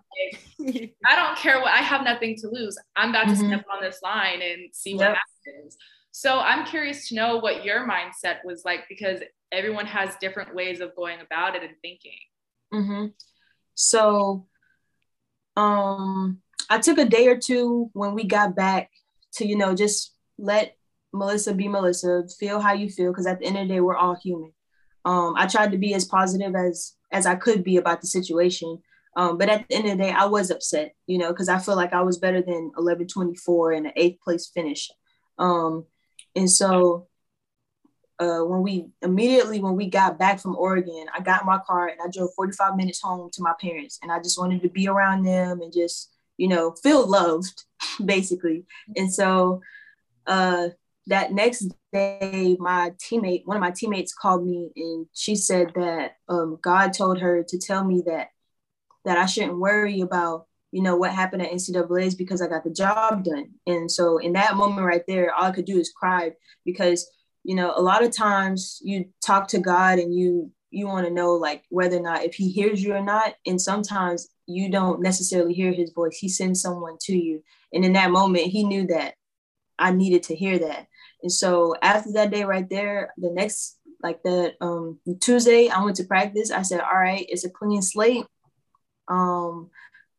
Like, 0.60 0.96
I 1.06 1.16
don't 1.16 1.38
care 1.38 1.60
what 1.60 1.74
I 1.74 1.78
have 1.78 2.04
nothing 2.04 2.36
to 2.38 2.50
lose. 2.50 2.78
I'm 2.96 3.10
about 3.10 3.28
mm-hmm. 3.28 3.42
to 3.42 3.48
step 3.48 3.66
on 3.72 3.84
this 3.84 4.00
line 4.02 4.42
and 4.42 4.70
see 4.74 4.94
what 4.96 5.10
yep. 5.10 5.18
happens. 5.46 5.78
So 6.20 6.40
I'm 6.40 6.66
curious 6.66 7.10
to 7.10 7.16
know 7.16 7.38
what 7.38 7.64
your 7.64 7.88
mindset 7.88 8.38
was 8.44 8.66
like 8.66 8.86
because 8.90 9.20
everyone 9.52 9.86
has 9.86 10.16
different 10.20 10.56
ways 10.56 10.80
of 10.80 10.96
going 10.96 11.20
about 11.22 11.56
it 11.56 11.62
and 11.62 11.76
thinking. 11.84 12.18
Mm-hmm. 12.74 13.06
So 13.76 14.48
um, 15.56 16.40
I 16.72 16.80
took 16.80 16.98
a 16.98 17.06
day 17.06 17.28
or 17.28 17.38
two 17.38 17.92
when 17.94 18.16
we 18.16 18.24
got 18.24 18.56
back 18.56 18.90
to, 19.34 19.48
you 19.48 19.56
know, 19.56 19.76
just 19.76 20.16
let 20.40 20.76
Melissa 21.14 21.54
be 21.54 21.68
Melissa, 21.68 22.24
feel 22.40 22.62
how 22.62 22.74
you 22.74 22.90
feel, 22.90 23.12
because 23.12 23.28
at 23.28 23.38
the 23.38 23.46
end 23.46 23.58
of 23.58 23.68
the 23.68 23.76
day, 23.76 23.80
we're 23.80 23.96
all 23.96 24.16
human. 24.16 24.54
Um, 25.06 25.36
I 25.38 25.46
tried 25.46 25.72
to 25.74 25.78
be 25.78 25.94
as 25.94 26.06
positive 26.06 26.56
as 26.56 26.96
as 27.12 27.28
I 27.28 27.36
could 27.36 27.64
be 27.64 27.78
about 27.78 28.02
the 28.02 28.08
situation. 28.08 28.80
Um, 29.16 29.38
but 29.38 29.50
at 29.50 29.70
the 29.70 29.76
end 29.76 29.86
of 29.86 29.92
the 29.92 30.04
day, 30.06 30.10
I 30.10 30.26
was 30.26 30.50
upset, 30.50 30.96
you 31.06 31.20
know, 31.20 31.30
because 31.32 31.48
I 31.48 31.60
feel 31.60 31.76
like 31.76 31.94
I 31.94 32.02
was 32.02 32.18
better 32.18 32.42
than 32.42 32.72
1124 32.74 33.74
and 33.74 33.86
an 33.86 33.94
eighth 33.96 34.20
place 34.22 34.48
finish. 34.48 34.90
Um, 35.38 35.86
and 36.38 36.50
so 36.50 37.08
uh, 38.20 38.40
when 38.40 38.62
we 38.62 38.88
immediately 39.02 39.60
when 39.60 39.76
we 39.76 39.90
got 39.90 40.18
back 40.18 40.40
from 40.40 40.56
Oregon, 40.56 41.06
I 41.14 41.22
got 41.22 41.46
my 41.46 41.60
car 41.66 41.88
and 41.88 42.00
I 42.02 42.10
drove 42.12 42.34
45 42.36 42.76
minutes 42.76 43.02
home 43.02 43.30
to 43.34 43.42
my 43.42 43.54
parents, 43.60 44.00
and 44.02 44.12
I 44.12 44.20
just 44.20 44.40
wanted 44.40 44.62
to 44.62 44.70
be 44.70 44.88
around 44.88 45.24
them 45.24 45.62
and 45.62 45.74
just 45.74 46.12
you 46.38 46.48
know 46.48 46.72
feel 46.84 47.08
loved, 47.08 47.64
basically. 48.06 48.66
And 48.96 49.12
so 49.12 49.62
uh, 50.28 50.70
that 51.08 51.32
next 51.34 51.72
day, 51.92 52.56
my 52.60 52.94
teammate, 53.04 53.46
one 53.46 53.58
of 53.58 53.62
my 53.62 53.72
teammates, 53.72 54.14
called 54.14 54.46
me 54.46 54.70
and 54.76 55.08
she 55.14 55.36
said 55.36 55.72
that 55.76 56.18
um, 56.30 56.60
God 56.62 56.94
told 56.94 57.20
her 57.20 57.44
to 57.44 57.58
tell 57.58 57.84
me 57.84 58.04
that 58.06 58.30
that 59.06 59.18
I 59.18 59.26
shouldn't 59.26 59.60
worry 59.60 60.02
about 60.02 60.48
you 60.78 60.84
know, 60.84 60.96
what 60.96 61.12
happened 61.12 61.42
at 61.42 61.52
NCAA's 61.52 62.14
because 62.14 62.40
I 62.40 62.46
got 62.46 62.64
the 62.64 62.70
job 62.70 63.24
done. 63.24 63.50
And 63.66 63.92
so 63.92 64.20
in 64.20 64.34
that 64.34 64.56
moment 64.56 64.86
right 64.86 65.02
there, 65.08 65.34
all 65.34 65.46
I 65.46 65.52
could 65.52 65.66
do 65.66 65.80
is 65.80 65.92
cry 65.92 66.34
because, 66.66 67.10
you 67.44 67.56
know, 67.56 67.74
a 67.76 67.82
lot 67.82 68.04
of 68.04 68.16
times 68.16 68.80
you 68.84 69.06
talk 69.26 69.48
to 69.48 69.60
God 69.60 69.98
and 69.98 70.14
you 70.14 70.52
you 70.70 70.86
want 70.86 71.08
to 71.08 71.12
know 71.12 71.34
like 71.34 71.64
whether 71.70 71.98
or 71.98 72.04
not 72.04 72.24
if 72.24 72.36
he 72.36 72.52
hears 72.52 72.84
you 72.84 72.94
or 72.94 73.02
not. 73.02 73.34
And 73.48 73.60
sometimes 73.60 74.28
you 74.46 74.70
don't 74.70 75.02
necessarily 75.02 75.56
hear 75.56 75.72
his 75.72 75.94
voice. 75.94 76.16
He 76.16 76.30
sends 76.30 76.62
someone 76.62 76.98
to 77.06 77.18
you. 77.18 77.42
And 77.74 77.84
in 77.84 77.94
that 77.94 78.12
moment, 78.12 78.46
he 78.46 78.64
knew 78.64 78.86
that 78.86 79.16
I 79.80 79.90
needed 79.90 80.22
to 80.24 80.36
hear 80.36 80.60
that. 80.60 80.86
And 81.24 81.32
so 81.32 81.74
after 81.82 82.12
that 82.12 82.30
day 82.30 82.44
right 82.44 82.70
there, 82.70 83.16
the 83.18 83.32
next 83.32 83.80
like 84.04 84.22
that 84.22 84.58
um 84.62 85.00
Tuesday, 85.22 85.70
I 85.70 85.84
went 85.84 85.96
to 85.96 86.04
practice. 86.04 86.52
I 86.52 86.62
said, 86.62 86.82
all 86.82 87.00
right, 87.00 87.26
it's 87.28 87.46
a 87.46 87.50
clean 87.50 87.82
slate. 87.82 88.28
Um, 89.08 89.72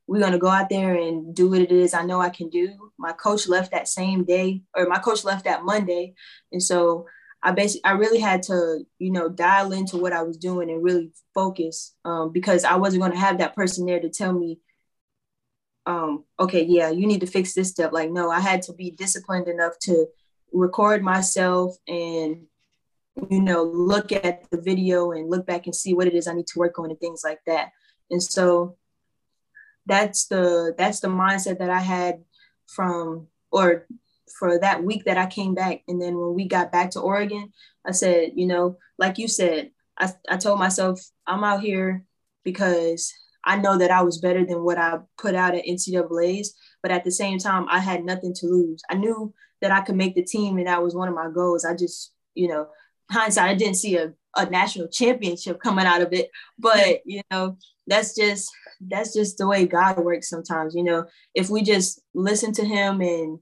we're 0.09 0.21
going 0.21 0.33
to 0.33 0.39
go 0.39 0.49
out 0.49 0.71
there 0.71 0.95
and 0.95 1.35
do 1.35 1.51
what 1.51 1.61
it 1.61 1.71
is 1.71 1.93
I 1.93 2.03
know 2.03 2.19
I 2.19 2.31
can 2.31 2.49
do. 2.49 2.91
My 2.99 3.13
coach 3.13 3.47
left 3.47 3.73
that 3.73 3.89
same 3.89 4.25
day, 4.25 4.63
or 4.75 4.87
my 4.87 4.99
coach 4.99 5.23
left 5.23 5.45
that 5.45 5.65
Monday. 5.65 6.15
And 6.51 6.63
so 6.63 7.07
I 7.43 7.53
basically, 7.53 7.85
I 7.85 7.93
really 7.93 8.19
had 8.19 8.43
to, 8.45 8.87
you 8.99 9.11
know, 9.13 9.29
dial 9.29 9.73
into 9.73 9.99
what 9.99 10.15
I 10.15 10.23
was 10.23 10.39
doing 10.39 10.71
and 10.71 10.83
really 10.83 11.13
focus 11.35 11.95
um, 12.07 12.33
because 12.33 12.65
I 12.65 12.77
wasn't 12.77 13.03
going 13.03 13.13
to 13.13 13.19
have 13.19 13.39
that 13.39 13.55
person 13.55 13.85
there 13.85 14.01
to 14.01 14.09
tell 14.09 14.33
me, 14.33 14.61
um, 15.85 16.25
okay, 16.41 16.65
yeah, 16.65 16.89
you 16.89 17.07
need 17.07 17.21
to 17.21 17.27
fix 17.27 17.53
this 17.53 17.69
step. 17.69 17.93
Like, 17.93 18.11
no, 18.11 18.31
I 18.31 18.41
had 18.41 18.63
to 18.63 18.73
be 18.73 18.91
disciplined 18.91 19.47
enough 19.47 19.79
to 19.83 20.07
record 20.53 21.03
myself 21.03 21.77
and, 21.87 22.47
you 23.29 23.43
know, 23.43 23.63
look 23.63 24.11
at 24.11 24.51
the 24.51 24.61
video 24.61 25.13
and 25.13 25.29
look 25.29 25.47
back 25.47 25.67
and 25.67 25.77
see 25.77 25.93
what 25.93 26.07
it 26.07 26.15
is 26.15 26.27
I 26.27 26.33
need 26.33 26.47
to 26.49 26.59
work 26.59 26.79
on 26.79 26.89
and 26.89 26.99
things 26.99 27.21
like 27.23 27.41
that. 27.47 27.73
And 28.11 28.23
so 28.23 28.79
that's 29.89 30.27
the 30.27 30.75
that's 30.77 31.01
the 31.01 31.09
mindset 31.09 31.59
that 31.59 31.71
I 31.71 31.81
had 31.81 32.23
from 32.67 33.27
or 33.51 33.87
for 34.39 34.59
that 34.61 34.85
week 34.85 35.05
that 35.05 35.19
I 35.19 35.27
came 35.27 35.55
back. 35.55 35.83
And 35.89 36.01
then 36.01 36.17
when 36.17 36.35
we 36.35 36.47
got 36.47 36.71
back 36.71 36.91
to 36.93 37.01
Oregon, 37.01 37.53
I 37.87 37.93
said, 37.93 38.33
you 38.37 38.47
know, 38.47 38.77
like 38.99 39.19
you 39.19 39.27
said, 39.27 39.71
I, 39.99 40.13
I 40.29 40.37
told 40.37 40.59
myself 40.59 41.01
I'm 41.27 41.43
out 41.43 41.63
here 41.63 42.05
because 42.45 43.13
I 43.45 43.57
know 43.57 43.79
that 43.79 43.91
I 43.91 44.03
was 44.03 44.19
better 44.19 44.45
than 44.45 44.63
what 44.63 44.79
I 44.79 44.99
put 45.17 45.35
out 45.35 45.55
at 45.55 45.65
NCAA's, 45.65 46.55
but 46.83 46.93
at 46.93 47.05
the 47.05 47.11
same 47.11 47.39
time, 47.39 47.67
I 47.71 47.79
had 47.79 48.05
nothing 48.05 48.35
to 48.35 48.47
lose. 48.47 48.83
I 48.91 48.95
knew 48.95 49.33
that 49.63 49.73
I 49.73 49.81
could 49.81 49.97
make 49.97 50.15
the 50.15 50.23
team, 50.23 50.59
and 50.59 50.67
that 50.67 50.83
was 50.83 50.95
one 50.95 51.09
of 51.09 51.15
my 51.15 51.31
goals. 51.31 51.65
I 51.65 51.75
just, 51.75 52.13
you 52.35 52.49
know, 52.49 52.69
hindsight, 53.11 53.49
I 53.49 53.55
didn't 53.55 53.77
see 53.77 53.97
a, 53.97 54.13
a 54.37 54.47
national 54.47 54.89
championship 54.89 55.61
coming 55.61 55.87
out 55.87 56.03
of 56.03 56.13
it, 56.13 56.31
but 56.59 57.01
you 57.07 57.23
know, 57.31 57.57
that's 57.89 58.15
just 58.15 58.51
that's 58.81 59.13
just 59.15 59.39
the 59.39 59.47
way 59.49 59.67
God 59.67 59.99
works 59.99 60.29
sometimes. 60.29 60.75
You 60.75 60.85
know, 60.85 61.07
if 61.35 61.51
we 61.51 61.63
just 61.63 62.01
listen 62.15 62.53
to 62.53 62.65
Him 62.65 63.01
and 63.01 63.39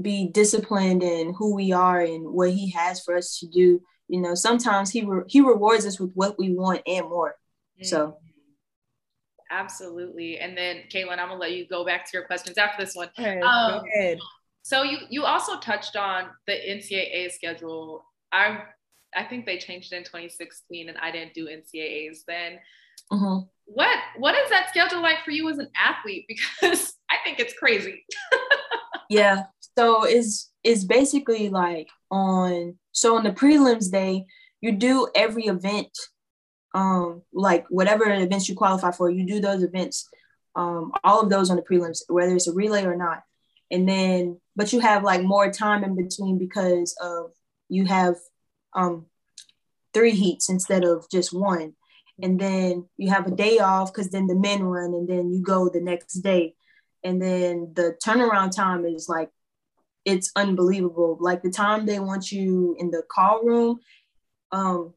be 0.00 0.28
disciplined 0.28 1.02
in 1.02 1.34
who 1.34 1.54
we 1.54 1.72
are 1.72 2.00
and 2.00 2.26
what 2.32 2.52
He 2.52 2.70
has 2.70 3.02
for 3.02 3.16
us 3.16 3.38
to 3.40 3.46
do, 3.46 3.80
you 4.08 4.20
know, 4.20 4.34
sometimes 4.34 4.90
He 4.90 5.04
re- 5.04 5.24
He 5.26 5.40
rewards 5.40 5.84
us 5.84 6.00
with 6.00 6.12
what 6.14 6.38
we 6.38 6.54
want 6.54 6.80
and 6.86 7.08
more. 7.08 7.34
Mm-hmm. 7.78 7.84
So. 7.84 8.18
Absolutely. 9.50 10.38
And 10.38 10.56
then 10.56 10.84
Katelyn, 10.92 11.18
I'm 11.18 11.28
gonna 11.28 11.36
let 11.36 11.52
you 11.52 11.68
go 11.68 11.84
back 11.84 12.06
to 12.06 12.10
your 12.14 12.24
questions 12.26 12.58
after 12.58 12.84
this 12.84 12.96
one. 12.96 13.10
Okay, 13.18 13.40
um, 13.40 13.72
go 13.72 13.82
ahead. 13.94 14.18
So 14.62 14.82
you 14.82 14.98
you 15.10 15.24
also 15.24 15.60
touched 15.60 15.94
on 15.94 16.30
the 16.46 16.54
NCAA 16.54 17.30
schedule. 17.30 18.04
I 18.32 18.62
I 19.14 19.24
think 19.24 19.46
they 19.46 19.58
changed 19.58 19.92
it 19.92 19.96
in 19.96 20.04
2016, 20.04 20.88
and 20.88 20.98
I 20.98 21.10
didn't 21.10 21.34
do 21.34 21.46
NCAAs 21.46 22.24
then. 22.26 22.58
Mm-hmm. 23.12 23.46
What 23.66 23.96
what 24.18 24.34
is 24.34 24.50
that 24.50 24.68
schedule 24.68 25.02
like 25.02 25.24
for 25.24 25.30
you 25.30 25.48
as 25.48 25.58
an 25.58 25.70
athlete? 25.76 26.26
Because 26.60 26.94
I 27.10 27.16
think 27.24 27.40
it's 27.40 27.54
crazy. 27.54 28.04
yeah. 29.10 29.44
So 29.76 30.04
it's 30.04 30.50
it's 30.62 30.84
basically 30.84 31.48
like 31.48 31.88
on 32.10 32.78
so 32.92 33.16
on 33.16 33.24
the 33.24 33.30
prelims 33.30 33.90
day, 33.90 34.26
you 34.60 34.72
do 34.72 35.08
every 35.14 35.44
event 35.44 35.90
um, 36.74 37.22
like 37.32 37.64
whatever 37.70 38.04
events 38.12 38.48
you 38.48 38.54
qualify 38.54 38.90
for, 38.90 39.08
you 39.08 39.24
do 39.24 39.40
those 39.40 39.62
events, 39.62 40.08
um, 40.56 40.92
all 41.04 41.20
of 41.20 41.30
those 41.30 41.48
on 41.48 41.56
the 41.56 41.62
prelims, 41.62 42.00
whether 42.08 42.34
it's 42.34 42.48
a 42.48 42.52
relay 42.52 42.84
or 42.84 42.96
not. 42.96 43.22
And 43.70 43.88
then, 43.88 44.40
but 44.56 44.72
you 44.72 44.80
have 44.80 45.04
like 45.04 45.22
more 45.22 45.50
time 45.50 45.84
in 45.84 45.96
between 45.96 46.36
because 46.36 46.96
of 47.00 47.30
you 47.68 47.86
have 47.86 48.16
um, 48.74 49.06
three 49.94 50.10
heats 50.10 50.50
instead 50.50 50.84
of 50.84 51.06
just 51.10 51.32
one. 51.32 51.74
And 52.22 52.40
then 52.40 52.88
you 52.96 53.10
have 53.10 53.26
a 53.26 53.34
day 53.34 53.58
off 53.58 53.92
because 53.92 54.10
then 54.10 54.26
the 54.26 54.34
men 54.34 54.62
run 54.62 54.94
and 54.94 55.08
then 55.08 55.32
you 55.32 55.42
go 55.42 55.68
the 55.68 55.80
next 55.80 56.14
day. 56.14 56.54
And 57.02 57.20
then 57.20 57.72
the 57.74 57.96
turnaround 58.04 58.54
time 58.54 58.84
is 58.84 59.08
like, 59.08 59.30
it's 60.04 60.30
unbelievable. 60.36 61.16
Like 61.20 61.42
the 61.42 61.50
time 61.50 61.86
they 61.86 61.98
want 61.98 62.30
you 62.30 62.76
in 62.78 62.90
the 62.90 63.02
call 63.10 63.42
room, 63.42 63.80
um, 64.52 64.94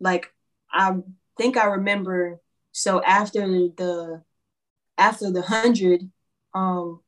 like 0.00 0.32
I 0.70 0.96
think 1.36 1.56
I 1.56 1.64
remember. 1.66 2.40
So 2.72 3.02
after 3.02 3.40
the 3.40 4.22
after 4.98 5.30
the 5.30 5.42
hundred, 5.42 6.10
um, 6.54 7.00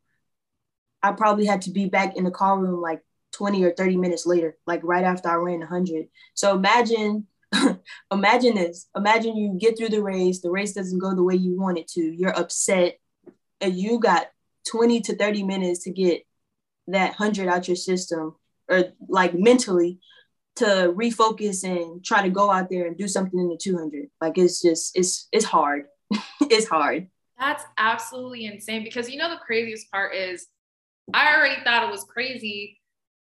I 1.03 1.12
probably 1.12 1.47
had 1.47 1.62
to 1.62 1.71
be 1.71 1.87
back 1.87 2.17
in 2.17 2.25
the 2.25 2.31
call 2.31 2.57
room 2.57 2.81
like 2.81 3.03
20 3.33 3.62
or 3.64 3.73
30 3.73 3.97
minutes 3.99 4.27
later, 4.27 4.57
like 4.67 4.81
right 4.83 5.05
after 5.05 5.29
I 5.29 5.35
ran 5.35 5.61
100. 5.61 6.07
So 6.35 6.55
imagine, 6.55 7.27
imagine 8.12 8.55
this. 8.55 8.88
Imagine 8.97 9.37
you 9.37 9.57
get 9.59 9.77
through 9.77 9.88
the 9.88 10.03
race, 10.03 10.40
the 10.40 10.51
race 10.51 10.73
doesn't 10.73 10.99
go 10.99 11.14
the 11.14 11.23
way 11.23 11.35
you 11.35 11.59
want 11.59 11.79
it 11.79 11.88
to. 11.88 12.01
You're 12.01 12.37
upset, 12.38 12.99
and 13.61 13.75
you 13.75 13.99
got 13.99 14.29
20 14.71 15.01
to 15.03 15.17
30 15.17 15.43
minutes 15.43 15.85
to 15.85 15.90
get 15.90 16.23
that 16.88 17.19
100 17.19 17.49
out 17.49 17.69
your 17.69 17.77
system, 17.77 18.35
or 18.69 18.85
like 19.09 19.35
mentally 19.35 19.99
to 20.57 20.95
refocus 20.97 21.64
and 21.64 22.05
try 22.05 22.23
to 22.23 22.31
go 22.31 22.51
out 22.51 22.71
there 22.71 22.87
and 22.87 22.97
do 22.97 23.09
something 23.09 23.38
in 23.38 23.49
the 23.49 23.59
200. 23.61 24.09
Like 24.21 24.38
it's 24.38 24.62
just, 24.62 24.97
it's, 24.97 25.29
it's 25.33 25.45
hard. 25.45 25.87
it's 26.43 26.69
hard. 26.69 27.09
That's 27.38 27.64
absolutely 27.77 28.47
insane 28.47 28.85
because 28.85 29.11
you 29.11 29.19
know, 29.19 29.31
the 29.31 29.40
craziest 29.45 29.90
part 29.90 30.14
is 30.14 30.47
I 31.12 31.35
already 31.35 31.62
thought 31.64 31.83
it 31.83 31.90
was 31.90 32.05
crazy 32.05 32.81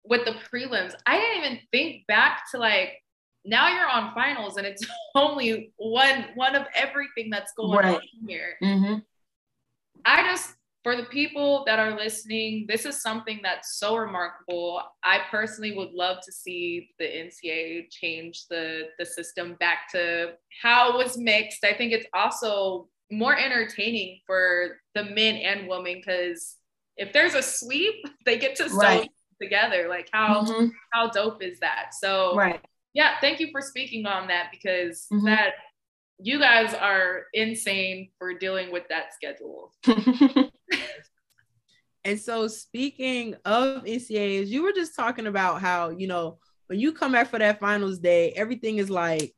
with 0.04 0.24
the 0.24 0.32
prelims. 0.32 0.94
I 1.06 1.18
didn't 1.18 1.44
even 1.44 1.58
think 1.70 2.06
back 2.06 2.50
to 2.52 2.58
like 2.58 2.99
now 3.44 3.68
you're 3.68 3.88
on 3.88 4.14
finals 4.14 4.56
and 4.56 4.66
it's 4.66 4.84
only 5.14 5.72
one 5.76 6.26
one 6.34 6.54
of 6.54 6.66
everything 6.74 7.30
that's 7.30 7.52
going 7.52 7.78
right. 7.78 7.96
on 7.96 8.02
here. 8.26 8.54
Mm-hmm. 8.62 8.94
I 10.04 10.22
just 10.24 10.54
for 10.82 10.96
the 10.96 11.04
people 11.04 11.62
that 11.66 11.78
are 11.78 11.94
listening, 11.94 12.64
this 12.66 12.86
is 12.86 13.02
something 13.02 13.40
that's 13.42 13.78
so 13.78 13.96
remarkable. 13.96 14.82
I 15.04 15.20
personally 15.30 15.76
would 15.76 15.92
love 15.92 16.18
to 16.24 16.32
see 16.32 16.88
the 16.98 17.04
NCAA 17.04 17.90
change 17.90 18.46
the 18.48 18.88
the 18.98 19.06
system 19.06 19.56
back 19.60 19.90
to 19.92 20.32
how 20.62 20.92
it 20.92 21.04
was 21.04 21.18
mixed. 21.18 21.64
I 21.64 21.74
think 21.74 21.92
it's 21.92 22.06
also 22.14 22.88
more 23.10 23.36
entertaining 23.36 24.20
for 24.26 24.78
the 24.94 25.04
men 25.04 25.36
and 25.36 25.68
women 25.68 25.96
because 25.96 26.56
if 26.96 27.12
there's 27.12 27.34
a 27.34 27.42
sweep, 27.42 27.94
they 28.26 28.38
get 28.38 28.56
to 28.56 28.68
right 28.68 29.08
together. 29.40 29.88
Like 29.88 30.08
how 30.12 30.44
mm-hmm. 30.44 30.68
how 30.92 31.10
dope 31.10 31.42
is 31.42 31.58
that? 31.60 31.94
So 31.98 32.36
right. 32.36 32.60
Yeah, 32.94 33.20
thank 33.20 33.40
you 33.40 33.48
for 33.52 33.60
speaking 33.60 34.06
on 34.06 34.28
that 34.28 34.50
because 34.50 35.06
mm-hmm. 35.12 35.26
that 35.26 35.54
you 36.18 36.38
guys 36.38 36.74
are 36.74 37.24
insane 37.32 38.10
for 38.18 38.34
dealing 38.34 38.72
with 38.72 38.84
that 38.88 39.14
schedule. 39.14 39.72
and 42.04 42.20
so 42.20 42.48
speaking 42.48 43.36
of 43.44 43.84
NCAAs, 43.84 44.48
you 44.48 44.62
were 44.62 44.72
just 44.72 44.94
talking 44.96 45.26
about 45.26 45.60
how, 45.60 45.90
you 45.90 46.06
know, 46.06 46.38
when 46.66 46.78
you 46.78 46.92
come 46.92 47.12
back 47.12 47.28
for 47.28 47.38
that 47.38 47.60
finals 47.60 47.98
day, 47.98 48.32
everything 48.32 48.78
is 48.78 48.90
like 48.90 49.34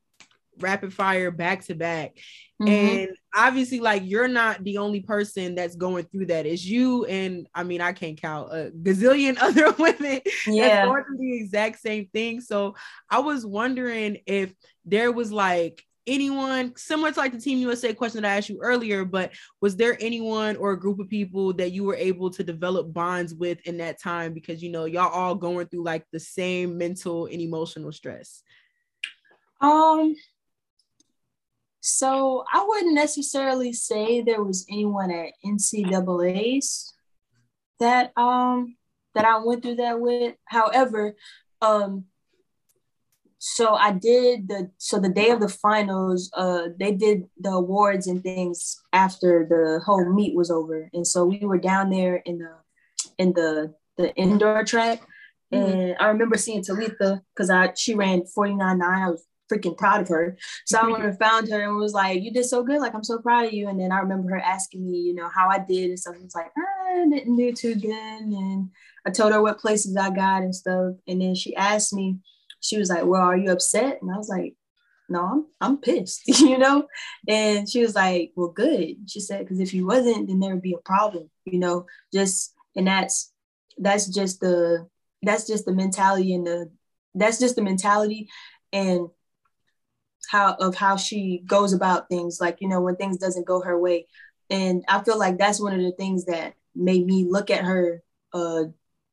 rapid 0.59 0.93
fire 0.93 1.31
back 1.31 1.65
to 1.67 1.75
back. 1.75 2.17
Mm-hmm. 2.61 2.69
And 2.69 3.09
obviously, 3.35 3.81
like 3.81 4.03
you're 4.05 4.29
not 4.29 4.63
the 4.63 4.79
only 4.79 5.01
person 5.01 5.55
that's 5.55 5.77
going 5.77 6.05
through 6.05 6.27
that. 6.27 6.47
It's 6.47 6.65
you 6.65 7.05
and 7.07 7.47
I 7.55 7.65
mean, 7.65 7.81
I 7.81 7.93
can't 7.93 8.21
count 8.21 8.53
a 8.53 8.71
gazillion 8.71 9.37
other 9.41 9.73
women 9.73 10.21
yeah. 10.47 10.69
that's 10.69 10.87
going 10.87 11.05
through 11.05 11.19
the 11.19 11.37
exact 11.41 11.81
same 11.81 12.09
thing. 12.13 12.41
So 12.41 12.77
I 13.11 13.19
was 13.21 13.45
wondering 13.45 14.19
if 14.27 14.55
there 14.85 15.11
was 15.11 15.33
like 15.33 15.85
anyone 16.07 16.75
similar 16.77 17.13
to 17.13 17.19
like 17.19 17.33
the 17.33 17.41
Team 17.41 17.59
USA 17.59 17.95
question 17.95 18.23
that 18.23 18.33
I 18.33 18.37
asked 18.37 18.49
you 18.49 18.61
earlier, 18.61 19.05
but 19.05 19.33
was 19.61 19.77
there 19.77 19.97
anyone 20.01 20.57
or 20.57 20.73
a 20.73 20.79
group 20.79 20.99
of 20.99 21.09
people 21.09 21.53
that 21.55 21.73
you 21.73 21.85
were 21.85 21.95
able 21.95 22.31
to 22.31 22.43
develop 22.43 22.93
bonds 22.93 23.35
with 23.35 23.61
in 23.67 23.79
that 23.79 24.01
time 24.01 24.35
because 24.35 24.63
you 24.63 24.71
know 24.71 24.85
y'all 24.85 25.13
all 25.13 25.35
going 25.35 25.67
through 25.67 25.85
like 25.85 26.05
the 26.13 26.21
same 26.21 26.77
mental 26.77 27.27
and 27.27 27.41
emotional 27.41 27.93
stress? 27.93 28.43
Um 29.61 30.15
so 31.83 32.45
I 32.53 32.65
wouldn't 32.65 32.95
necessarily 32.95 33.73
say 33.73 34.23
there 34.23 34.43
was 34.43 34.65
anyone 34.71 35.11
at 35.11 35.33
NCAA's 35.45 36.95
that 37.81 38.17
um 38.17 38.77
that 39.17 39.25
I 39.25 39.45
went 39.45 39.63
through 39.63 39.77
that 39.77 40.01
with. 40.01 40.37
However, 40.45 41.17
um 41.61 42.05
so 43.39 43.75
I 43.75 43.91
did 43.91 44.47
the 44.47 44.71
so 44.79 45.01
the 45.01 45.09
day 45.09 45.31
of 45.31 45.41
the 45.41 45.49
finals, 45.49 46.31
uh 46.37 46.69
they 46.79 46.93
did 46.93 47.25
the 47.37 47.51
awards 47.51 48.07
and 48.07 48.23
things 48.23 48.81
after 48.93 49.45
the 49.51 49.81
whole 49.85 50.09
meet 50.09 50.37
was 50.37 50.53
over. 50.53 50.89
And 50.93 51.05
so 51.05 51.25
we 51.25 51.41
were 51.41 51.59
down 51.59 51.91
there 51.91 52.15
in 52.25 52.39
the 52.39 52.55
in 53.19 53.33
the 53.33 53.75
the 53.97 54.15
indoor 54.15 54.63
track. 54.63 55.03
Mm-hmm. 55.53 55.73
And 55.73 55.97
I 55.99 56.07
remember 56.07 56.37
seeing 56.39 56.63
Talitha 56.63 57.23
because 57.35 57.51
I 57.51 57.73
she 57.77 57.97
ran 57.97 58.23
49.9. 58.23 58.83
I 58.83 59.11
was 59.11 59.27
freaking 59.53 59.77
proud 59.77 60.01
of 60.01 60.09
her. 60.09 60.37
So 60.67 60.79
I 60.79 60.85
went 60.85 60.97
mm-hmm. 60.97 61.09
and 61.09 61.19
found 61.19 61.49
her 61.49 61.61
and 61.61 61.77
was 61.77 61.95
like, 61.95 62.23
"You 62.23 62.33
did 62.33 62.47
so 62.47 62.63
good. 62.63 62.81
Like 62.81 62.95
I'm 62.95 63.05
so 63.05 63.19
proud 63.19 63.47
of 63.47 63.53
you." 63.53 63.69
And 63.69 63.79
then 63.79 63.93
I 63.93 63.99
remember 63.99 64.31
her 64.31 64.41
asking 64.41 64.91
me, 64.91 64.99
you 64.99 65.15
know, 65.15 65.29
how 65.29 65.49
I 65.49 65.59
did 65.59 65.91
and 65.91 65.99
stuff. 65.99 66.17
I 66.19 66.23
was 66.23 66.35
like, 66.35 66.51
I 66.57 67.07
didn't 67.11 67.37
do 67.37 67.53
too 67.53 67.75
good. 67.75 67.93
And 67.93 68.71
I 69.07 69.11
told 69.11 69.33
her 69.33 69.43
what 69.43 69.59
places 69.61 69.97
I 69.97 70.11
got 70.11 70.43
and 70.43 70.55
stuff. 70.55 70.95
And 71.07 71.21
then 71.21 71.35
she 71.35 71.55
asked 71.57 71.93
me, 71.93 72.19
she 72.61 72.79
was 72.79 72.89
like, 72.89 73.05
"Well, 73.05 73.23
are 73.23 73.37
you 73.37 73.51
upset?" 73.51 73.99
And 74.01 74.11
I 74.11 74.17
was 74.17 74.29
like, 74.29 74.55
"No, 75.09 75.21
I'm 75.25 75.47
I'm 75.61 75.77
pissed," 75.79 76.23
you 76.27 76.59
know. 76.59 76.87
And 77.29 77.69
she 77.69 77.83
was 77.83 77.95
like, 77.95 78.33
"Well, 78.37 78.49
good." 78.49 78.97
She 79.09 79.21
said, 79.21 79.41
"Because 79.41 79.61
if 79.61 79.75
you 79.75 79.87
wasn't, 79.87 80.29
then 80.29 80.41
there 80.41 80.55
would 80.55 80.63
be 80.63 80.75
a 80.75 80.89
problem, 80.89 81.31
you 81.45 81.59
know." 81.59 81.87
Just 82.15 82.55
and 82.77 82.87
that's 82.87 83.33
that's 83.79 84.07
just 84.07 84.41
the 84.41 84.89
that's 85.23 85.47
just 85.47 85.65
the 85.65 85.73
mentality 85.73 86.35
and 86.35 86.47
the 86.47 86.71
that's 87.15 87.39
just 87.39 87.57
the 87.57 87.63
mentality 87.63 88.29
and 88.73 89.09
how 90.29 90.55
of 90.55 90.75
how 90.75 90.97
she 90.97 91.43
goes 91.47 91.73
about 91.73 92.09
things 92.09 92.41
like 92.41 92.59
you 92.61 92.69
know 92.69 92.81
when 92.81 92.97
things 92.97 93.19
doesn't 93.19 93.47
go 93.47 93.61
her 93.61 93.79
way 93.79 94.07
and 94.51 94.85
i 94.89 95.03
feel 95.03 95.19
like 95.19 95.39
that's 95.39 95.61
one 95.61 95.75
of 95.75 95.81
the 95.81 95.93
things 95.93 96.25
that 96.27 96.55
made 96.75 97.05
me 97.07 97.27
look 97.29 97.51
at 97.51 97.65
her 97.65 98.03
uh 98.33 98.65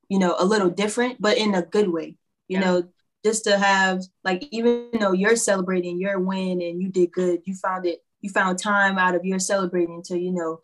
you 0.07 0.19
know 0.19 0.35
a 0.39 0.45
little 0.45 0.69
different 0.69 1.21
but 1.21 1.37
in 1.37 1.55
a 1.55 1.61
good 1.61 1.89
way 1.89 2.15
you 2.47 2.59
yeah. 2.59 2.59
know 2.59 2.83
just 3.23 3.43
to 3.43 3.57
have 3.57 4.01
like 4.23 4.43
even 4.51 4.89
though 4.99 5.11
you're 5.11 5.35
celebrating 5.35 5.99
your 5.99 6.19
win 6.19 6.61
and 6.61 6.81
you 6.81 6.89
did 6.89 7.11
good 7.11 7.41
you 7.45 7.53
found 7.55 7.85
it 7.85 7.99
you 8.21 8.29
found 8.29 8.57
time 8.57 8.97
out 8.97 9.15
of 9.15 9.25
your 9.25 9.39
celebrating 9.39 10.01
to 10.03 10.17
you 10.17 10.31
know 10.31 10.61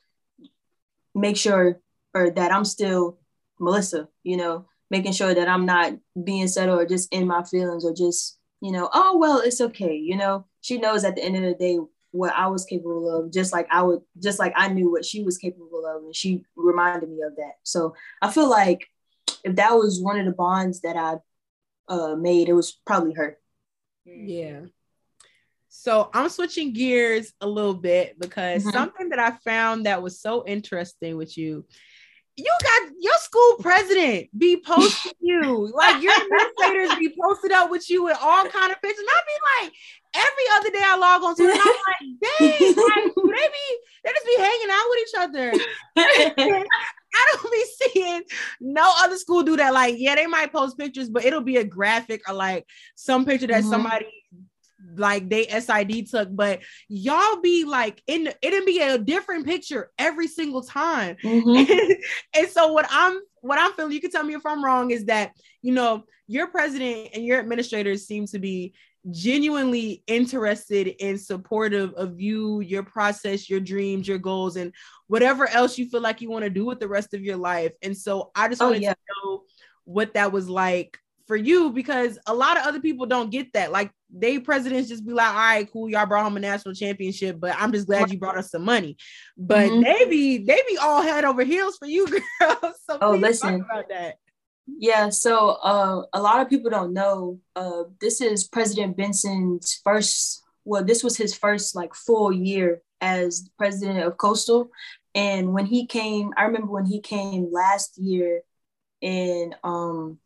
make 1.13 1.37
sure 1.37 1.79
or 2.13 2.29
that 2.29 2.51
i'm 2.51 2.65
still 2.65 3.17
melissa 3.59 4.07
you 4.23 4.37
know 4.37 4.65
making 4.89 5.11
sure 5.11 5.33
that 5.33 5.47
i'm 5.47 5.65
not 5.65 5.93
being 6.23 6.47
settled 6.47 6.79
or 6.79 6.85
just 6.85 7.11
in 7.13 7.27
my 7.27 7.43
feelings 7.43 7.83
or 7.83 7.93
just 7.93 8.37
you 8.65 8.71
know, 8.71 8.89
oh, 8.91 9.15
well, 9.19 9.41
it's 9.41 9.61
okay. 9.61 9.95
You 9.95 10.17
know, 10.17 10.47
she 10.61 10.79
knows 10.79 11.03
at 11.03 11.15
the 11.15 11.23
end 11.23 11.35
of 11.35 11.43
the 11.43 11.53
day 11.53 11.77
what 12.09 12.33
I 12.33 12.47
was 12.47 12.65
capable 12.65 13.15
of, 13.15 13.31
just 13.31 13.53
like 13.53 13.67
I 13.69 13.83
would, 13.83 13.99
just 14.23 14.39
like 14.39 14.53
I 14.55 14.69
knew 14.69 14.91
what 14.91 15.05
she 15.05 15.21
was 15.21 15.37
capable 15.37 15.85
of. 15.85 16.03
And 16.03 16.15
she 16.15 16.43
reminded 16.55 17.07
me 17.07 17.21
of 17.21 17.35
that. 17.35 17.57
So 17.61 17.93
I 18.23 18.31
feel 18.31 18.49
like 18.49 18.87
if 19.43 19.57
that 19.57 19.73
was 19.73 20.01
one 20.01 20.19
of 20.19 20.25
the 20.25 20.31
bonds 20.31 20.81
that 20.81 20.97
I 20.97 21.17
uh, 21.93 22.15
made, 22.15 22.49
it 22.49 22.53
was 22.53 22.71
probably 22.87 23.13
her. 23.13 23.37
Yeah. 24.03 24.61
So 25.69 26.09
I'm 26.11 26.29
switching 26.29 26.73
gears 26.73 27.33
a 27.41 27.47
little 27.47 27.75
bit 27.75 28.19
because 28.19 28.63
mm-hmm. 28.63 28.71
something 28.71 29.09
that 29.09 29.19
I 29.19 29.31
found 29.43 29.85
that 29.85 30.01
was 30.01 30.19
so 30.19 30.43
interesting 30.47 31.17
with 31.17 31.37
you 31.37 31.67
you 32.37 32.51
got 32.63 32.91
your 32.99 33.17
school 33.17 33.55
president 33.59 34.27
be 34.37 34.57
posting 34.57 35.13
you 35.21 35.71
like 35.73 36.03
your 36.03 36.13
administrators 36.13 36.97
be 36.99 37.15
posted 37.21 37.51
up 37.51 37.69
with 37.69 37.89
you 37.89 38.03
with 38.03 38.17
all 38.21 38.45
kind 38.47 38.71
of 38.71 38.81
pictures. 38.81 38.99
And 38.99 39.09
I 39.09 39.21
be 39.25 39.65
like, 39.65 39.73
every 40.15 40.43
other 40.53 40.69
day 40.71 40.83
I 40.83 40.97
log 40.97 41.23
on 41.23 41.35
to 41.35 41.43
it, 41.43 41.51
and 41.51 41.61
I'm 41.61 41.67
like, 41.67 42.59
dang, 42.59 42.75
like, 42.75 43.13
they 43.15 43.47
be 43.47 43.77
they 44.03 44.11
just 44.11 44.25
be 44.25 44.37
hanging 44.37 44.69
out 44.69 44.85
with 44.89 44.99
each 45.01 45.15
other. 45.17 45.53
I 47.17 47.25
don't 47.31 47.51
be 47.51 47.65
seeing 47.93 48.23
no 48.59 48.91
other 48.97 49.15
school 49.15 49.43
do 49.43 49.55
that. 49.55 49.73
Like, 49.73 49.95
yeah, 49.97 50.15
they 50.15 50.27
might 50.27 50.51
post 50.51 50.77
pictures, 50.77 51.09
but 51.09 51.23
it'll 51.23 51.41
be 51.41 51.57
a 51.57 51.63
graphic 51.63 52.27
or 52.27 52.35
like 52.35 52.65
some 52.95 53.25
picture 53.25 53.47
that 53.47 53.61
mm-hmm. 53.61 53.69
somebody 53.69 54.07
like 54.97 55.29
they 55.29 55.47
SID 55.47 56.07
took, 56.09 56.35
but 56.35 56.61
y'all 56.87 57.41
be 57.41 57.63
like 57.65 58.01
in 58.07 58.31
it'd 58.41 58.65
be 58.65 58.81
a 58.81 58.97
different 58.97 59.45
picture 59.45 59.91
every 59.97 60.27
single 60.27 60.61
time. 60.61 61.17
Mm-hmm. 61.23 61.91
and 62.33 62.47
so 62.49 62.71
what 62.71 62.87
I'm 62.89 63.19
what 63.41 63.59
I'm 63.59 63.73
feeling, 63.73 63.91
you 63.91 64.01
can 64.01 64.11
tell 64.11 64.23
me 64.23 64.33
if 64.33 64.45
I'm 64.45 64.63
wrong, 64.63 64.91
is 64.91 65.05
that 65.05 65.31
you 65.61 65.73
know 65.73 66.03
your 66.27 66.47
president 66.47 67.09
and 67.13 67.25
your 67.25 67.39
administrators 67.39 68.07
seem 68.07 68.25
to 68.27 68.39
be 68.39 68.73
genuinely 69.11 70.03
interested 70.07 70.95
and 70.99 71.19
supportive 71.19 71.93
of 71.93 72.19
you, 72.19 72.61
your 72.61 72.83
process, 72.83 73.49
your 73.49 73.59
dreams, 73.59 74.07
your 74.07 74.17
goals, 74.17 74.55
and 74.55 74.73
whatever 75.07 75.47
else 75.47 75.77
you 75.77 75.87
feel 75.87 76.01
like 76.01 76.21
you 76.21 76.29
want 76.29 76.43
to 76.43 76.49
do 76.49 76.65
with 76.65 76.79
the 76.79 76.87
rest 76.87 77.13
of 77.13 77.21
your 77.21 77.37
life. 77.37 77.71
And 77.83 77.95
so 77.95 78.31
I 78.35 78.47
just 78.47 78.61
oh, 78.61 78.67
wanted 78.67 78.81
yeah. 78.81 78.93
to 78.93 78.99
know 79.23 79.43
what 79.83 80.15
that 80.15 80.31
was 80.31 80.49
like 80.49 80.97
for 81.27 81.35
you 81.35 81.71
because 81.71 82.19
a 82.27 82.33
lot 82.33 82.57
of 82.57 82.63
other 82.63 82.79
people 82.79 83.05
don't 83.05 83.31
get 83.31 83.53
that. 83.53 83.71
Like 83.71 83.91
they 84.09 84.39
presidents 84.39 84.89
just 84.89 85.05
be 85.05 85.13
like, 85.13 85.29
all 85.29 85.35
right, 85.35 85.71
cool, 85.71 85.89
y'all 85.89 86.05
brought 86.05 86.23
home 86.23 86.37
a 86.37 86.39
national 86.39 86.75
championship, 86.75 87.39
but 87.39 87.55
I'm 87.57 87.71
just 87.71 87.87
glad 87.87 88.11
you 88.11 88.19
brought 88.19 88.37
us 88.37 88.51
some 88.51 88.63
money. 88.63 88.97
But 89.37 89.69
mm-hmm. 89.69 89.81
they 89.81 90.05
be 90.05 90.37
they 90.39 90.61
be 90.67 90.77
all 90.77 91.01
head 91.01 91.25
over 91.25 91.43
heels 91.43 91.77
for 91.77 91.87
you, 91.87 92.07
girls. 92.39 92.75
So 92.85 92.97
oh, 93.01 93.11
listen 93.11 93.55
about 93.61 93.89
that. 93.89 94.15
Yeah, 94.67 95.09
so 95.09 95.49
uh, 95.63 96.03
a 96.13 96.21
lot 96.21 96.41
of 96.41 96.49
people 96.49 96.71
don't 96.71 96.93
know. 96.93 97.39
Uh, 97.55 97.83
this 98.01 98.19
is 98.21 98.47
President 98.47 98.97
Benson's 98.97 99.79
first. 99.83 100.43
Well, 100.63 100.83
this 100.83 101.03
was 101.03 101.15
his 101.15 101.35
first 101.35 101.75
like 101.75 101.93
full 101.93 102.31
year 102.31 102.81
as 103.01 103.49
president 103.57 103.99
of 103.99 104.17
Coastal, 104.17 104.71
and 105.13 105.53
when 105.53 105.65
he 105.65 105.85
came, 105.85 106.33
I 106.37 106.43
remember 106.43 106.71
when 106.71 106.85
he 106.85 106.99
came 106.99 107.51
last 107.51 107.97
year 107.97 108.41
in 109.01 109.53
um 109.63 110.17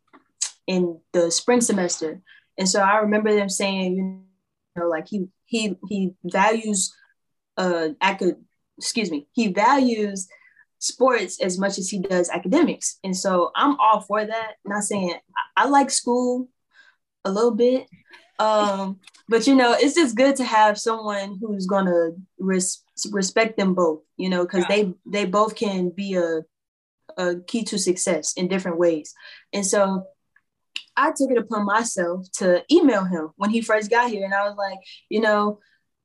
in 0.69 0.99
the 1.13 1.31
spring 1.31 1.61
semester, 1.61 2.21
and 2.55 2.69
so 2.69 2.79
I 2.79 2.97
remember 2.97 3.33
them 3.33 3.49
saying, 3.49 3.95
you 3.95 4.81
know, 4.81 4.87
like 4.87 5.07
he 5.07 5.27
he 5.45 5.75
he 5.89 6.13
values 6.23 6.95
uh 7.57 7.89
acad- 8.01 8.45
excuse 8.77 9.09
me, 9.09 9.27
he 9.31 9.47
values 9.47 10.27
sports 10.77 11.41
as 11.41 11.57
much 11.57 11.79
as 11.79 11.89
he 11.89 11.99
does 11.99 12.29
academics. 12.29 12.99
And 13.03 13.17
so 13.17 13.51
I'm 13.55 13.79
all 13.79 14.01
for 14.01 14.23
that. 14.23 14.51
Not 14.63 14.83
saying 14.83 15.15
I, 15.57 15.63
I 15.63 15.67
like 15.69 15.89
school 15.89 16.49
a 17.25 17.31
little 17.31 17.55
bit. 17.55 17.87
Um, 18.37 18.99
but 19.27 19.47
you 19.47 19.55
know, 19.55 19.75
it's 19.77 19.95
just 19.95 20.15
good 20.15 20.35
to 20.35 20.43
have 20.45 20.77
someone 20.77 21.39
who's 21.41 21.65
gonna 21.65 22.11
res- 22.37 22.83
respect 23.11 23.57
them 23.57 23.73
both, 23.73 24.01
you 24.17 24.29
know, 24.29 24.43
because 24.43 24.65
yeah. 24.69 24.75
they 24.75 24.93
they 25.07 25.25
both 25.25 25.55
can 25.55 25.89
be 25.89 26.13
a 26.13 26.41
a 27.17 27.39
key 27.47 27.63
to 27.63 27.79
success 27.79 28.33
in 28.33 28.47
different 28.47 28.77
ways. 28.77 29.15
And 29.51 29.65
so 29.65 30.05
I 30.99 31.11
took 31.15 31.31
it 31.31 31.37
upon 31.37 31.65
myself 31.65 32.29
to 32.33 32.63
email 32.71 33.05
him 33.05 33.29
when 33.37 33.49
he 33.49 33.61
first 33.61 33.89
got 33.89 34.09
here. 34.09 34.25
And 34.25 34.33
I 34.33 34.43
was 34.43 34.57
like, 34.57 34.79
you 35.07 35.21
know, 35.21 35.59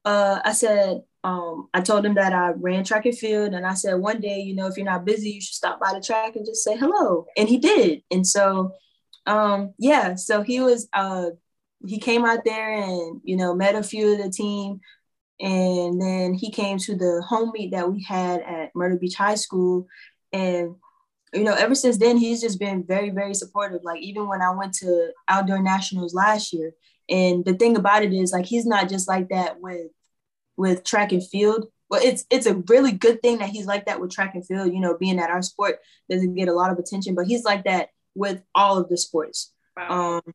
uh, 0.05 0.41
I 0.45 0.53
said, 0.53 1.03
um, 1.25 1.69
I 1.75 1.81
told 1.81 2.07
him 2.07 2.15
that 2.15 2.33
I 2.33 2.51
ran 2.51 2.85
track 2.85 3.07
and 3.07 3.19
field. 3.19 3.55
And 3.55 3.67
I 3.67 3.75
said, 3.75 3.95
one 3.95 4.21
day, 4.21 4.41
you 4.41 4.55
know, 4.55 4.67
if 4.69 4.77
you're 4.77 4.87
not 4.87 5.05
busy, 5.05 5.31
you 5.31 5.41
should 5.41 5.55
stop 5.55 5.81
by 5.81 5.93
the 5.93 6.01
track 6.01 6.37
and 6.37 6.47
just 6.47 6.63
say 6.63 6.77
hello. 6.77 7.27
And 7.37 7.49
he 7.49 7.59
did. 7.59 8.03
And 8.11 8.27
so, 8.27 8.73
um, 9.27 9.75
yeah, 9.79 10.15
so 10.15 10.43
he 10.43 10.61
was, 10.61 10.89
uh, 10.93 11.31
he 11.87 11.99
came 11.99 12.25
out 12.25 12.45
there 12.45 12.73
and, 12.73 13.21
you 13.25 13.37
know, 13.37 13.55
met 13.55 13.75
a 13.75 13.83
few 13.83 14.13
of 14.13 14.19
the 14.19 14.31
team. 14.31 14.81
And 15.41 16.01
then 16.01 16.35
he 16.35 16.51
came 16.51 16.79
to 16.79 16.95
the 16.95 17.25
home 17.27 17.51
meet 17.53 17.73
that 17.73 17.91
we 17.91 18.05
had 18.05 18.41
at 18.43 18.71
Myrtle 18.75 18.99
Beach 18.99 19.17
High 19.17 19.35
School. 19.35 19.87
And 20.33 20.77
you 21.35 21.45
know, 21.45 21.55
ever 21.55 21.75
since 21.75 21.99
then, 21.99 22.17
he's 22.17 22.41
just 22.41 22.59
been 22.59 22.85
very, 22.85 23.11
very 23.11 23.35
supportive. 23.35 23.83
Like 23.83 24.01
even 24.01 24.29
when 24.29 24.41
I 24.41 24.51
went 24.51 24.73
to 24.75 25.11
outdoor 25.29 25.63
nationals 25.63 26.15
last 26.15 26.53
year, 26.53 26.73
and 27.11 27.45
the 27.45 27.55
thing 27.55 27.77
about 27.77 28.03
it 28.03 28.13
is, 28.13 28.33
like, 28.33 28.47
he's 28.47 28.65
not 28.65 28.89
just 28.89 29.09
like 29.09 29.29
that 29.29 29.61
with 29.61 29.91
with 30.57 30.85
track 30.85 31.13
and 31.13 31.27
field. 31.27 31.67
Well, 31.91 32.01
it's 32.03 32.25
it's 32.31 32.47
a 32.47 32.63
really 32.69 32.93
good 32.93 33.21
thing 33.21 33.39
that 33.39 33.51
he's 33.51 33.67
like 33.67 33.87
that 33.87 34.01
with 34.01 34.11
track 34.11 34.35
and 34.35 34.47
field. 34.47 34.73
You 34.73 34.81
know, 34.81 34.97
being 34.97 35.17
that 35.17 35.31
our 35.31 35.43
sport 35.43 35.81
doesn't 36.09 36.35
get 36.35 36.49
a 36.49 36.55
lot 36.55 36.71
of 36.71 36.79
attention, 36.79 37.15
but 37.15 37.27
he's 37.27 37.45
like 37.45 37.65
that 37.65 37.91
with 38.15 38.43
all 38.55 38.79
of 38.79 38.89
the 38.89 38.97
sports. 38.97 39.53
Wow. 39.77 40.21
Um, 40.27 40.35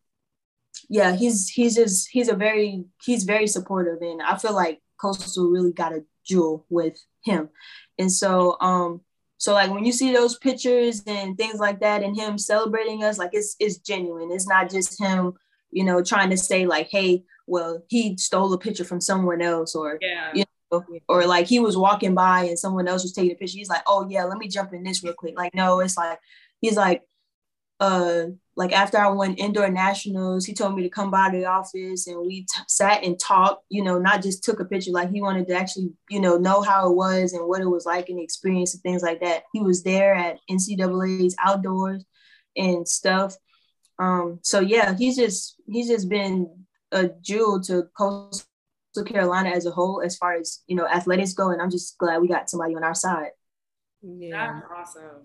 yeah, 0.90 1.16
he's 1.16 1.50
he's 1.50 1.76
just 1.76 2.10
he's 2.12 2.30
a 2.30 2.36
very 2.36 2.86
he's 3.04 3.24
very 3.24 3.48
supportive, 3.48 4.02
and 4.02 4.22
I 4.22 4.38
feel 4.38 4.54
like 4.54 4.80
Coastal 5.02 5.50
really 5.50 5.74
got 5.74 5.94
a 5.94 6.04
jewel 6.26 6.66
with 6.70 7.02
him, 7.24 7.50
and 7.98 8.12
so 8.12 8.58
um 8.62 9.02
so 9.40 9.54
like 9.54 9.72
when 9.72 9.86
you 9.86 9.94
see 9.94 10.12
those 10.12 10.38
pictures 10.38 11.02
and 11.08 11.38
things 11.38 11.60
like 11.60 11.80
that 11.80 12.04
and 12.04 12.16
him 12.16 12.38
celebrating 12.38 13.06
us, 13.06 13.18
like 13.18 13.30
it's 13.32 13.56
it's 13.58 13.78
genuine. 13.78 14.32
It's 14.32 14.50
not 14.50 14.70
just 14.70 15.00
him, 15.00 15.34
you 15.72 15.86
know, 15.86 16.04
trying 16.04 16.30
to 16.32 16.38
say 16.38 16.66
like, 16.66 16.90
hey, 16.92 17.24
well, 17.48 17.82
he 17.88 18.18
stole 18.18 18.52
a 18.52 18.58
picture 18.58 18.84
from 18.84 19.00
someone 19.00 19.42
else 19.42 19.76
or 19.76 19.98
yeah. 20.02 20.32
you 20.36 20.44
know, 20.72 20.84
or 21.08 21.26
like 21.26 21.48
he 21.48 21.60
was 21.60 21.78
walking 21.78 22.14
by 22.14 22.44
and 22.44 22.60
someone 22.60 22.90
else 22.90 23.04
was 23.04 23.14
taking 23.14 23.32
a 23.32 23.36
picture. 23.36 23.58
He's 23.58 23.70
like, 23.70 23.84
oh 23.88 24.06
yeah, 24.10 24.26
let 24.26 24.38
me 24.38 24.50
jump 24.50 24.74
in 24.74 24.84
this 24.84 25.06
real 25.06 25.14
quick. 25.14 25.38
Like, 25.38 25.56
no, 25.56 25.80
it's 25.80 25.96
like 25.96 26.20
he's 26.60 26.76
like, 26.76 27.04
uh 27.80 28.26
like 28.60 28.74
after 28.74 28.98
I 28.98 29.08
won 29.08 29.36
indoor 29.36 29.70
nationals, 29.70 30.46
he 30.46 30.54
told 30.54 30.76
me 30.76 30.84
to 30.84 30.90
come 30.90 31.10
by 31.10 31.30
the 31.30 31.46
office 31.46 32.08
and 32.08 32.20
we 32.20 32.42
t- 32.42 32.48
sat 32.68 33.06
and 33.06 33.18
talked, 33.18 33.64
you 33.70 33.82
know, 33.82 33.98
not 33.98 34.22
just 34.22 34.44
took 34.44 34.60
a 34.60 34.66
picture, 34.66 34.92
like 34.92 35.12
he 35.12 35.22
wanted 35.22 35.48
to 35.48 35.56
actually, 35.56 35.94
you 36.10 36.20
know, 36.20 36.38
know 36.38 36.62
how 36.62 36.90
it 36.90 36.94
was 36.94 37.32
and 37.32 37.48
what 37.48 37.62
it 37.62 37.70
was 37.70 37.86
like 37.86 38.10
and 38.10 38.20
the 38.20 38.24
experience 38.24 38.74
and 38.74 38.84
things 38.84 39.02
like 39.02 39.22
that. 39.22 39.44
He 39.54 39.62
was 39.62 39.84
there 39.84 40.14
at 40.14 40.40
NCAA's 40.52 41.38
outdoors 41.40 42.04
and 42.58 42.86
stuff. 42.86 43.38
Um, 43.98 44.40
so 44.44 44.60
yeah, 44.60 44.94
he's 44.98 45.16
just 45.16 45.56
he's 45.66 45.88
just 45.88 46.10
been 46.10 46.66
a 46.92 47.08
jewel 47.22 47.62
to 47.62 47.84
Coastal 47.98 48.44
Carolina 49.06 49.52
as 49.52 49.66
a 49.66 49.72
whole, 49.72 50.02
as 50.04 50.18
far 50.18 50.34
as 50.34 50.64
you 50.68 50.76
know, 50.76 50.86
athletics 50.86 51.32
go. 51.32 51.52
And 51.52 51.62
I'm 51.62 51.72
just 51.72 51.98
glad 51.98 52.22
we 52.22 52.28
got 52.28 52.50
somebody 52.50 52.76
on 52.76 52.84
our 52.84 52.96
side. 52.96 53.32
Yeah, 54.02 54.60
that's 54.60 54.98
awesome. 54.98 55.22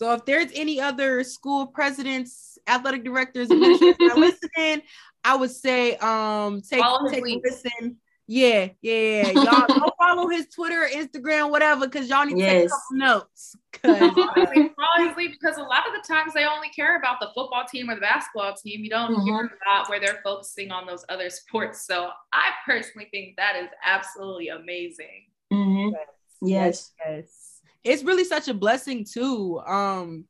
So 0.00 0.14
if 0.14 0.24
there's 0.24 0.50
any 0.54 0.80
other 0.80 1.22
school 1.22 1.66
presidents, 1.66 2.56
athletic 2.66 3.04
directors, 3.04 3.50
administrators 3.50 4.12
listening, 4.16 4.80
I 5.22 5.36
would 5.36 5.50
say 5.50 5.96
um 5.96 6.62
take, 6.62 6.82
take 7.10 7.22
a 7.22 7.40
listen. 7.44 7.98
Yeah, 8.26 8.68
yeah, 8.80 9.28
y'all 9.32 9.66
go 9.66 9.90
follow 9.98 10.28
his 10.28 10.46
Twitter, 10.46 10.88
Instagram, 10.90 11.50
whatever, 11.50 11.86
because 11.86 12.08
y'all 12.08 12.24
need 12.24 12.36
to 12.36 12.38
yes. 12.38 12.62
take 12.62 12.64
a 12.64 12.68
couple 12.70 12.96
notes. 12.96 13.56
Honestly, 13.84 14.70
probably 14.70 15.28
because 15.28 15.58
a 15.58 15.62
lot 15.62 15.86
of 15.86 15.92
the 15.92 16.02
times 16.08 16.32
they 16.32 16.46
only 16.46 16.70
care 16.70 16.96
about 16.96 17.20
the 17.20 17.26
football 17.34 17.66
team 17.70 17.90
or 17.90 17.96
the 17.96 18.00
basketball 18.00 18.54
team. 18.54 18.82
You 18.82 18.88
don't 18.88 19.12
mm-hmm. 19.12 19.26
hear 19.26 19.50
about 19.60 19.90
where 19.90 20.00
they're 20.00 20.20
focusing 20.24 20.70
on 20.70 20.86
those 20.86 21.04
other 21.10 21.28
sports. 21.28 21.84
So 21.86 22.08
I 22.32 22.52
personally 22.64 23.08
think 23.10 23.36
that 23.36 23.54
is 23.56 23.68
absolutely 23.84 24.48
amazing. 24.48 25.26
Mm-hmm. 25.52 25.94
Yes. 25.94 26.06
yes. 26.40 26.92
yes 27.04 27.39
it's 27.84 28.02
really 28.02 28.24
such 28.24 28.48
a 28.48 28.54
blessing 28.54 29.04
too. 29.10 29.60
Um, 29.60 30.24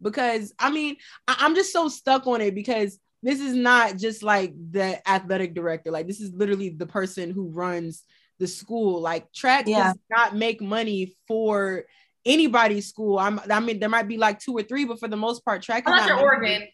because 0.00 0.52
I 0.58 0.70
mean, 0.70 0.96
I- 1.26 1.36
I'm 1.40 1.54
just 1.54 1.72
so 1.72 1.88
stuck 1.88 2.26
on 2.26 2.40
it 2.40 2.54
because 2.54 2.98
this 3.22 3.40
is 3.40 3.54
not 3.54 3.96
just 3.96 4.22
like 4.22 4.52
the 4.70 5.06
athletic 5.08 5.54
director, 5.54 5.90
like 5.90 6.06
this 6.06 6.20
is 6.20 6.32
literally 6.34 6.68
the 6.68 6.86
person 6.86 7.30
who 7.30 7.48
runs 7.48 8.04
the 8.38 8.46
school. 8.46 9.00
Like 9.00 9.32
track 9.32 9.66
yeah. 9.66 9.84
does 9.84 9.98
not 10.10 10.36
make 10.36 10.60
money 10.60 11.16
for 11.26 11.84
anybody's 12.26 12.88
school. 12.88 13.18
I'm, 13.18 13.40
I 13.50 13.60
mean, 13.60 13.80
there 13.80 13.88
might 13.88 14.08
be 14.08 14.18
like 14.18 14.40
two 14.40 14.52
or 14.52 14.62
three, 14.62 14.84
but 14.84 15.00
for 15.00 15.08
the 15.08 15.16
most 15.16 15.44
part, 15.44 15.62
track. 15.62 15.84
Unless 15.86 16.08
you're 16.08 16.20
Oregon. 16.20 16.68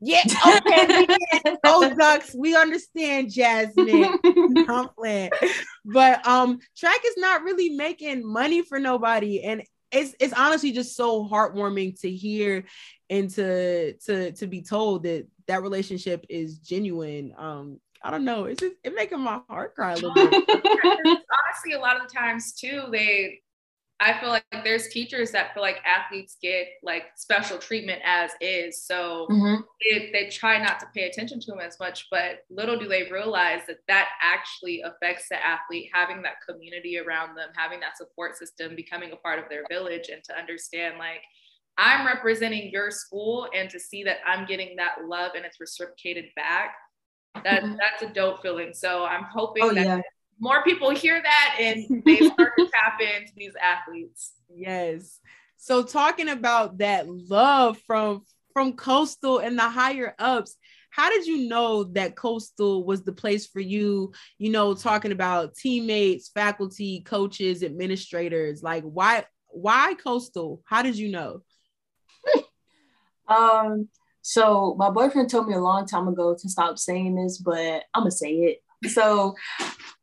Yeah, 0.00 0.22
okay. 0.56 1.06
Those 1.62 1.94
ducks, 1.94 2.34
we 2.34 2.56
understand, 2.56 3.30
Jasmine. 3.30 4.18
I'm. 4.68 5.30
But 5.84 6.26
um, 6.26 6.58
track 6.76 7.00
is 7.06 7.14
not 7.18 7.42
really 7.42 7.70
making 7.70 8.26
money 8.26 8.62
for 8.62 8.78
nobody. 8.78 9.42
And 9.42 9.62
it's 9.92 10.14
it's 10.20 10.32
honestly 10.32 10.72
just 10.72 10.96
so 10.96 11.28
heartwarming 11.28 12.00
to 12.00 12.10
hear 12.10 12.64
and 13.08 13.28
to 13.30 13.94
to 13.94 14.32
to 14.32 14.46
be 14.46 14.62
told 14.62 15.02
that 15.02 15.26
that 15.48 15.62
relationship 15.62 16.24
is 16.28 16.58
genuine. 16.58 17.34
Um, 17.36 17.80
I 18.02 18.10
don't 18.10 18.24
know. 18.24 18.44
It's 18.44 18.60
just 18.60 18.76
it 18.82 18.94
making 18.94 19.20
my 19.20 19.40
heart 19.48 19.74
cry 19.74 19.92
a 19.92 19.96
little 19.96 20.14
bit. 20.14 20.32
Honestly, 20.48 21.72
a 21.74 21.78
lot 21.78 21.96
of 21.96 22.08
the 22.08 22.14
times 22.14 22.52
too, 22.52 22.84
they 22.90 23.40
I 24.02 24.18
feel 24.18 24.30
like 24.30 24.44
there's 24.64 24.88
teachers 24.88 25.30
that 25.32 25.52
feel 25.52 25.62
like 25.62 25.76
athletes 25.84 26.38
get 26.40 26.66
like 26.82 27.04
special 27.16 27.58
treatment 27.58 28.00
as 28.02 28.30
is. 28.40 28.82
So 28.82 29.26
mm-hmm. 29.30 29.60
they, 29.90 30.10
they 30.10 30.30
try 30.30 30.56
not 30.56 30.80
to 30.80 30.86
pay 30.94 31.02
attention 31.02 31.38
to 31.40 31.46
them 31.50 31.60
as 31.60 31.78
much, 31.78 32.08
but 32.10 32.44
little 32.48 32.78
do 32.78 32.88
they 32.88 33.10
realize 33.10 33.60
that 33.68 33.80
that 33.88 34.08
actually 34.22 34.80
affects 34.80 35.28
the 35.28 35.36
athlete 35.46 35.90
having 35.92 36.22
that 36.22 36.36
community 36.48 36.98
around 36.98 37.36
them, 37.36 37.50
having 37.54 37.78
that 37.80 37.98
support 37.98 38.36
system, 38.36 38.74
becoming 38.74 39.12
a 39.12 39.16
part 39.16 39.38
of 39.38 39.44
their 39.50 39.64
village, 39.68 40.08
and 40.10 40.24
to 40.24 40.34
understand 40.34 40.96
like 40.98 41.20
I'm 41.76 42.06
representing 42.06 42.70
your 42.70 42.90
school 42.90 43.48
and 43.54 43.68
to 43.68 43.78
see 43.78 44.02
that 44.04 44.18
I'm 44.26 44.46
getting 44.46 44.76
that 44.76 45.04
love 45.06 45.32
and 45.36 45.44
it's 45.44 45.60
reciprocated 45.60 46.26
back. 46.36 46.74
That 47.44 47.62
mm-hmm. 47.62 47.76
that's 47.78 48.02
a 48.02 48.14
dope 48.14 48.40
feeling. 48.40 48.72
So 48.72 49.04
I'm 49.04 49.24
hoping 49.24 49.64
oh, 49.64 49.74
that 49.74 49.86
yeah 49.86 50.00
more 50.40 50.64
people 50.64 50.90
hear 50.90 51.22
that 51.22 51.56
and 51.60 52.02
they 52.04 52.16
start 52.30 52.52
to 52.58 52.68
tap 52.72 52.98
into 53.00 53.32
these 53.36 53.52
athletes. 53.62 54.32
Yes. 54.52 55.20
So 55.58 55.82
talking 55.82 56.30
about 56.30 56.78
that 56.78 57.08
love 57.08 57.78
from 57.86 58.22
from 58.52 58.72
Coastal 58.72 59.38
and 59.38 59.56
the 59.56 59.68
higher 59.68 60.14
ups, 60.18 60.56
how 60.90 61.08
did 61.10 61.26
you 61.26 61.48
know 61.48 61.84
that 61.84 62.16
Coastal 62.16 62.84
was 62.84 63.02
the 63.02 63.12
place 63.12 63.46
for 63.46 63.60
you? 63.60 64.12
You 64.38 64.50
know, 64.50 64.74
talking 64.74 65.12
about 65.12 65.54
teammates, 65.54 66.30
faculty, 66.30 67.02
coaches, 67.02 67.62
administrators. 67.62 68.62
Like 68.62 68.82
why 68.84 69.24
why 69.48 69.94
Coastal? 70.02 70.62
How 70.64 70.82
did 70.82 70.96
you 70.96 71.10
know? 71.10 71.42
um 73.28 73.88
So 74.22 74.74
my 74.78 74.90
boyfriend 74.90 75.30
told 75.30 75.46
me 75.46 75.54
a 75.54 75.60
long 75.60 75.86
time 75.86 76.08
ago 76.08 76.34
to 76.34 76.48
stop 76.48 76.78
saying 76.78 77.14
this, 77.14 77.38
but 77.38 77.84
I'm 77.94 78.02
gonna 78.02 78.10
say 78.10 78.32
it. 78.32 78.62
So 78.88 79.34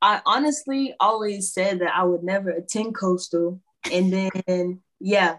I 0.02 0.22
honestly 0.26 0.94
always 1.00 1.54
said 1.54 1.80
that 1.80 1.96
I 1.96 2.04
would 2.04 2.24
never 2.24 2.50
attend 2.52 2.96
Coastal, 2.96 3.60
and 3.92 4.14
then 4.14 4.82
yeah, 5.00 5.38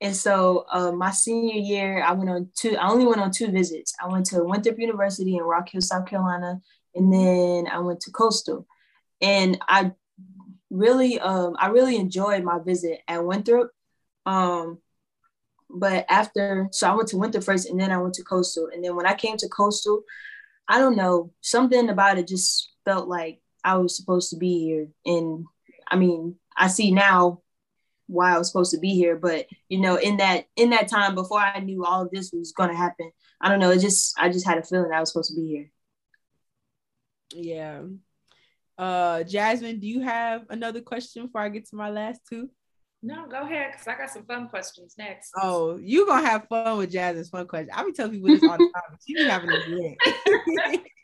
and 0.00 0.14
so 0.14 0.66
uh, 0.72 0.92
my 0.92 1.10
senior 1.10 1.60
year, 1.60 2.02
I 2.02 2.12
went 2.12 2.30
on 2.30 2.50
two. 2.54 2.76
I 2.76 2.88
only 2.88 3.06
went 3.06 3.20
on 3.20 3.30
two 3.30 3.50
visits. 3.50 3.94
I 4.02 4.08
went 4.08 4.26
to 4.26 4.44
Winthrop 4.44 4.78
University 4.78 5.36
in 5.36 5.42
Rock 5.42 5.70
Hill, 5.70 5.80
South 5.80 6.06
Carolina, 6.06 6.60
and 6.94 7.12
then 7.12 7.66
I 7.72 7.78
went 7.80 8.00
to 8.02 8.10
Coastal, 8.10 8.66
and 9.20 9.58
I 9.68 9.92
really, 10.70 11.18
um, 11.18 11.56
I 11.58 11.68
really 11.68 11.96
enjoyed 11.96 12.44
my 12.44 12.58
visit 12.58 13.00
at 13.08 13.24
Winthrop. 13.24 13.70
Um, 14.26 14.78
but 15.70 16.06
after, 16.08 16.68
so 16.70 16.90
I 16.90 16.94
went 16.94 17.08
to 17.08 17.16
Winthrop 17.18 17.44
first, 17.44 17.68
and 17.68 17.80
then 17.80 17.90
I 17.90 17.98
went 17.98 18.14
to 18.14 18.24
Coastal, 18.24 18.68
and 18.72 18.84
then 18.84 18.94
when 18.94 19.06
I 19.06 19.14
came 19.14 19.36
to 19.38 19.48
Coastal, 19.48 20.02
I 20.68 20.78
don't 20.78 20.96
know, 20.96 21.32
something 21.40 21.88
about 21.88 22.18
it 22.18 22.28
just 22.28 22.70
felt 22.84 23.08
like 23.08 23.40
I 23.64 23.76
was 23.76 23.96
supposed 23.96 24.30
to 24.30 24.36
be 24.36 24.60
here, 24.60 24.88
and 25.04 25.46
I 25.90 25.96
mean, 25.96 26.36
I 26.56 26.68
see 26.68 26.90
now 26.90 27.42
why 28.06 28.34
I 28.34 28.38
was 28.38 28.48
supposed 28.48 28.72
to 28.72 28.78
be 28.78 28.94
here. 28.94 29.16
But 29.16 29.46
you 29.68 29.80
know, 29.80 29.96
in 29.96 30.18
that 30.18 30.46
in 30.56 30.70
that 30.70 30.88
time 30.88 31.14
before 31.14 31.40
I 31.40 31.60
knew 31.60 31.84
all 31.84 32.02
of 32.02 32.10
this 32.10 32.32
was 32.32 32.52
gonna 32.52 32.76
happen, 32.76 33.10
I 33.40 33.48
don't 33.48 33.60
know. 33.60 33.70
It 33.70 33.80
just 33.80 34.18
I 34.18 34.28
just 34.30 34.46
had 34.46 34.58
a 34.58 34.62
feeling 34.62 34.92
I 34.92 35.00
was 35.00 35.12
supposed 35.12 35.30
to 35.30 35.40
be 35.40 35.48
here. 35.48 35.70
Yeah. 37.30 37.82
Uh 38.76 39.22
Jasmine, 39.24 39.80
do 39.80 39.86
you 39.86 40.00
have 40.00 40.46
another 40.50 40.80
question 40.80 41.26
before 41.26 41.40
I 41.42 41.48
get 41.48 41.68
to 41.68 41.76
my 41.76 41.90
last 41.90 42.20
two? 42.28 42.50
No, 43.00 43.26
go 43.28 43.42
ahead, 43.42 43.72
because 43.72 43.86
I 43.86 43.96
got 43.96 44.10
some 44.10 44.24
fun 44.24 44.48
questions 44.48 44.96
next. 44.98 45.30
Oh, 45.40 45.78
you 45.80 46.06
gonna 46.06 46.26
have 46.26 46.48
fun 46.48 46.78
with 46.78 46.90
Jasmine's 46.90 47.28
fun 47.28 47.46
question. 47.46 47.70
I 47.72 47.84
be 47.84 47.92
telling 47.92 48.12
people 48.12 48.28
this 48.28 48.42
all 48.42 48.58
the 48.58 48.70
time, 48.74 48.98
she 49.06 49.14
be 49.14 49.24
having 49.24 49.50
a 49.50 50.78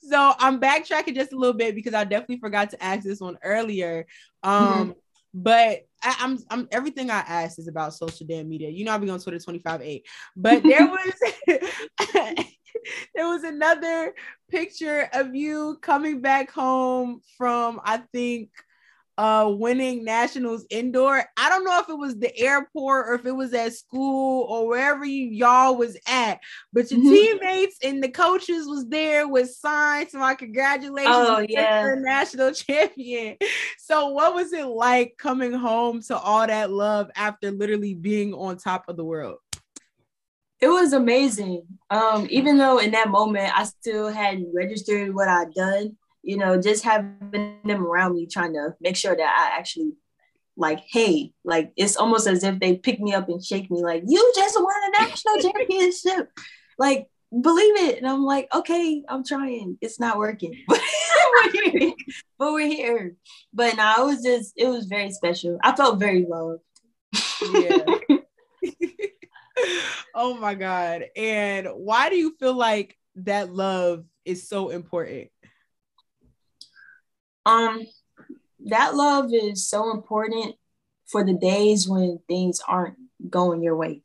so 0.00 0.34
I'm 0.38 0.60
backtracking 0.60 1.14
just 1.14 1.32
a 1.32 1.36
little 1.36 1.56
bit 1.56 1.74
because 1.74 1.94
I 1.94 2.04
definitely 2.04 2.38
forgot 2.38 2.70
to 2.70 2.82
ask 2.82 3.02
this 3.02 3.20
one 3.20 3.38
earlier. 3.42 4.06
Um, 4.42 4.66
mm-hmm. 4.66 4.90
But 5.34 5.86
I, 6.02 6.16
am 6.20 6.38
I'm, 6.50 6.60
I'm 6.60 6.68
everything 6.72 7.10
I 7.10 7.18
asked 7.18 7.58
is 7.58 7.68
about 7.68 7.94
social 7.94 8.26
damn 8.26 8.48
media. 8.48 8.70
You 8.70 8.84
know, 8.84 8.92
I'll 8.92 8.98
be 8.98 9.10
on 9.10 9.20
Twitter 9.20 9.38
25-8. 9.38 10.02
But 10.34 10.62
there 10.62 10.86
was 10.86 11.14
there 13.14 13.28
was 13.28 13.44
another 13.44 14.14
picture 14.48 15.08
of 15.12 15.34
you 15.34 15.78
coming 15.82 16.20
back 16.20 16.50
home 16.50 17.20
from 17.36 17.80
I 17.84 17.98
think 18.12 18.50
uh 19.18 19.50
winning 19.56 20.04
nationals 20.04 20.66
indoor. 20.70 21.24
I 21.36 21.48
don't 21.48 21.64
know 21.64 21.78
if 21.80 21.88
it 21.88 21.98
was 21.98 22.16
the 22.16 22.36
airport 22.38 23.08
or 23.08 23.14
if 23.14 23.26
it 23.26 23.32
was 23.32 23.54
at 23.54 23.74
school 23.74 24.46
or 24.48 24.68
wherever 24.68 25.04
you 25.04 25.30
y'all 25.30 25.76
was 25.76 25.96
at, 26.06 26.40
but 26.72 26.90
your 26.90 27.00
mm-hmm. 27.00 27.10
teammates 27.10 27.78
and 27.82 28.02
the 28.02 28.10
coaches 28.10 28.66
was 28.66 28.86
there 28.88 29.28
with 29.28 29.50
signs. 29.50 30.12
My 30.14 30.34
congratulations, 30.34 31.14
oh 31.14 31.46
yeah, 31.48 31.94
national 31.98 32.52
champion. 32.52 33.36
So 33.78 34.10
what 34.10 34.34
was 34.34 34.52
it 34.52 34.66
like 34.66 35.14
coming 35.18 35.52
home 35.52 36.02
to 36.02 36.16
all 36.16 36.46
that 36.46 36.70
love 36.70 37.10
after 37.16 37.50
literally 37.50 37.94
being 37.94 38.34
on 38.34 38.56
top 38.56 38.88
of 38.88 38.96
the 38.96 39.04
world? 39.04 39.38
It 40.60 40.68
was 40.68 40.92
amazing. 40.92 41.62
Um, 41.90 42.26
even 42.30 42.56
though 42.56 42.78
in 42.78 42.92
that 42.92 43.10
moment 43.10 43.56
I 43.56 43.64
still 43.64 44.08
hadn't 44.08 44.52
registered 44.54 45.14
what 45.14 45.28
I'd 45.28 45.52
done, 45.54 45.96
you 46.26 46.36
know, 46.36 46.60
just 46.60 46.82
having 46.82 47.60
them 47.64 47.86
around 47.86 48.14
me 48.14 48.26
trying 48.26 48.52
to 48.52 48.74
make 48.80 48.96
sure 48.96 49.16
that 49.16 49.50
I 49.54 49.56
actually 49.56 49.92
like, 50.56 50.80
hey, 50.90 51.32
like 51.44 51.72
it's 51.76 51.96
almost 51.96 52.26
as 52.26 52.42
if 52.42 52.58
they 52.58 52.76
pick 52.76 53.00
me 53.00 53.14
up 53.14 53.28
and 53.28 53.42
shake 53.42 53.70
me, 53.70 53.80
like, 53.80 54.02
you 54.06 54.32
just 54.34 54.60
won 54.60 54.74
a 54.88 55.02
national 55.02 55.38
championship. 55.38 56.28
Like, 56.78 57.06
believe 57.30 57.76
it. 57.76 57.98
And 57.98 58.08
I'm 58.08 58.24
like, 58.24 58.48
okay, 58.52 59.04
I'm 59.08 59.24
trying. 59.24 59.78
It's 59.80 60.00
not 60.00 60.18
working. 60.18 60.58
but 60.68 62.52
we're 62.52 62.66
here. 62.66 63.14
But 63.54 63.76
now 63.76 64.02
it 64.02 64.06
was 64.06 64.22
just, 64.22 64.54
it 64.56 64.66
was 64.66 64.86
very 64.86 65.12
special. 65.12 65.58
I 65.62 65.76
felt 65.76 66.00
very 66.00 66.26
loved. 66.28 66.62
yeah. 67.52 67.84
oh 70.14 70.36
my 70.38 70.54
God. 70.54 71.04
And 71.14 71.68
why 71.68 72.10
do 72.10 72.16
you 72.16 72.34
feel 72.40 72.54
like 72.54 72.98
that 73.14 73.52
love 73.52 74.04
is 74.24 74.48
so 74.48 74.70
important? 74.70 75.28
Um, 77.46 77.86
that 78.66 78.94
love 78.94 79.32
is 79.32 79.68
so 79.68 79.90
important 79.92 80.56
for 81.06 81.24
the 81.24 81.32
days 81.32 81.88
when 81.88 82.18
things 82.28 82.60
aren't 82.66 82.96
going 83.30 83.62
your 83.62 83.76
way. 83.76 84.02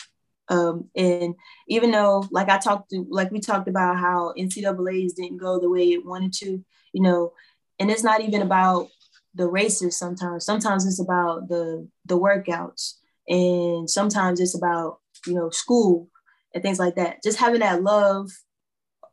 Um, 0.47 0.89
and 0.95 1.35
even 1.67 1.91
though, 1.91 2.27
like 2.31 2.49
I 2.49 2.57
talked 2.59 2.91
to, 2.91 3.05
like 3.09 3.31
we 3.31 3.39
talked 3.39 3.67
about 3.67 3.97
how 3.97 4.33
NCAA's 4.37 5.13
didn't 5.13 5.37
go 5.37 5.59
the 5.59 5.69
way 5.69 5.91
it 5.91 6.05
wanted 6.05 6.33
to, 6.33 6.63
you 6.93 7.01
know, 7.01 7.33
and 7.79 7.89
it's 7.89 8.03
not 8.03 8.21
even 8.21 8.41
about 8.41 8.89
the 9.33 9.47
races. 9.47 9.97
Sometimes, 9.97 10.45
sometimes 10.45 10.85
it's 10.85 10.99
about 10.99 11.47
the 11.47 11.87
the 12.05 12.19
workouts, 12.19 12.95
and 13.27 13.89
sometimes 13.89 14.39
it's 14.39 14.55
about 14.55 14.99
you 15.25 15.33
know 15.33 15.49
school 15.49 16.09
and 16.53 16.61
things 16.61 16.79
like 16.79 16.95
that. 16.95 17.23
Just 17.23 17.39
having 17.39 17.61
that 17.61 17.81
love 17.81 18.29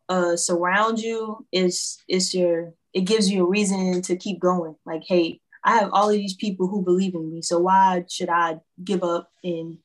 uh, 0.09 0.37
surround 0.37 0.99
you 0.99 1.47
is 1.53 2.03
is 2.09 2.35
your 2.35 2.75
it 2.99 3.05
gives 3.05 3.31
you 3.31 3.45
a 3.45 3.49
reason 3.49 4.03
to 4.03 4.17
keep 4.17 4.41
going. 4.41 4.75
Like, 4.85 5.05
hey, 5.07 5.41
I 5.63 5.79
have 5.79 5.91
all 5.93 6.11
of 6.11 6.17
these 6.17 6.35
people 6.35 6.67
who 6.67 6.83
believe 6.83 7.15
in 7.15 7.33
me. 7.33 7.43
So 7.43 7.61
why 7.61 8.05
should 8.09 8.29
I 8.29 8.59
give 8.83 9.05
up 9.05 9.31
and 9.45 9.79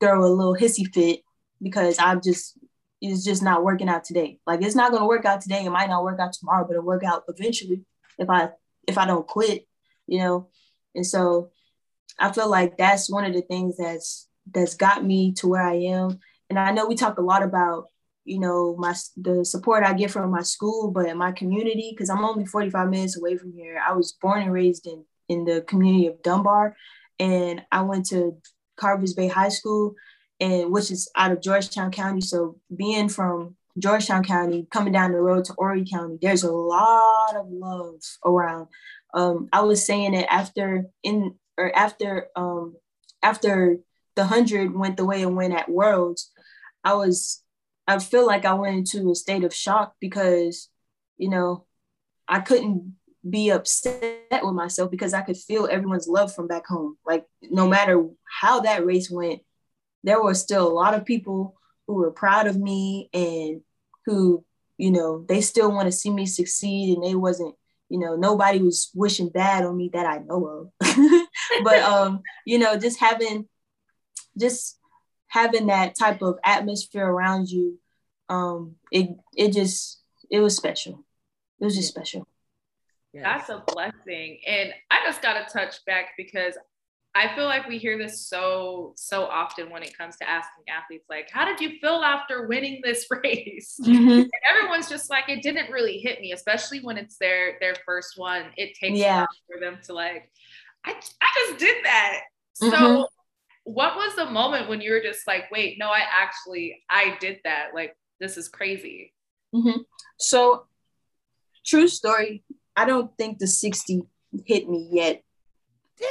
throw 0.00 0.24
a 0.24 0.26
little 0.26 0.56
hissy 0.56 0.90
fit 0.92 1.20
because 1.60 1.98
I'm 1.98 2.22
just 2.22 2.58
it's 3.02 3.24
just 3.24 3.42
not 3.42 3.62
working 3.62 3.90
out 3.90 4.04
today. 4.04 4.38
Like 4.46 4.62
it's 4.62 4.74
not 4.74 4.90
gonna 4.90 5.06
work 5.06 5.26
out 5.26 5.42
today. 5.42 5.66
It 5.66 5.70
might 5.70 5.90
not 5.90 6.02
work 6.02 6.18
out 6.18 6.32
tomorrow, 6.32 6.64
but 6.66 6.72
it'll 6.72 6.84
work 6.84 7.04
out 7.04 7.24
eventually 7.28 7.84
if 8.18 8.30
I 8.30 8.48
if 8.88 8.96
I 8.96 9.04
don't 9.04 9.26
quit, 9.26 9.66
you 10.06 10.20
know. 10.20 10.48
And 10.94 11.06
so 11.06 11.50
I 12.18 12.32
feel 12.32 12.48
like 12.48 12.78
that's 12.78 13.10
one 13.10 13.26
of 13.26 13.34
the 13.34 13.42
things 13.42 13.76
that's 13.76 14.28
that's 14.50 14.76
got 14.76 15.04
me 15.04 15.32
to 15.34 15.48
where 15.48 15.62
I 15.62 15.74
am. 15.74 16.20
And 16.48 16.58
I 16.58 16.72
know 16.72 16.86
we 16.86 16.94
talk 16.94 17.18
a 17.18 17.22
lot 17.22 17.42
about 17.42 17.88
you 18.24 18.38
know 18.38 18.76
my 18.78 18.94
the 19.16 19.44
support 19.44 19.84
I 19.84 19.94
get 19.94 20.10
from 20.10 20.30
my 20.30 20.42
school, 20.42 20.90
but 20.90 21.16
my 21.16 21.32
community 21.32 21.90
because 21.92 22.10
I'm 22.10 22.24
only 22.24 22.46
45 22.46 22.88
minutes 22.88 23.16
away 23.16 23.36
from 23.36 23.52
here. 23.52 23.80
I 23.86 23.92
was 23.92 24.12
born 24.20 24.42
and 24.42 24.52
raised 24.52 24.86
in 24.86 25.04
in 25.28 25.44
the 25.44 25.62
community 25.62 26.06
of 26.06 26.22
Dunbar, 26.22 26.76
and 27.18 27.62
I 27.70 27.82
went 27.82 28.06
to 28.06 28.36
Carvers 28.76 29.14
Bay 29.14 29.28
High 29.28 29.48
School, 29.48 29.94
and 30.40 30.72
which 30.72 30.90
is 30.90 31.10
out 31.16 31.32
of 31.32 31.42
Georgetown 31.42 31.90
County. 31.90 32.20
So 32.20 32.58
being 32.74 33.08
from 33.08 33.56
Georgetown 33.78 34.24
County, 34.24 34.66
coming 34.70 34.92
down 34.92 35.12
the 35.12 35.18
road 35.18 35.44
to 35.46 35.54
Horry 35.54 35.84
County, 35.84 36.18
there's 36.20 36.42
a 36.42 36.52
lot 36.52 37.36
of 37.36 37.46
love 37.48 38.00
around. 38.24 38.68
Um, 39.14 39.48
I 39.52 39.62
was 39.62 39.84
saying 39.84 40.12
that 40.12 40.32
after 40.32 40.86
in 41.02 41.34
or 41.56 41.74
after 41.76 42.28
um, 42.36 42.76
after 43.22 43.78
the 44.16 44.24
hundred 44.24 44.74
went 44.74 44.96
the 44.96 45.04
way 45.04 45.22
it 45.22 45.26
went 45.26 45.54
at 45.54 45.70
Worlds, 45.70 46.30
I 46.84 46.94
was 46.94 47.42
I 47.86 47.98
feel 47.98 48.26
like 48.26 48.44
I 48.44 48.54
went 48.54 48.76
into 48.76 49.10
a 49.10 49.14
state 49.14 49.44
of 49.44 49.54
shock 49.54 49.94
because, 50.00 50.68
you 51.18 51.28
know, 51.28 51.66
I 52.28 52.40
couldn't 52.40 52.96
be 53.28 53.50
upset 53.50 54.40
with 54.42 54.54
myself 54.54 54.90
because 54.90 55.12
I 55.12 55.22
could 55.22 55.36
feel 55.36 55.68
everyone's 55.70 56.08
love 56.08 56.34
from 56.34 56.46
back 56.46 56.66
home. 56.66 56.96
Like 57.04 57.26
no 57.42 57.68
matter 57.68 58.06
how 58.40 58.60
that 58.60 58.86
race 58.86 59.10
went, 59.10 59.40
there 60.04 60.22
were 60.22 60.34
still 60.34 60.66
a 60.66 60.72
lot 60.72 60.94
of 60.94 61.04
people 61.04 61.56
who 61.86 61.94
were 61.94 62.10
proud 62.10 62.46
of 62.46 62.56
me 62.56 63.10
and 63.12 63.62
who, 64.06 64.44
you 64.78 64.90
know, 64.90 65.24
they 65.28 65.40
still 65.40 65.70
want 65.70 65.86
to 65.86 65.92
see 65.92 66.10
me 66.10 66.24
succeed 66.24 66.94
and 66.94 67.04
they 67.04 67.14
wasn't, 67.14 67.54
you 67.88 67.98
know, 67.98 68.16
nobody 68.16 68.62
was 68.62 68.90
wishing 68.94 69.28
bad 69.28 69.64
on 69.64 69.76
me 69.76 69.90
that 69.92 70.06
I 70.06 70.18
know 70.18 70.70
of. 70.80 70.88
but 71.64 71.78
um, 71.80 72.22
you 72.46 72.58
know, 72.58 72.76
just 72.76 72.98
having 72.98 73.48
just 74.38 74.78
having 75.30 75.68
that 75.68 75.96
type 75.98 76.22
of 76.22 76.38
atmosphere 76.44 77.06
around 77.06 77.48
you, 77.48 77.78
um, 78.28 78.76
it 78.92 79.08
it 79.34 79.52
just 79.52 80.02
it 80.30 80.40
was 80.40 80.56
special. 80.56 81.04
It 81.60 81.64
was 81.64 81.76
just 81.76 81.88
special. 81.88 82.26
That's 83.14 83.48
a 83.48 83.62
blessing. 83.66 84.38
And 84.46 84.72
I 84.90 85.00
just 85.04 85.20
got 85.20 85.46
to 85.46 85.52
touch 85.52 85.84
back 85.84 86.10
because 86.16 86.54
I 87.14 87.34
feel 87.34 87.46
like 87.46 87.66
we 87.66 87.78
hear 87.78 87.98
this 87.98 88.24
so, 88.24 88.92
so 88.96 89.24
often 89.24 89.68
when 89.68 89.82
it 89.82 89.96
comes 89.98 90.16
to 90.18 90.30
asking 90.30 90.64
athletes, 90.68 91.06
like, 91.10 91.28
how 91.32 91.44
did 91.44 91.60
you 91.60 91.78
feel 91.80 92.02
after 92.04 92.46
winning 92.46 92.80
this 92.84 93.06
race? 93.24 93.76
Mm-hmm. 93.82 94.10
And 94.10 94.30
everyone's 94.48 94.88
just 94.88 95.10
like, 95.10 95.28
it 95.28 95.42
didn't 95.42 95.72
really 95.72 95.98
hit 95.98 96.20
me, 96.20 96.32
especially 96.32 96.80
when 96.80 96.96
it's 96.96 97.16
their 97.16 97.56
their 97.60 97.74
first 97.84 98.16
one. 98.16 98.44
It 98.56 98.74
takes 98.74 98.98
yeah. 98.98 99.26
for 99.50 99.58
them 99.58 99.78
to 99.86 99.92
like, 99.92 100.30
I, 100.84 100.92
I 100.92 101.48
just 101.48 101.58
did 101.58 101.84
that. 101.84 102.20
Mm-hmm. 102.62 103.02
What 103.72 103.96
was 103.96 104.16
the 104.16 104.26
moment 104.26 104.68
when 104.68 104.80
you 104.80 104.92
were 104.92 105.00
just 105.00 105.26
like, 105.26 105.50
wait, 105.50 105.78
no, 105.78 105.86
I 105.86 106.02
actually 106.10 106.82
I 106.88 107.16
did 107.20 107.38
that. 107.44 107.68
Like 107.74 107.96
this 108.18 108.36
is 108.36 108.48
crazy. 108.48 109.12
Mm-hmm. 109.54 109.82
So 110.18 110.64
true 111.64 111.88
story. 111.88 112.42
I 112.76 112.84
don't 112.84 113.16
think 113.16 113.38
the 113.38 113.46
60 113.46 114.02
hit 114.46 114.68
me 114.68 114.88
yet. 114.92 115.22
Dang. 115.98 116.08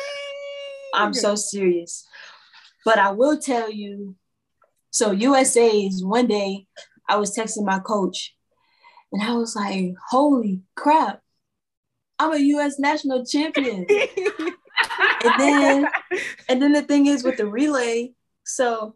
I'm 0.94 1.14
so 1.14 1.36
serious. 1.36 2.08
But 2.86 2.98
I 2.98 3.12
will 3.12 3.38
tell 3.38 3.72
you 3.72 4.16
So 4.92 5.12
USA's 5.12 6.04
one 6.04 6.28
day 6.28 6.66
I 7.08 7.18
was 7.18 7.36
texting 7.36 7.66
my 7.66 7.80
coach 7.80 8.36
and 9.12 9.22
I 9.24 9.34
was 9.34 9.56
like, 9.56 9.94
holy 10.10 10.62
crap, 10.76 11.22
I'm 12.18 12.34
a 12.34 12.38
US 12.38 12.80
national 12.80 13.26
champion. 13.26 13.86
and 15.24 15.40
then 15.40 15.88
and 16.50 16.62
then 16.62 16.74
the 16.74 16.82
thing 16.82 17.08
is 17.08 17.24
with 17.24 17.38
the 17.38 17.48
relay, 17.48 18.14
so 18.46 18.96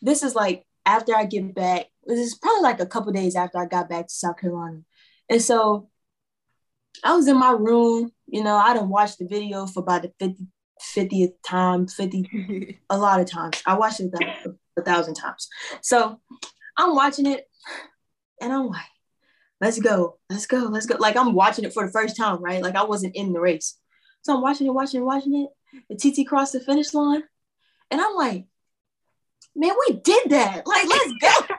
this 0.00 0.22
is 0.22 0.34
like 0.34 0.66
after 0.84 1.14
I 1.14 1.24
get 1.24 1.54
back, 1.54 1.86
this 2.04 2.18
is 2.18 2.34
probably 2.34 2.62
like 2.62 2.80
a 2.80 2.86
couple 2.86 3.12
days 3.12 3.36
after 3.36 3.58
I 3.58 3.66
got 3.66 3.88
back 3.88 4.08
to 4.08 4.14
South 4.14 4.38
Carolina. 4.38 4.80
And 5.30 5.40
so 5.40 5.88
I 7.04 7.14
was 7.14 7.28
in 7.28 7.38
my 7.38 7.52
room, 7.52 8.12
you 8.26 8.42
know, 8.42 8.56
I 8.56 8.74
didn't 8.74 8.88
watch 8.88 9.16
the 9.16 9.26
video 9.26 9.66
for 9.66 9.80
about 9.80 10.02
the 10.02 10.12
50, 10.18 10.46
50th 10.96 11.34
time, 11.46 11.86
50, 11.86 12.80
a 12.90 12.98
lot 12.98 13.20
of 13.20 13.30
times. 13.30 13.62
I 13.64 13.78
watched 13.78 14.00
it 14.00 14.12
a, 14.14 14.80
a 14.80 14.84
thousand 14.84 15.14
times. 15.14 15.48
So 15.80 16.20
I'm 16.76 16.94
watching 16.94 17.26
it 17.26 17.48
and 18.40 18.52
I'm 18.52 18.66
like, 18.66 18.82
let's 19.60 19.78
go, 19.78 20.18
let's 20.28 20.46
go, 20.46 20.64
let's 20.64 20.86
go. 20.86 20.96
Like 20.98 21.16
I'm 21.16 21.34
watching 21.34 21.64
it 21.64 21.72
for 21.72 21.86
the 21.86 21.92
first 21.92 22.16
time, 22.16 22.42
right? 22.42 22.62
Like 22.62 22.76
I 22.76 22.84
wasn't 22.84 23.14
in 23.14 23.32
the 23.32 23.40
race. 23.40 23.78
So 24.22 24.34
I'm 24.34 24.42
watching 24.42 24.66
it, 24.66 24.74
watching 24.74 25.02
it, 25.02 25.04
watching 25.04 25.34
it. 25.34 25.50
The 25.88 25.96
TT 25.96 26.26
crossed 26.26 26.52
the 26.52 26.60
finish 26.60 26.94
line. 26.94 27.24
And 27.90 28.00
I'm 28.00 28.14
like, 28.14 28.46
man, 29.54 29.72
we 29.88 29.94
did 29.96 30.30
that. 30.30 30.66
Like, 30.66 30.88
let's 30.88 31.12
go. 31.20 31.54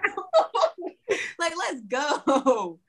like, 1.40 1.54
let's 1.58 1.82
go. 1.82 2.80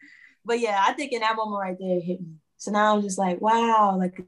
But 0.45 0.61
yeah, 0.61 0.83
I 0.87 0.93
think 0.93 1.13
in 1.13 1.21
that 1.21 1.37
moment 1.37 1.61
right 1.61 1.77
there, 1.79 1.97
it 1.97 2.03
hit 2.03 2.21
me. 2.21 2.37
So 2.57 2.71
now 2.71 2.95
I'm 2.95 3.03
just 3.03 3.19
like, 3.19 3.41
wow, 3.41 3.97
like, 3.99 4.23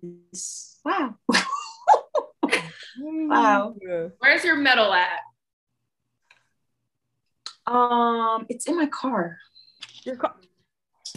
wow. 0.85 1.15
wow. 2.99 3.75
Where's 4.19 4.45
your 4.45 4.57
medal 4.57 4.93
at? 4.93 5.21
Um, 7.67 8.47
it's 8.49 8.67
in 8.67 8.77
my 8.77 8.87
car. 8.87 9.39
Your 10.05 10.17
car. 10.17 10.35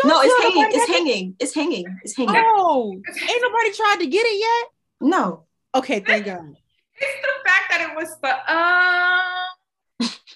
No, 0.03 0.21
it's 0.21 0.41
hanging. 0.41 0.71
It's 0.71 0.87
hanging. 0.87 1.35
It's 1.39 1.55
hanging. 1.55 1.99
It's 2.03 2.15
hanging. 2.15 2.35
Oh, 2.35 2.91
ain't 2.93 3.41
nobody 3.41 3.73
tried 3.73 3.97
to 3.99 4.07
get 4.07 4.25
it 4.25 4.39
yet? 4.39 4.71
No. 5.01 5.45
Okay, 5.75 5.99
thank 5.99 6.25
God. 6.25 6.55
It's 6.95 7.21
the 7.21 7.49
fact 7.49 7.71
that 7.71 7.89
it 7.89 7.95
was 7.95 8.09
the 8.21 8.29
um. 8.51 9.45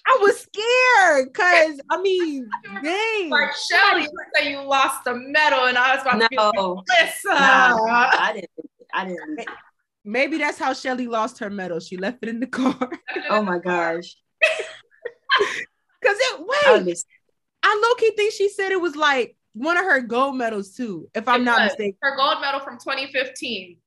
I 0.05 0.17
was 0.19 0.37
scared 0.39 1.31
because 1.31 1.79
I 1.89 2.01
mean, 2.01 2.49
dang. 2.83 3.29
Like 3.29 3.51
Shelly, 3.69 4.03
you 4.03 4.09
say 4.35 4.51
you 4.51 4.61
lost 4.61 5.03
the 5.05 5.15
medal, 5.15 5.65
and 5.65 5.77
I 5.77 5.95
was 5.95 6.01
about 6.01 6.17
no. 6.17 6.27
to 6.27 6.29
be 6.29 6.37
like, 6.37 6.55
Listen, 6.99 7.31
no, 7.31 7.87
I 7.89 8.31
didn't. 8.33 8.49
I 8.93 9.05
didn't. 9.05 9.49
Maybe 10.05 10.37
that's 10.37 10.57
how 10.57 10.73
Shelly 10.73 11.07
lost 11.07 11.39
her 11.39 11.49
medal. 11.49 11.79
She 11.79 11.97
left 11.97 12.19
it 12.21 12.29
in 12.29 12.39
the 12.39 12.47
car. 12.47 12.91
Oh 13.29 13.41
my 13.41 13.59
gosh. 13.59 14.15
Cause 16.03 16.17
it 16.19 16.39
wait, 16.39 16.97
I 17.63 17.81
low 17.81 17.95
key 17.95 18.11
think 18.15 18.33
she 18.33 18.49
said 18.49 18.71
it 18.71 18.81
was 18.81 18.95
like 18.95 19.37
one 19.53 19.77
of 19.77 19.85
her 19.85 20.01
gold 20.01 20.35
medals 20.35 20.75
too, 20.75 21.09
if 21.13 21.27
I'm 21.27 21.41
It 21.41 21.45
not 21.45 21.61
was. 21.61 21.71
mistaken. 21.71 21.97
her 22.01 22.15
gold 22.17 22.41
medal 22.41 22.59
from 22.59 22.77
2015. 22.77 23.77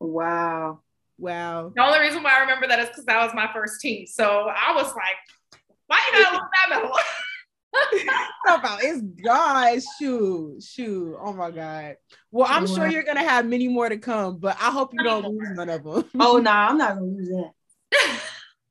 Wow. 0.00 0.80
Wow. 1.18 1.72
The 1.74 1.82
only 1.82 2.00
reason 2.00 2.22
why 2.22 2.36
I 2.36 2.40
remember 2.40 2.66
that 2.68 2.78
is 2.78 2.88
because 2.88 3.04
that 3.06 3.24
was 3.24 3.34
my 3.34 3.50
first 3.52 3.80
team. 3.80 4.06
So 4.06 4.24
I 4.48 4.72
was 4.74 4.86
like, 4.94 5.60
why 5.86 5.98
you 6.06 6.24
gotta 6.24 6.36
lose 6.36 6.42
that 6.54 6.70
medal? 6.70 6.90
Talk 8.46 8.60
about 8.60 8.82
it's 8.82 9.02
God. 9.02 9.80
Shoot, 9.98 10.62
shoot. 10.62 11.16
Oh 11.20 11.32
my 11.32 11.50
God. 11.50 11.96
Well, 12.30 12.46
I'm 12.48 12.66
sure 12.66 12.88
you're 12.88 13.02
gonna 13.02 13.20
have 13.22 13.46
many 13.46 13.68
more 13.68 13.88
to 13.88 13.98
come, 13.98 14.38
but 14.38 14.56
I 14.60 14.70
hope 14.70 14.94
you 14.94 15.02
don't 15.02 15.24
lose 15.26 15.50
none 15.50 15.68
of 15.68 15.84
them. 15.84 16.04
Oh 16.18 16.36
no, 16.36 16.40
nah, 16.40 16.68
I'm 16.68 16.78
not 16.78 16.94
gonna 16.94 17.06
lose 17.06 17.28
that. 17.28 17.52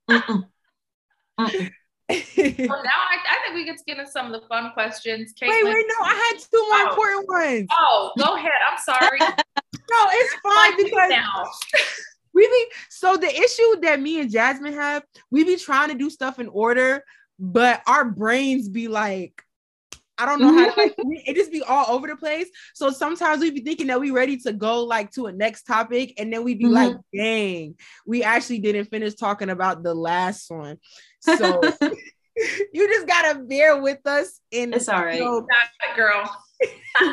Mm-mm. 0.10 0.44
Mm-mm. 1.40 1.72
So 2.10 2.16
now 2.38 2.76
I, 2.76 3.18
I 3.28 3.38
think 3.44 3.56
we 3.56 3.66
get 3.66 3.78
to 3.78 3.84
get 3.86 4.00
into 4.00 4.12
some 4.12 4.34
of 4.34 4.42
the 4.42 4.48
fun 4.48 4.72
questions. 4.74 5.34
wait, 5.42 5.50
Katelyn- 5.50 5.74
wait, 5.74 5.86
no, 5.88 6.06
I 6.06 6.32
had 6.34 6.40
two 6.40 6.68
more 6.70 6.80
Oh. 6.80 6.90
important 6.90 7.28
ones. 7.28 7.68
Oh, 7.72 8.12
go 8.18 8.36
ahead. 8.36 8.52
I'm 8.70 8.80
sorry. 8.80 9.20
No, 9.92 10.08
it's 10.12 10.36
fine 10.44 10.78
because 10.78 11.12
we 12.34 12.46
be 12.48 12.66
so 12.90 13.18
the 13.18 13.28
issue 13.28 13.82
that 13.82 14.00
me 14.00 14.22
and 14.22 14.32
Jasmine 14.32 14.74
have, 14.74 15.04
we 15.32 15.44
be 15.44 15.56
trying 15.56 15.90
to 15.90 15.96
do 15.96 16.12
stuff 16.12 16.38
in 16.40 16.48
order, 16.48 17.04
but 17.40 17.82
our 17.88 18.06
brains 18.06 18.70
be 18.70 18.88
like, 18.88 19.42
I 20.20 20.26
don't 20.26 20.42
know 20.42 20.54
how 20.54 20.70
to 20.70 20.80
like 20.80 20.96
it 20.98 21.36
just 21.36 21.52
be 21.52 21.64
all 21.64 21.86
over 21.96 22.08
the 22.08 22.18
place. 22.18 22.48
So 22.76 22.92
sometimes 22.92 23.42
we 23.42 23.52
be 23.52 23.62
thinking 23.62 23.88
that 23.88 24.02
we 24.02 24.12
ready 24.12 24.38
to 24.40 24.54
go 24.54 24.84
like 24.84 25.12
to 25.12 25.28
a 25.28 25.32
next 25.32 25.64
topic, 25.64 26.14
and 26.20 26.32
then 26.32 26.44
we 26.44 26.56
be 26.56 26.66
like, 26.68 26.92
mm-hmm. 26.92 27.18
dang, 27.18 27.76
we 28.06 28.22
actually 28.24 28.60
didn't 28.60 28.86
finish 28.86 29.16
talking 29.16 29.50
about 29.50 29.82
the 29.82 29.96
last 29.96 30.52
one. 30.52 30.78
So 31.20 31.62
you 32.74 32.88
just 32.88 33.08
gotta 33.08 33.40
bear 33.40 33.82
with 33.82 34.06
us 34.06 34.40
in 34.52 34.74
It's 34.74 34.90
all 34.90 35.04
right. 35.04 35.20
you 35.20 35.48
it, 35.48 35.96
girl. 35.96 36.30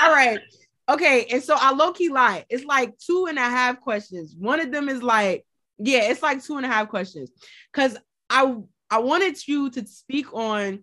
all 0.00 0.12
right. 0.12 0.40
Okay. 0.88 1.26
And 1.30 1.42
so 1.42 1.56
I 1.58 1.72
low 1.72 1.92
key 1.92 2.08
lie. 2.08 2.44
It's 2.48 2.64
like 2.64 2.96
two 2.98 3.26
and 3.26 3.38
a 3.38 3.42
half 3.42 3.80
questions. 3.80 4.34
One 4.38 4.60
of 4.60 4.70
them 4.70 4.88
is 4.88 5.02
like, 5.02 5.44
yeah, 5.78 6.10
it's 6.10 6.22
like 6.22 6.42
two 6.42 6.56
and 6.56 6.66
a 6.66 6.68
half 6.68 6.88
questions. 6.88 7.30
Cause 7.72 7.96
I 8.30 8.56
I 8.90 8.98
wanted 8.98 9.46
you 9.46 9.70
to 9.70 9.86
speak 9.86 10.32
on 10.32 10.82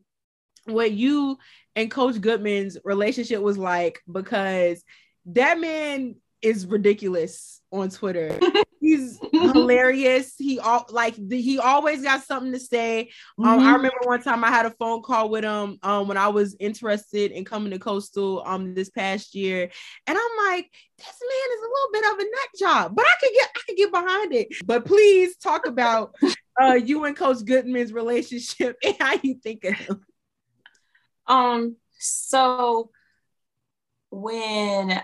what 0.65 0.91
you 0.91 1.37
and 1.75 1.89
Coach 1.89 2.19
Goodman's 2.21 2.77
relationship 2.83 3.41
was 3.41 3.57
like 3.57 4.01
because 4.11 4.83
that 5.27 5.59
man 5.59 6.15
is 6.41 6.65
ridiculous 6.65 7.61
on 7.71 7.89
Twitter. 7.89 8.37
He's 8.97 9.19
hilarious. 9.31 10.33
He 10.37 10.59
all 10.59 10.85
like 10.89 11.15
the, 11.17 11.41
he 11.41 11.59
always 11.59 12.01
got 12.01 12.23
something 12.23 12.51
to 12.53 12.59
say. 12.59 13.11
Um, 13.39 13.59
I 13.59 13.63
Mhm. 13.71 13.73
remember 13.75 13.97
one 14.03 14.21
time 14.21 14.43
I 14.43 14.49
had 14.49 14.65
a 14.65 14.71
phone 14.71 15.01
call 15.01 15.29
with 15.29 15.43
him 15.43 15.77
um, 15.83 16.07
when 16.07 16.17
I 16.17 16.27
was 16.29 16.55
interested 16.59 17.31
in 17.31 17.45
coming 17.45 17.71
to 17.71 17.79
Coastal 17.79 18.43
um 18.45 18.73
this 18.73 18.89
past 18.89 19.35
year, 19.35 19.69
and 20.07 20.17
I'm 20.17 20.47
like, 20.47 20.69
this 20.97 21.07
man 21.07 21.57
is 21.57 21.61
a 21.61 21.71
little 21.73 21.91
bit 21.93 22.05
of 22.11 22.19
a 22.19 22.23
nut 22.23 22.49
job, 22.59 22.95
but 22.95 23.05
I 23.05 23.13
could 23.19 23.33
get 23.33 23.49
I 23.55 23.59
could 23.67 23.77
get 23.77 23.91
behind 23.91 24.33
it. 24.33 24.47
But 24.65 24.85
please 24.85 25.35
talk 25.37 25.65
about 25.67 26.15
uh 26.61 26.73
you 26.75 27.03
and 27.05 27.15
Coach 27.17 27.43
Goodman's 27.45 27.93
relationship 27.93 28.77
and 28.83 28.95
how 28.99 29.15
you 29.21 29.35
think 29.41 29.63
of 29.65 29.73
him. 29.73 30.05
Um, 31.25 31.77
so 31.97 32.91
when 34.09 35.01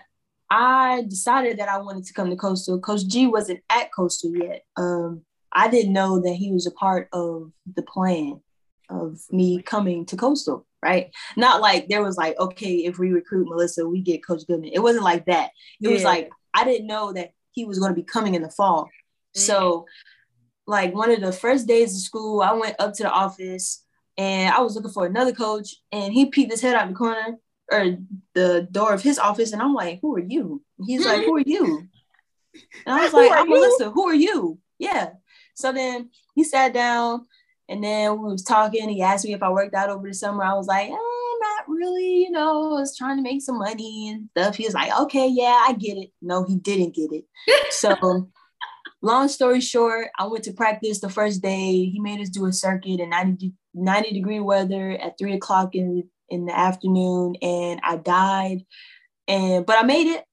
I 0.49 1.05
decided 1.07 1.59
that 1.59 1.69
I 1.69 1.77
wanted 1.77 2.05
to 2.05 2.13
come 2.13 2.29
to 2.29 2.35
Coastal, 2.35 2.79
Coach 2.79 3.05
G 3.07 3.27
wasn't 3.27 3.61
at 3.69 3.93
Coastal 3.93 4.35
yet. 4.35 4.63
Um, 4.75 5.21
I 5.51 5.69
didn't 5.69 5.93
know 5.93 6.19
that 6.21 6.33
he 6.33 6.51
was 6.51 6.65
a 6.67 6.71
part 6.71 7.07
of 7.13 7.51
the 7.75 7.83
plan 7.83 8.41
of 8.89 9.19
me 9.31 9.61
coming 9.61 10.05
to 10.07 10.17
Coastal, 10.17 10.65
right? 10.81 11.11
Not 11.37 11.61
like 11.61 11.87
there 11.87 12.03
was 12.03 12.17
like, 12.17 12.39
okay, 12.39 12.85
if 12.85 12.97
we 12.97 13.11
recruit 13.11 13.47
Melissa, 13.47 13.87
we 13.87 14.01
get 14.01 14.25
Coach 14.25 14.47
Goodman. 14.47 14.71
It 14.73 14.81
wasn't 14.81 15.03
like 15.03 15.25
that. 15.25 15.51
It 15.81 15.87
was 15.89 16.03
like 16.03 16.29
I 16.53 16.63
didn't 16.63 16.87
know 16.87 17.13
that 17.13 17.31
he 17.51 17.65
was 17.65 17.79
going 17.79 17.91
to 17.91 17.95
be 17.95 18.03
coming 18.03 18.35
in 18.35 18.41
the 18.41 18.49
fall. 18.49 18.89
So, 19.35 19.85
like 20.65 20.93
one 20.93 21.11
of 21.11 21.21
the 21.21 21.31
first 21.31 21.67
days 21.67 21.95
of 21.95 22.01
school, 22.01 22.41
I 22.41 22.53
went 22.53 22.75
up 22.79 22.93
to 22.95 23.03
the 23.03 23.11
office 23.11 23.85
and 24.17 24.53
I 24.53 24.59
was 24.61 24.75
looking 24.75 24.91
for 24.91 25.05
another 25.05 25.31
coach, 25.31 25.75
and 25.91 26.11
he 26.11 26.25
peeked 26.25 26.51
his 26.51 26.61
head 26.61 26.75
out 26.75 26.89
the 26.89 26.95
corner 26.95 27.37
or 27.72 27.97
the 28.34 28.67
door 28.72 28.93
of 28.93 29.01
his 29.01 29.20
office, 29.20 29.51
and 29.51 29.61
I'm 29.61 29.74
like, 29.74 29.99
"Who 30.01 30.15
are 30.15 30.26
you?" 30.26 30.63
And 30.78 30.88
he's 30.88 31.05
like, 31.05 31.26
"Who 31.26 31.36
are 31.36 31.43
you?" 31.45 31.88
And 32.86 32.95
I 32.95 33.03
was 33.03 33.13
like, 33.13 33.32
"I'm 33.32 33.47
you? 33.47 33.55
Melissa. 33.55 33.91
Who 33.91 34.07
are 34.07 34.15
you?" 34.15 34.59
Yeah. 34.78 35.11
So 35.55 35.72
then 35.72 36.09
he 36.36 36.43
sat 36.43 36.74
down, 36.74 37.26
and 37.67 37.84
then 37.84 38.22
we 38.22 38.32
was 38.32 38.43
talking. 38.43 38.89
He 38.89 39.01
asked 39.01 39.26
me 39.26 39.34
if 39.34 39.43
I 39.43 39.49
worked 39.49 39.76
out 39.76 39.89
over 39.89 40.07
the 40.07 40.13
summer. 40.13 40.43
I 40.43 40.53
was 40.53 40.67
like, 40.67 40.89
eh, 40.89 40.91
"Not 40.91 41.67
really. 41.67 42.24
You 42.24 42.32
know, 42.32 42.76
I 42.78 42.80
was 42.80 42.97
trying 42.97 43.17
to 43.17 43.24
make 43.24 43.41
some 43.41 43.59
money 43.59 44.09
and 44.09 44.30
stuff." 44.32 44.55
He 44.55 44.65
was 44.65 44.74
like, 44.74 44.97
"Okay, 45.01 45.28
yeah, 45.28 45.65
I 45.67 45.74
get 45.74 45.97
it." 45.97 46.11
No, 46.22 46.43
he 46.43 46.55
didn't 46.55 46.95
get 46.95 47.11
it. 47.11 47.26
So 47.72 48.30
long 49.01 49.28
story 49.28 49.61
short, 49.61 50.09
I 50.17 50.28
went 50.28 50.43
to 50.45 50.53
practice 50.53 50.99
the 50.99 51.09
first 51.09 51.41
day. 51.41 51.86
He 51.86 51.99
made 51.99 52.20
us 52.20 52.30
do 52.30 52.45
a 52.45 52.53
circuit 52.53 52.99
in 52.99 53.09
90, 53.09 53.53
90 53.74 54.13
degree 54.13 54.39
weather 54.39 54.91
at 54.91 55.17
three 55.17 55.34
o'clock 55.34 55.76
in, 55.76 56.09
in 56.30 56.45
the 56.45 56.57
afternoon, 56.57 57.36
and 57.41 57.80
I 57.84 57.97
died. 57.97 58.65
And 59.27 59.65
but 59.65 59.77
I 59.77 59.84
made 59.84 60.07
it. 60.07 60.23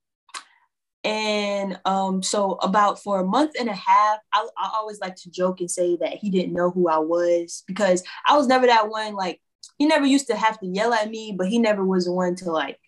And 1.05 1.79
um, 1.85 2.21
so 2.21 2.53
about 2.55 3.01
for 3.01 3.21
a 3.21 3.25
month 3.25 3.53
and 3.59 3.69
a 3.69 3.75
half, 3.75 4.19
I, 4.33 4.49
I 4.59 4.71
always 4.75 4.99
like 4.99 5.15
to 5.17 5.31
joke 5.31 5.61
and 5.61 5.71
say 5.71 5.97
that 6.01 6.15
he 6.15 6.31
didn't 6.31 6.53
know 6.53 6.71
who 6.71 6.89
I 6.89 6.99
was 6.99 7.63
because 7.69 8.03
I 8.27 8.37
was 8.37 8.49
never 8.49 8.67
that 8.67 8.89
one. 8.89 9.15
Like 9.15 9.41
he 9.79 9.87
never 9.87 10.05
used 10.05 10.27
to 10.29 10.37
have 10.37 10.59
to 10.61 10.67
yell 10.67 10.93
at 10.93 11.09
me, 11.09 11.33
but 11.37 11.47
he 11.47 11.59
never 11.59 11.85
was 11.85 12.07
the 12.07 12.13
one 12.13 12.35
to 12.37 12.51
like 12.51 12.81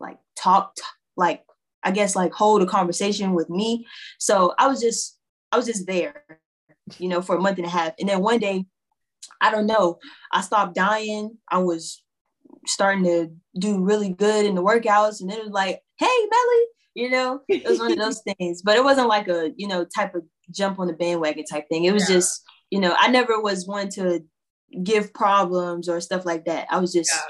like 0.00 0.18
talk 0.36 0.74
t- 0.74 0.82
like 1.16 1.44
I 1.82 1.92
guess 1.92 2.16
like 2.16 2.32
hold 2.32 2.62
a 2.62 2.66
conversation 2.66 3.34
with 3.34 3.48
me. 3.48 3.86
So 4.18 4.54
I 4.58 4.66
was 4.66 4.80
just 4.80 5.18
I 5.52 5.56
was 5.56 5.66
just 5.66 5.86
there, 5.86 6.24
you 6.98 7.08
know, 7.08 7.22
for 7.22 7.36
a 7.36 7.40
month 7.40 7.58
and 7.58 7.66
a 7.66 7.70
half. 7.70 7.92
And 8.00 8.08
then 8.08 8.20
one 8.20 8.38
day, 8.38 8.64
I 9.40 9.50
don't 9.50 9.66
know, 9.66 9.98
I 10.32 10.40
stopped 10.40 10.74
dying. 10.74 11.38
I 11.48 11.58
was 11.58 12.02
starting 12.66 13.04
to 13.04 13.30
do 13.58 13.82
really 13.82 14.10
good 14.10 14.46
in 14.46 14.54
the 14.54 14.62
workouts. 14.62 15.20
And 15.20 15.30
it 15.30 15.42
was 15.42 15.52
like, 15.52 15.80
hey, 15.98 16.06
Melly, 16.06 16.64
you 16.94 17.10
know, 17.10 17.40
it 17.48 17.68
was 17.68 17.78
one 17.78 17.92
of 17.92 17.98
those 17.98 18.22
things. 18.38 18.62
But 18.62 18.76
it 18.76 18.84
wasn't 18.84 19.08
like 19.08 19.28
a, 19.28 19.52
you 19.56 19.68
know, 19.68 19.84
type 19.84 20.14
of 20.14 20.22
jump 20.50 20.78
on 20.78 20.86
the 20.86 20.92
bandwagon 20.92 21.44
type 21.44 21.68
thing. 21.68 21.84
It 21.84 21.92
was 21.92 22.08
Yeah. 22.08 22.16
just, 22.16 22.42
you 22.70 22.80
know, 22.80 22.94
I 22.98 23.08
never 23.08 23.40
was 23.40 23.66
one 23.66 23.88
to 23.90 24.20
give 24.82 25.12
problems 25.12 25.88
or 25.88 26.00
stuff 26.00 26.24
like 26.24 26.44
that. 26.44 26.66
I 26.70 26.78
was 26.78 26.92
just 26.92 27.10
yeah. 27.12 27.20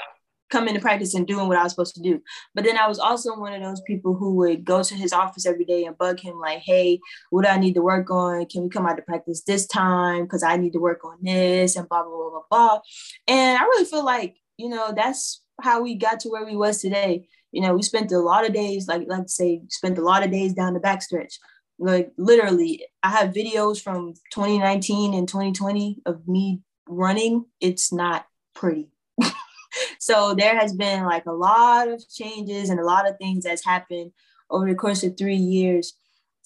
coming 0.50 0.74
to 0.74 0.80
practice 0.80 1.14
and 1.14 1.26
doing 1.26 1.48
what 1.48 1.56
I 1.56 1.62
was 1.62 1.72
supposed 1.72 1.94
to 1.94 2.02
do. 2.02 2.20
But 2.54 2.64
then 2.64 2.76
I 2.76 2.86
was 2.86 2.98
also 2.98 3.38
one 3.38 3.54
of 3.54 3.62
those 3.62 3.80
people 3.86 4.14
who 4.14 4.34
would 4.36 4.64
go 4.64 4.82
to 4.82 4.94
his 4.94 5.12
office 5.12 5.46
every 5.46 5.64
day 5.64 5.84
and 5.84 5.96
bug 5.96 6.20
him 6.20 6.38
like, 6.38 6.58
"Hey, 6.58 7.00
what 7.30 7.44
do 7.44 7.50
I 7.50 7.58
need 7.58 7.74
to 7.74 7.82
work 7.82 8.10
on? 8.10 8.44
Can 8.46 8.64
we 8.64 8.68
come 8.68 8.86
out 8.86 8.96
to 8.96 9.02
practice 9.02 9.42
this 9.46 9.66
time? 9.66 10.24
Because 10.24 10.42
I 10.42 10.56
need 10.56 10.72
to 10.74 10.80
work 10.80 11.04
on 11.04 11.18
this 11.22 11.76
and 11.76 11.88
blah 11.88 12.02
blah 12.02 12.14
blah 12.14 12.30
blah 12.30 12.42
blah." 12.50 12.80
And 13.28 13.58
I 13.58 13.62
really 13.62 13.86
feel 13.86 14.04
like 14.04 14.36
you 14.60 14.68
know 14.68 14.92
that's 14.94 15.42
how 15.62 15.82
we 15.82 15.94
got 15.94 16.20
to 16.20 16.28
where 16.28 16.44
we 16.44 16.56
was 16.56 16.80
today. 16.80 17.26
You 17.52 17.62
know, 17.62 17.74
we 17.74 17.82
spent 17.82 18.12
a 18.12 18.18
lot 18.18 18.46
of 18.46 18.52
days, 18.52 18.86
like 18.86 19.04
like 19.08 19.28
say, 19.28 19.62
spent 19.68 19.98
a 19.98 20.04
lot 20.04 20.22
of 20.22 20.30
days 20.30 20.52
down 20.52 20.74
the 20.74 20.80
backstretch. 20.80 21.34
Like 21.78 22.12
literally, 22.18 22.84
I 23.02 23.10
have 23.10 23.34
videos 23.34 23.80
from 23.80 24.12
2019 24.32 25.14
and 25.14 25.26
2020 25.26 26.02
of 26.04 26.28
me 26.28 26.60
running. 26.86 27.46
It's 27.60 27.92
not 27.92 28.26
pretty. 28.54 28.90
so 29.98 30.34
there 30.34 30.58
has 30.58 30.74
been 30.74 31.04
like 31.04 31.24
a 31.26 31.32
lot 31.32 31.88
of 31.88 32.04
changes 32.08 32.68
and 32.68 32.78
a 32.78 32.84
lot 32.84 33.08
of 33.08 33.16
things 33.16 33.44
that's 33.44 33.64
happened 33.64 34.12
over 34.50 34.68
the 34.68 34.74
course 34.74 35.02
of 35.02 35.16
three 35.16 35.36
years. 35.36 35.94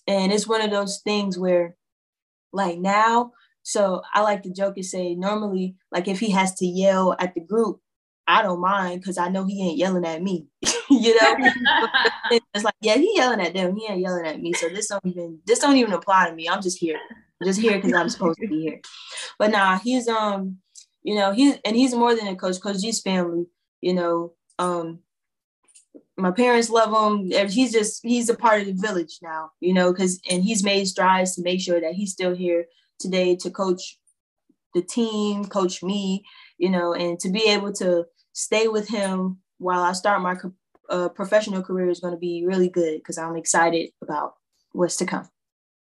And 0.06 0.32
it's 0.32 0.46
one 0.46 0.60
of 0.60 0.70
those 0.70 1.00
things 1.00 1.36
where, 1.38 1.74
like 2.52 2.78
now, 2.78 3.32
so 3.64 4.02
I 4.12 4.20
like 4.20 4.42
to 4.42 4.52
joke 4.52 4.76
and 4.76 4.84
say, 4.84 5.14
normally, 5.14 5.76
like 5.90 6.06
if 6.06 6.20
he 6.20 6.30
has 6.30 6.54
to 6.56 6.66
yell 6.66 7.16
at 7.18 7.34
the 7.34 7.40
group, 7.40 7.80
I 8.26 8.42
don't 8.42 8.60
mind 8.60 9.00
because 9.00 9.18
I 9.18 9.28
know 9.28 9.44
he 9.44 9.68
ain't 9.68 9.78
yelling 9.78 10.04
at 10.04 10.22
me. 10.22 10.46
you 10.90 11.14
know, 11.20 11.36
it's 12.30 12.64
like 12.64 12.74
yeah, 12.80 12.96
he 12.96 13.12
yelling 13.16 13.40
at 13.40 13.54
them. 13.54 13.76
He 13.76 13.86
ain't 13.88 14.00
yelling 14.00 14.26
at 14.26 14.40
me. 14.40 14.52
So 14.54 14.68
this 14.68 14.88
don't 14.88 15.06
even 15.06 15.38
this 15.46 15.58
don't 15.58 15.76
even 15.76 15.92
apply 15.92 16.28
to 16.28 16.34
me. 16.34 16.48
I'm 16.48 16.62
just 16.62 16.78
here, 16.78 16.98
I'm 17.40 17.46
just 17.46 17.60
here 17.60 17.76
because 17.76 17.92
I'm 17.92 18.08
supposed 18.08 18.40
to 18.40 18.48
be 18.48 18.62
here. 18.62 18.80
But 19.38 19.50
nah, 19.50 19.78
he's 19.78 20.08
um, 20.08 20.58
you 21.02 21.14
know, 21.14 21.32
he's 21.32 21.58
and 21.64 21.76
he's 21.76 21.94
more 21.94 22.14
than 22.14 22.28
a 22.28 22.36
coach. 22.36 22.60
Coach 22.60 22.80
G's 22.80 23.00
family. 23.00 23.46
You 23.80 23.94
know, 23.94 24.32
um, 24.58 25.00
my 26.16 26.30
parents 26.30 26.70
love 26.70 26.90
him. 27.12 27.48
He's 27.48 27.72
just 27.72 28.00
he's 28.02 28.30
a 28.30 28.36
part 28.36 28.62
of 28.62 28.66
the 28.66 28.72
village 28.72 29.18
now. 29.22 29.50
You 29.60 29.74
know, 29.74 29.92
because 29.92 30.20
and 30.30 30.42
he's 30.42 30.64
made 30.64 30.86
strides 30.86 31.34
to 31.36 31.42
make 31.42 31.60
sure 31.60 31.80
that 31.80 31.94
he's 31.94 32.12
still 32.12 32.34
here 32.34 32.64
today 32.98 33.36
to 33.36 33.50
coach 33.50 33.98
the 34.74 34.82
team, 34.82 35.44
coach 35.44 35.82
me. 35.82 36.24
You 36.56 36.70
know, 36.70 36.94
and 36.94 37.20
to 37.20 37.28
be 37.28 37.44
able 37.50 37.72
to 37.74 38.06
stay 38.34 38.68
with 38.68 38.88
him 38.88 39.38
while 39.58 39.82
I 39.82 39.92
start 39.92 40.20
my 40.20 40.36
uh, 40.90 41.08
professional 41.08 41.62
career 41.62 41.88
is 41.88 42.00
going 42.00 42.12
to 42.12 42.20
be 42.20 42.44
really 42.44 42.68
good 42.68 42.98
because 42.98 43.16
I'm 43.16 43.36
excited 43.36 43.90
about 44.02 44.34
what's 44.72 44.96
to 44.96 45.06
come. 45.06 45.28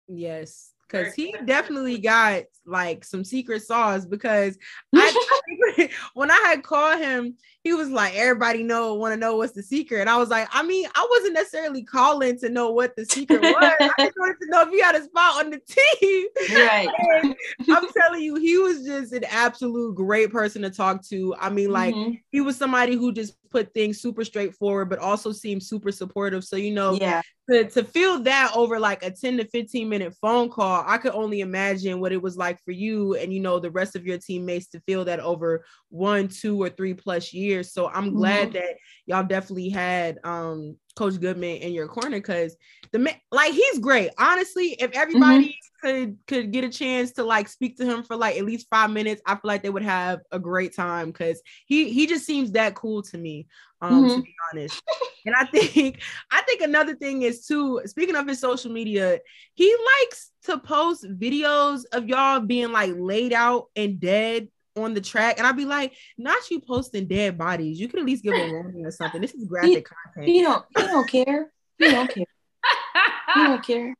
Yes, 0.07 0.71
because 0.87 1.13
he 1.13 1.35
definitely 1.45 1.97
got 1.97 2.43
like 2.65 3.03
some 3.03 3.25
secret 3.25 3.63
sauce 3.63 4.05
because 4.05 4.57
I, 4.95 5.89
when 6.13 6.31
I 6.31 6.41
had 6.45 6.63
called 6.63 6.99
him, 6.99 7.35
he 7.63 7.71
was 7.73 7.89
like, 7.89 8.13
everybody 8.15 8.61
know 8.61 8.93
want 8.95 9.13
to 9.13 9.17
know 9.17 9.37
what's 9.37 9.53
the 9.53 9.63
secret. 9.63 10.01
And 10.01 10.09
I 10.09 10.17
was 10.17 10.29
like, 10.29 10.49
I 10.51 10.63
mean, 10.63 10.85
I 10.93 11.07
wasn't 11.09 11.35
necessarily 11.35 11.83
calling 11.83 12.37
to 12.39 12.49
know 12.49 12.71
what 12.71 12.95
the 12.97 13.05
secret 13.05 13.41
was. 13.41 13.55
I 13.79 13.89
just 13.99 14.17
wanted 14.19 14.37
to 14.41 14.49
know 14.49 14.63
if 14.63 14.71
you 14.71 14.83
had 14.83 14.95
a 14.95 15.03
spot 15.03 15.45
on 15.45 15.51
the 15.51 15.61
team. 15.65 16.27
Right. 16.53 16.89
I'm 17.69 17.87
telling 17.97 18.21
you, 18.21 18.35
he 18.35 18.57
was 18.57 18.85
just 18.85 19.13
an 19.13 19.23
absolute 19.29 19.95
great 19.95 20.29
person 20.31 20.61
to 20.63 20.69
talk 20.69 21.07
to. 21.07 21.33
I 21.39 21.49
mean, 21.49 21.71
like 21.71 21.95
mm-hmm. 21.95 22.15
he 22.31 22.41
was 22.41 22.57
somebody 22.57 22.95
who 22.95 23.13
just 23.13 23.35
put 23.53 23.73
things 23.73 24.01
super 24.01 24.25
straightforward, 24.25 24.89
but 24.89 24.99
also 24.99 25.31
seemed 25.31 25.63
super 25.63 25.91
supportive. 25.91 26.43
So, 26.43 26.55
you 26.55 26.73
know, 26.73 26.95
yeah. 26.95 27.21
to, 27.49 27.69
to 27.69 27.83
feel 27.83 28.19
that 28.23 28.51
over 28.55 28.79
like 28.79 29.03
a 29.03 29.11
10 29.11 29.37
to 29.37 29.45
15 29.45 29.87
minute 29.87 30.13
phone 30.19 30.49
call, 30.49 30.83
I 30.85 30.97
could 30.97 31.13
only 31.13 31.41
imagine 31.41 32.01
what 32.01 32.11
it 32.11 32.21
was 32.21 32.35
like 32.35 32.59
for 32.65 32.71
you 32.71 33.15
and, 33.15 33.31
you 33.31 33.39
know, 33.39 33.59
the 33.59 33.69
rest 33.69 33.95
of 33.95 34.05
your 34.05 34.17
teammates 34.17 34.67
to 34.69 34.81
feel 34.81 35.05
that 35.05 35.19
over 35.19 35.63
one, 35.89 36.27
two, 36.27 36.61
or 36.61 36.69
three 36.69 36.95
plus 36.95 37.31
years. 37.31 37.52
So 37.61 37.89
I'm 37.89 38.15
glad 38.15 38.49
mm-hmm. 38.49 38.53
that 38.53 38.77
y'all 39.05 39.23
definitely 39.23 39.69
had 39.69 40.17
um 40.23 40.77
Coach 40.95 41.19
Goodman 41.19 41.57
in 41.57 41.73
your 41.73 41.87
corner 41.87 42.17
because 42.17 42.55
the 42.91 42.99
man, 42.99 43.15
like 43.31 43.53
he's 43.53 43.79
great. 43.79 44.11
Honestly, 44.17 44.75
if 44.79 44.91
everybody 44.91 45.49
mm-hmm. 45.49 45.87
could 45.87 46.17
could 46.27 46.51
get 46.51 46.63
a 46.63 46.69
chance 46.69 47.11
to 47.13 47.23
like 47.23 47.47
speak 47.47 47.77
to 47.77 47.85
him 47.85 48.03
for 48.03 48.15
like 48.15 48.37
at 48.37 48.45
least 48.45 48.67
five 48.69 48.91
minutes, 48.91 49.21
I 49.25 49.33
feel 49.33 49.41
like 49.43 49.63
they 49.63 49.69
would 49.69 49.83
have 49.83 50.21
a 50.31 50.39
great 50.39 50.75
time 50.75 51.07
because 51.07 51.41
he 51.65 51.89
he 51.91 52.07
just 52.07 52.25
seems 52.25 52.51
that 52.51 52.75
cool 52.75 53.01
to 53.03 53.17
me. 53.17 53.47
Um, 53.81 54.05
mm-hmm. 54.05 54.15
to 54.15 54.21
be 54.21 54.35
honest. 54.51 54.81
and 55.25 55.35
I 55.35 55.45
think 55.45 55.99
I 56.31 56.41
think 56.43 56.61
another 56.61 56.95
thing 56.95 57.23
is 57.23 57.45
too, 57.45 57.81
speaking 57.85 58.15
of 58.15 58.27
his 58.27 58.39
social 58.39 58.71
media, 58.71 59.19
he 59.55 59.75
likes 59.99 60.31
to 60.43 60.59
post 60.59 61.05
videos 61.05 61.83
of 61.91 62.07
y'all 62.07 62.39
being 62.39 62.71
like 62.71 62.93
laid 62.95 63.33
out 63.33 63.67
and 63.75 63.99
dead 63.99 64.47
on 64.75 64.93
the 64.93 65.01
track, 65.01 65.37
and 65.37 65.47
I'd 65.47 65.57
be 65.57 65.65
like, 65.65 65.93
not 66.17 66.49
you 66.49 66.59
posting 66.59 67.07
dead 67.07 67.37
bodies. 67.37 67.79
You 67.79 67.87
could 67.87 67.99
at 67.99 68.05
least 68.05 68.23
give 68.23 68.33
a 68.33 68.51
warning 68.51 68.85
or 68.85 68.91
something. 68.91 69.21
This 69.21 69.33
is 69.33 69.45
graphic 69.45 69.69
he, 69.69 69.81
content. 69.81 70.27
He 70.27 70.41
don't 70.41 70.65
he 70.75 70.83
don't 70.83 71.09
care. 71.09 71.51
He 71.77 71.91
don't 71.91 72.09
care. 72.09 72.25
he 73.35 73.43
don't 73.43 73.63
care. 73.65 73.95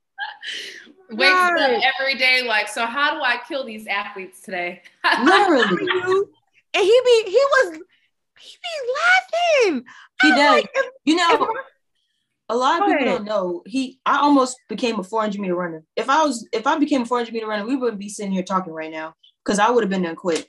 Wakes 1.12 1.32
up 1.32 1.82
every 2.00 2.18
day 2.18 2.44
like, 2.48 2.68
so 2.68 2.86
how 2.86 3.14
do 3.14 3.22
I 3.22 3.40
kill 3.48 3.66
these 3.66 3.86
athletes 3.88 4.42
today? 4.42 4.82
Literally. 5.24 5.88
and 6.74 6.84
he 6.84 7.02
be 7.06 7.24
he 7.28 7.46
was 7.52 7.80
he 8.40 8.58
be 8.62 9.70
laughing. 9.70 9.84
He 10.22 10.32
I'm 10.32 10.38
does. 10.38 10.56
Like, 10.56 10.70
if, 10.74 10.86
you 11.06 11.16
know, 11.16 11.48
a 12.50 12.56
lot 12.56 12.82
of 12.82 12.88
people 12.88 13.06
don't 13.06 13.26
know. 13.26 13.62
He 13.66 14.00
I 14.06 14.18
almost 14.20 14.58
became 14.70 15.00
a 15.00 15.04
400 15.04 15.40
meter 15.40 15.56
runner. 15.56 15.84
If 15.96 16.10
I 16.10 16.24
was 16.24 16.48
if 16.52 16.66
I 16.66 16.78
became 16.78 17.04
a 17.04 17.06
400 17.06 17.34
meter 17.34 17.48
runner, 17.48 17.66
we 17.66 17.76
wouldn't 17.76 18.00
be 18.00 18.10
sitting 18.10 18.32
here 18.32 18.44
talking 18.44 18.74
right 18.74 18.92
now 18.92 19.14
because 19.44 19.60
I 19.60 19.70
would 19.70 19.84
have 19.84 19.92
been 19.92 20.04
done 20.04 20.16
quit. 20.16 20.48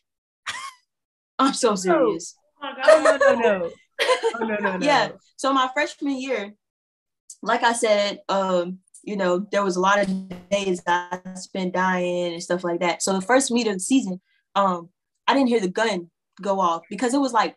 I'm 1.39 1.55
so 1.55 1.75
serious. 1.75 2.35
Oh, 2.63 3.19
no, 3.21 3.35
no, 3.35 3.41
no. 3.41 3.71
oh, 4.03 4.39
no, 4.41 4.57
no, 4.57 4.77
no. 4.77 4.87
Yeah. 4.87 5.13
So 5.37 5.53
my 5.53 5.69
freshman 5.73 6.21
year, 6.21 6.55
like 7.43 7.63
I 7.63 7.73
said, 7.73 8.21
um, 8.29 8.79
you 9.03 9.17
know, 9.17 9.47
there 9.53 9.63
was 9.63 9.77
a 9.77 9.81
lot 9.81 10.01
of 10.01 10.49
days 10.49 10.81
I 10.87 11.19
spent 11.35 11.75
dying 11.75 12.35
and 12.35 12.43
stuff 12.43 12.65
like 12.65 12.81
that. 12.81 13.03
So 13.03 13.13
the 13.13 13.21
first 13.21 13.51
meet 13.51 13.67
of 13.67 13.75
the 13.75 13.81
season, 13.81 14.21
um, 14.55 14.89
I 15.27 15.35
didn't 15.35 15.49
hear 15.49 15.61
the 15.61 15.69
gun 15.69 16.11
go 16.41 16.61
off 16.61 16.83
because 16.89 17.15
it 17.15 17.21
was 17.21 17.33
like 17.33 17.57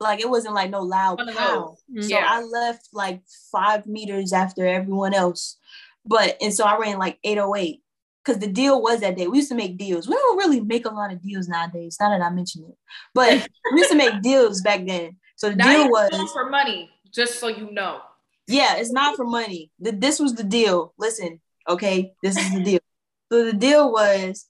like 0.00 0.20
it 0.20 0.28
wasn't 0.28 0.54
like 0.54 0.70
no 0.70 0.80
loud 0.80 1.18
pound. 1.18 1.76
Yeah. 1.88 2.02
So 2.02 2.16
I 2.16 2.42
left 2.42 2.88
like 2.92 3.22
five 3.52 3.86
meters 3.86 4.32
after 4.32 4.66
everyone 4.66 5.14
else. 5.14 5.56
But 6.04 6.36
and 6.40 6.52
so 6.52 6.64
I 6.64 6.78
ran 6.78 6.98
like 6.98 7.18
808 7.24 7.82
because 8.24 8.40
the 8.40 8.48
deal 8.48 8.80
was 8.80 9.00
that 9.00 9.16
day. 9.16 9.26
We 9.26 9.38
used 9.38 9.50
to 9.50 9.54
make 9.54 9.76
deals. 9.76 10.08
We 10.08 10.14
don't 10.14 10.38
really 10.38 10.60
make 10.60 10.86
a 10.86 10.90
lot 10.90 11.12
of 11.12 11.22
deals 11.22 11.48
nowadays. 11.48 11.96
Now 12.00 12.10
that 12.10 12.22
I 12.22 12.30
mention 12.30 12.64
it, 12.64 12.76
but 13.14 13.48
we 13.72 13.80
used 13.80 13.90
to 13.90 13.96
make 13.96 14.22
deals 14.22 14.62
back 14.62 14.86
then. 14.86 15.16
So 15.36 15.50
the 15.50 15.56
now 15.56 15.72
deal 15.72 15.90
was 15.90 16.32
for 16.32 16.48
money, 16.48 16.90
just 17.12 17.38
so 17.38 17.48
you 17.48 17.70
know. 17.70 18.00
Yeah, 18.46 18.76
it's 18.76 18.92
not 18.92 19.16
for 19.16 19.24
money. 19.24 19.70
The, 19.80 19.92
this 19.92 20.20
was 20.20 20.34
the 20.34 20.44
deal. 20.44 20.94
Listen, 20.98 21.40
okay, 21.68 22.12
this 22.22 22.36
is 22.36 22.52
the 22.52 22.62
deal. 22.62 22.80
So 23.32 23.42
the 23.42 23.54
deal 23.54 23.90
was 23.90 24.46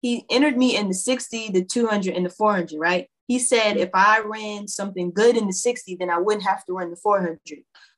he 0.00 0.24
entered 0.30 0.56
me 0.56 0.76
in 0.76 0.88
the 0.88 0.94
60, 0.94 1.50
the 1.50 1.64
200, 1.64 2.14
and 2.14 2.24
the 2.24 2.30
400, 2.30 2.78
right? 2.78 3.10
He 3.26 3.38
said 3.38 3.76
if 3.76 3.90
I 3.92 4.22
ran 4.24 4.68
something 4.68 5.12
good 5.12 5.36
in 5.36 5.48
the 5.48 5.52
60, 5.52 5.96
then 5.96 6.08
I 6.08 6.18
wouldn't 6.18 6.46
have 6.46 6.64
to 6.66 6.72
run 6.72 6.90
the 6.90 6.96
400. 6.96 7.38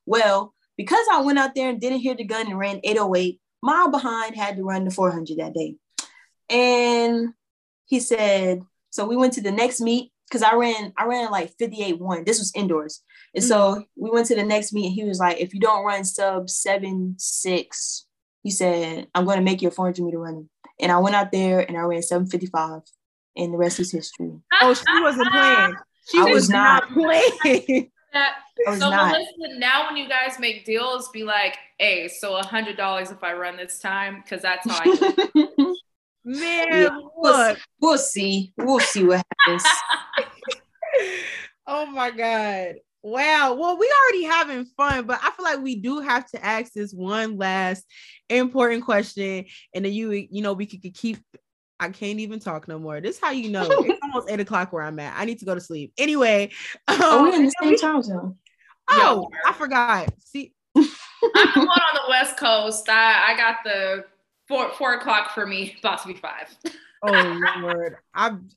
Well, 0.05 0.53
because 0.77 1.05
I 1.11 1.21
went 1.21 1.39
out 1.39 1.55
there 1.55 1.69
and 1.69 1.79
didn't 1.79 1.99
hear 1.99 2.15
the 2.15 2.25
gun 2.25 2.47
and 2.47 2.59
ran 2.59 2.81
808, 2.83 3.39
mile 3.63 3.89
behind, 3.89 4.35
had 4.35 4.57
to 4.57 4.63
run 4.63 4.83
the 4.83 4.91
400 4.91 5.37
that 5.37 5.53
day. 5.53 5.75
And 6.49 7.29
he 7.85 7.99
said, 7.99 8.61
so 8.89 9.07
we 9.07 9.15
went 9.15 9.33
to 9.33 9.41
the 9.41 9.51
next 9.51 9.81
meet 9.81 10.11
because 10.27 10.43
I 10.43 10.55
ran, 10.55 10.93
I 10.97 11.05
ran 11.05 11.31
like 11.31 11.57
58 11.57 11.99
one. 11.99 12.25
This 12.25 12.39
was 12.39 12.51
indoors. 12.55 13.01
And 13.33 13.43
mm-hmm. 13.43 13.47
so 13.47 13.83
we 13.95 14.11
went 14.11 14.27
to 14.27 14.35
the 14.35 14.43
next 14.43 14.73
meet 14.73 14.87
and 14.87 14.93
he 14.93 15.05
was 15.05 15.19
like, 15.19 15.39
if 15.39 15.53
you 15.53 15.59
don't 15.59 15.85
run 15.85 16.03
sub 16.03 16.49
seven, 16.49 17.15
six, 17.17 18.05
he 18.43 18.51
said, 18.51 19.07
I'm 19.15 19.25
going 19.25 19.37
to 19.37 19.43
make 19.43 19.61
you 19.61 19.69
a 19.69 19.71
400 19.71 20.03
meter 20.03 20.19
running. 20.19 20.49
And 20.79 20.91
I 20.91 20.99
went 20.99 21.15
out 21.15 21.31
there 21.31 21.61
and 21.61 21.77
I 21.77 21.81
ran 21.81 22.01
755 22.01 22.81
and 23.37 23.53
the 23.53 23.57
rest 23.57 23.79
is 23.79 23.91
history. 23.91 24.31
Oh, 24.61 24.73
she 24.73 25.01
wasn't 25.01 25.31
playing. 25.31 25.75
She 26.11 26.19
was, 26.19 26.33
was, 26.33 26.49
not, 26.49 26.83
not 26.89 26.93
playing. 26.93 27.91
That, 28.13 28.35
oh, 28.67 28.77
so 28.77 28.89
not. 28.91 29.11
Melissa, 29.11 29.59
now 29.59 29.87
when 29.87 29.97
you 29.97 30.07
guys 30.07 30.39
make 30.39 30.65
deals, 30.65 31.09
be 31.09 31.23
like, 31.23 31.57
hey, 31.79 32.07
so 32.07 32.35
a 32.35 32.45
hundred 32.45 32.77
dollars 32.77 33.09
if 33.09 33.23
I 33.23 33.33
run 33.33 33.57
this 33.57 33.79
time, 33.79 34.21
because 34.21 34.43
that's 34.43 34.69
how 34.69 34.79
I 34.83 35.73
Man, 36.25 36.67
yeah, 36.71 36.99
we'll, 37.17 37.55
we'll 37.81 37.97
see. 37.97 38.53
We'll 38.57 38.79
see 38.79 39.03
what 39.03 39.25
happens. 39.45 39.63
oh 41.67 41.85
my 41.87 42.11
God. 42.11 42.75
Wow. 43.01 43.55
Well, 43.55 43.77
we 43.77 43.91
already 44.03 44.23
having 44.23 44.65
fun, 44.77 45.05
but 45.05 45.19
I 45.21 45.31
feel 45.31 45.43
like 45.43 45.61
we 45.61 45.75
do 45.75 45.99
have 45.99 46.25
to 46.27 46.45
ask 46.45 46.71
this 46.71 46.93
one 46.93 47.37
last 47.37 47.83
important 48.29 48.85
question. 48.85 49.43
And 49.75 49.83
then 49.83 49.91
you, 49.91 50.11
you 50.11 50.41
know, 50.41 50.53
we 50.53 50.65
could, 50.65 50.81
could 50.81 50.93
keep 50.93 51.17
I 51.83 51.89
can't 51.89 52.19
even 52.19 52.39
talk 52.39 52.67
no 52.67 52.79
more. 52.79 53.01
This 53.01 53.17
is 53.17 53.21
how 53.21 53.31
you 53.31 53.49
know 53.49 53.67
it's 53.69 53.99
almost 54.01 54.29
eight 54.29 54.39
o'clock 54.39 54.71
where 54.71 54.83
I'm 54.83 54.99
at. 54.99 55.13
I 55.17 55.25
need 55.25 55.39
to 55.39 55.45
go 55.45 55.53
to 55.53 55.61
sleep. 55.61 55.93
Anyway, 55.97 56.51
um, 56.87 57.01
are 57.01 57.23
we 57.23 57.35
in 57.35 57.45
the 57.45 57.53
same 57.61 57.77
time 57.77 58.01
zone? 58.01 58.37
Oh, 58.89 59.29
I 59.45 59.53
forgot. 59.53 60.13
See, 60.19 60.53
I'm 60.75 60.83
on 60.83 61.93
the 61.93 62.09
West 62.09 62.37
Coast. 62.37 62.87
I, 62.89 63.33
I 63.33 63.37
got 63.37 63.57
the 63.63 64.05
four 64.47 64.71
four 64.73 64.93
o'clock 64.93 65.31
for 65.33 65.45
me, 65.45 65.75
about 65.79 66.01
to 66.03 66.07
be 66.07 66.13
five. 66.13 66.55
oh 67.03 67.39
Lord. 67.59 67.97
I'm 68.13 68.49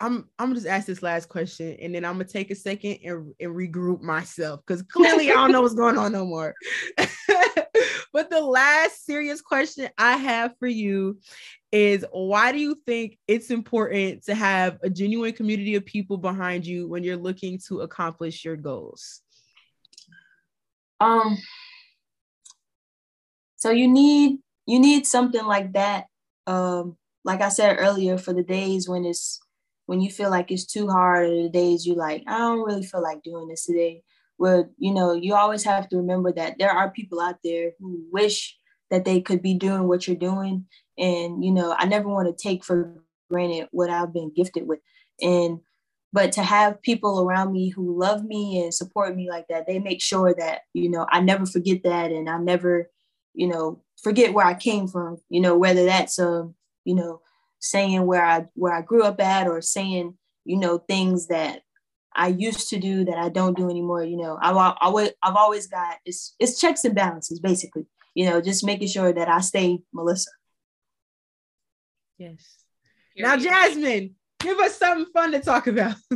I'm 0.00 0.28
I'm 0.38 0.48
gonna 0.48 0.56
just 0.56 0.66
ask 0.66 0.86
this 0.86 1.02
last 1.02 1.28
question 1.28 1.76
and 1.80 1.94
then 1.94 2.04
I'm 2.04 2.14
gonna 2.14 2.24
take 2.24 2.50
a 2.50 2.54
second 2.54 2.98
and, 3.04 3.32
and 3.38 3.54
regroup 3.54 4.00
myself 4.02 4.60
because 4.66 4.82
clearly 4.82 5.30
I 5.30 5.34
don't 5.34 5.52
know 5.52 5.62
what's 5.62 5.74
going 5.74 5.96
on 5.96 6.12
no 6.12 6.24
more. 6.24 6.54
but 8.12 8.30
the 8.30 8.40
last 8.40 9.06
serious 9.06 9.40
question 9.40 9.88
I 9.96 10.16
have 10.16 10.58
for 10.58 10.66
you 10.66 11.18
is 11.74 12.06
why 12.12 12.52
do 12.52 12.58
you 12.58 12.76
think 12.86 13.18
it's 13.26 13.50
important 13.50 14.22
to 14.24 14.34
have 14.34 14.78
a 14.84 14.88
genuine 14.88 15.32
community 15.32 15.74
of 15.74 15.84
people 15.84 16.16
behind 16.16 16.64
you 16.64 16.86
when 16.86 17.02
you're 17.02 17.16
looking 17.16 17.58
to 17.66 17.80
accomplish 17.80 18.44
your 18.44 18.56
goals? 18.56 19.22
Um 21.00 21.36
so 23.56 23.70
you 23.70 23.88
need 23.88 24.38
you 24.66 24.78
need 24.78 25.04
something 25.04 25.44
like 25.44 25.72
that. 25.72 26.04
Um, 26.46 26.96
like 27.24 27.40
I 27.40 27.48
said 27.48 27.76
earlier, 27.80 28.18
for 28.18 28.32
the 28.32 28.44
days 28.44 28.88
when 28.88 29.04
it's 29.04 29.40
when 29.86 30.00
you 30.00 30.10
feel 30.10 30.30
like 30.30 30.52
it's 30.52 30.66
too 30.66 30.88
hard, 30.88 31.28
or 31.28 31.42
the 31.42 31.48
days 31.48 31.84
you 31.84 31.94
like, 31.94 32.22
I 32.28 32.38
don't 32.38 32.60
really 32.64 32.84
feel 32.84 33.02
like 33.02 33.22
doing 33.24 33.48
this 33.48 33.66
today. 33.66 34.02
Well, 34.38 34.70
you 34.78 34.94
know, 34.94 35.12
you 35.12 35.34
always 35.34 35.64
have 35.64 35.88
to 35.88 35.96
remember 35.96 36.32
that 36.32 36.56
there 36.58 36.70
are 36.70 36.90
people 36.90 37.20
out 37.20 37.36
there 37.42 37.72
who 37.80 38.04
wish 38.12 38.56
that 38.90 39.04
they 39.04 39.20
could 39.20 39.42
be 39.42 39.54
doing 39.54 39.88
what 39.88 40.06
you're 40.06 40.16
doing. 40.16 40.66
And, 40.98 41.44
you 41.44 41.52
know, 41.52 41.74
I 41.76 41.86
never 41.86 42.08
want 42.08 42.28
to 42.28 42.42
take 42.42 42.64
for 42.64 42.94
granted 43.30 43.68
what 43.72 43.90
I've 43.90 44.12
been 44.12 44.32
gifted 44.34 44.66
with. 44.66 44.80
And 45.20 45.60
but 46.12 46.30
to 46.32 46.44
have 46.44 46.80
people 46.82 47.22
around 47.22 47.52
me 47.52 47.70
who 47.70 47.98
love 47.98 48.24
me 48.24 48.62
and 48.62 48.72
support 48.72 49.16
me 49.16 49.28
like 49.28 49.48
that, 49.48 49.66
they 49.66 49.80
make 49.80 50.00
sure 50.00 50.32
that, 50.38 50.60
you 50.72 50.88
know, 50.88 51.06
I 51.10 51.20
never 51.20 51.44
forget 51.44 51.82
that 51.82 52.12
and 52.12 52.30
I 52.30 52.38
never, 52.38 52.88
you 53.34 53.48
know, 53.48 53.82
forget 54.00 54.32
where 54.32 54.46
I 54.46 54.54
came 54.54 54.86
from, 54.86 55.18
you 55.28 55.40
know, 55.40 55.58
whether 55.58 55.84
that's 55.84 56.20
um, 56.20 56.54
you 56.84 56.94
know, 56.94 57.20
saying 57.58 58.06
where 58.06 58.24
I 58.24 58.46
where 58.54 58.72
I 58.72 58.82
grew 58.82 59.02
up 59.02 59.20
at 59.20 59.48
or 59.48 59.60
saying, 59.60 60.16
you 60.44 60.56
know, 60.56 60.78
things 60.78 61.26
that 61.28 61.62
I 62.14 62.28
used 62.28 62.68
to 62.68 62.78
do 62.78 63.04
that 63.06 63.18
I 63.18 63.28
don't 63.28 63.56
do 63.56 63.68
anymore, 63.68 64.04
you 64.04 64.16
know. 64.16 64.38
I've 64.40 64.76
always 64.80 65.10
I've 65.22 65.36
always 65.36 65.66
got 65.66 65.96
it's 66.04 66.36
it's 66.38 66.60
checks 66.60 66.84
and 66.84 66.94
balances 66.94 67.40
basically, 67.40 67.86
you 68.14 68.26
know, 68.26 68.40
just 68.40 68.64
making 68.64 68.88
sure 68.88 69.12
that 69.12 69.28
I 69.28 69.40
stay 69.40 69.80
Melissa. 69.92 70.30
Yes. 72.18 72.64
now 73.16 73.36
Jasmine, 73.36 74.14
give 74.40 74.58
us 74.58 74.78
something 74.78 75.06
fun 75.12 75.32
to 75.32 75.40
talk 75.40 75.66
about. 75.66 75.96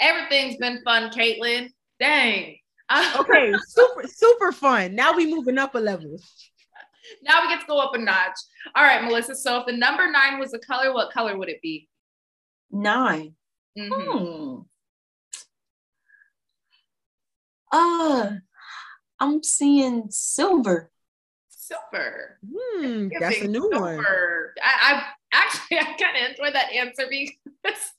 Everything's 0.00 0.56
been 0.56 0.82
fun, 0.84 1.10
Katelyn. 1.10 1.68
Dang 1.98 2.56
okay, 3.18 3.52
super 3.68 4.08
super 4.08 4.52
fun. 4.52 4.94
Now 4.94 5.14
we 5.14 5.32
moving 5.32 5.58
up 5.58 5.74
a 5.74 5.78
level. 5.78 6.18
Now 7.22 7.42
we 7.42 7.48
get 7.48 7.60
to 7.60 7.66
go 7.66 7.78
up 7.78 7.94
a 7.94 7.98
notch. 7.98 8.36
All 8.74 8.82
right, 8.82 9.02
Melissa. 9.04 9.34
So 9.34 9.60
if 9.60 9.66
the 9.66 9.72
number 9.72 10.10
nine 10.10 10.38
was 10.38 10.54
a 10.54 10.58
color, 10.58 10.92
what 10.92 11.12
color 11.12 11.36
would 11.36 11.48
it 11.48 11.62
be? 11.62 11.88
9 12.72 13.34
mm-hmm. 13.78 14.18
Hmm. 14.18 14.60
Uh, 17.72 18.30
I'm 19.18 19.42
seeing 19.42 20.06
silver. 20.10 20.90
Silver. 21.70 22.38
Hmm, 22.50 23.08
that's 23.20 23.40
a 23.40 23.48
new 23.48 23.68
silver. 23.70 23.80
one. 23.80 24.04
I, 24.62 24.94
I 24.94 25.02
actually 25.32 25.78
I 25.80 25.84
kind 25.84 26.16
of 26.16 26.30
enjoy 26.30 26.52
that 26.52 26.72
answer 26.72 27.04
because 27.08 27.92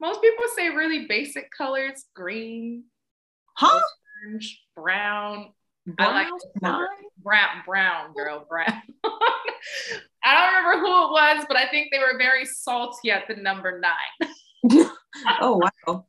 most 0.00 0.22
people 0.22 0.44
say 0.56 0.70
really 0.70 1.06
basic 1.06 1.50
colors, 1.50 2.04
green. 2.14 2.84
Huh? 3.54 3.80
orange, 4.24 4.62
brown. 4.74 5.52
brown 5.86 5.96
I 5.98 6.22
like 6.22 6.28
brown, 6.60 6.86
brown, 7.22 7.62
brown, 7.66 8.12
girl, 8.14 8.46
brown. 8.48 8.82
I 10.24 10.34
don't 10.34 10.64
remember 10.64 10.86
who 10.86 11.04
it 11.04 11.10
was, 11.12 11.44
but 11.48 11.56
I 11.56 11.66
think 11.68 11.88
they 11.90 11.98
were 11.98 12.18
very 12.18 12.46
salty 12.46 13.10
at 13.10 13.28
the 13.28 13.34
number 13.34 13.80
nine. 13.80 14.30
oh 15.40 15.60
wow. 15.86 16.06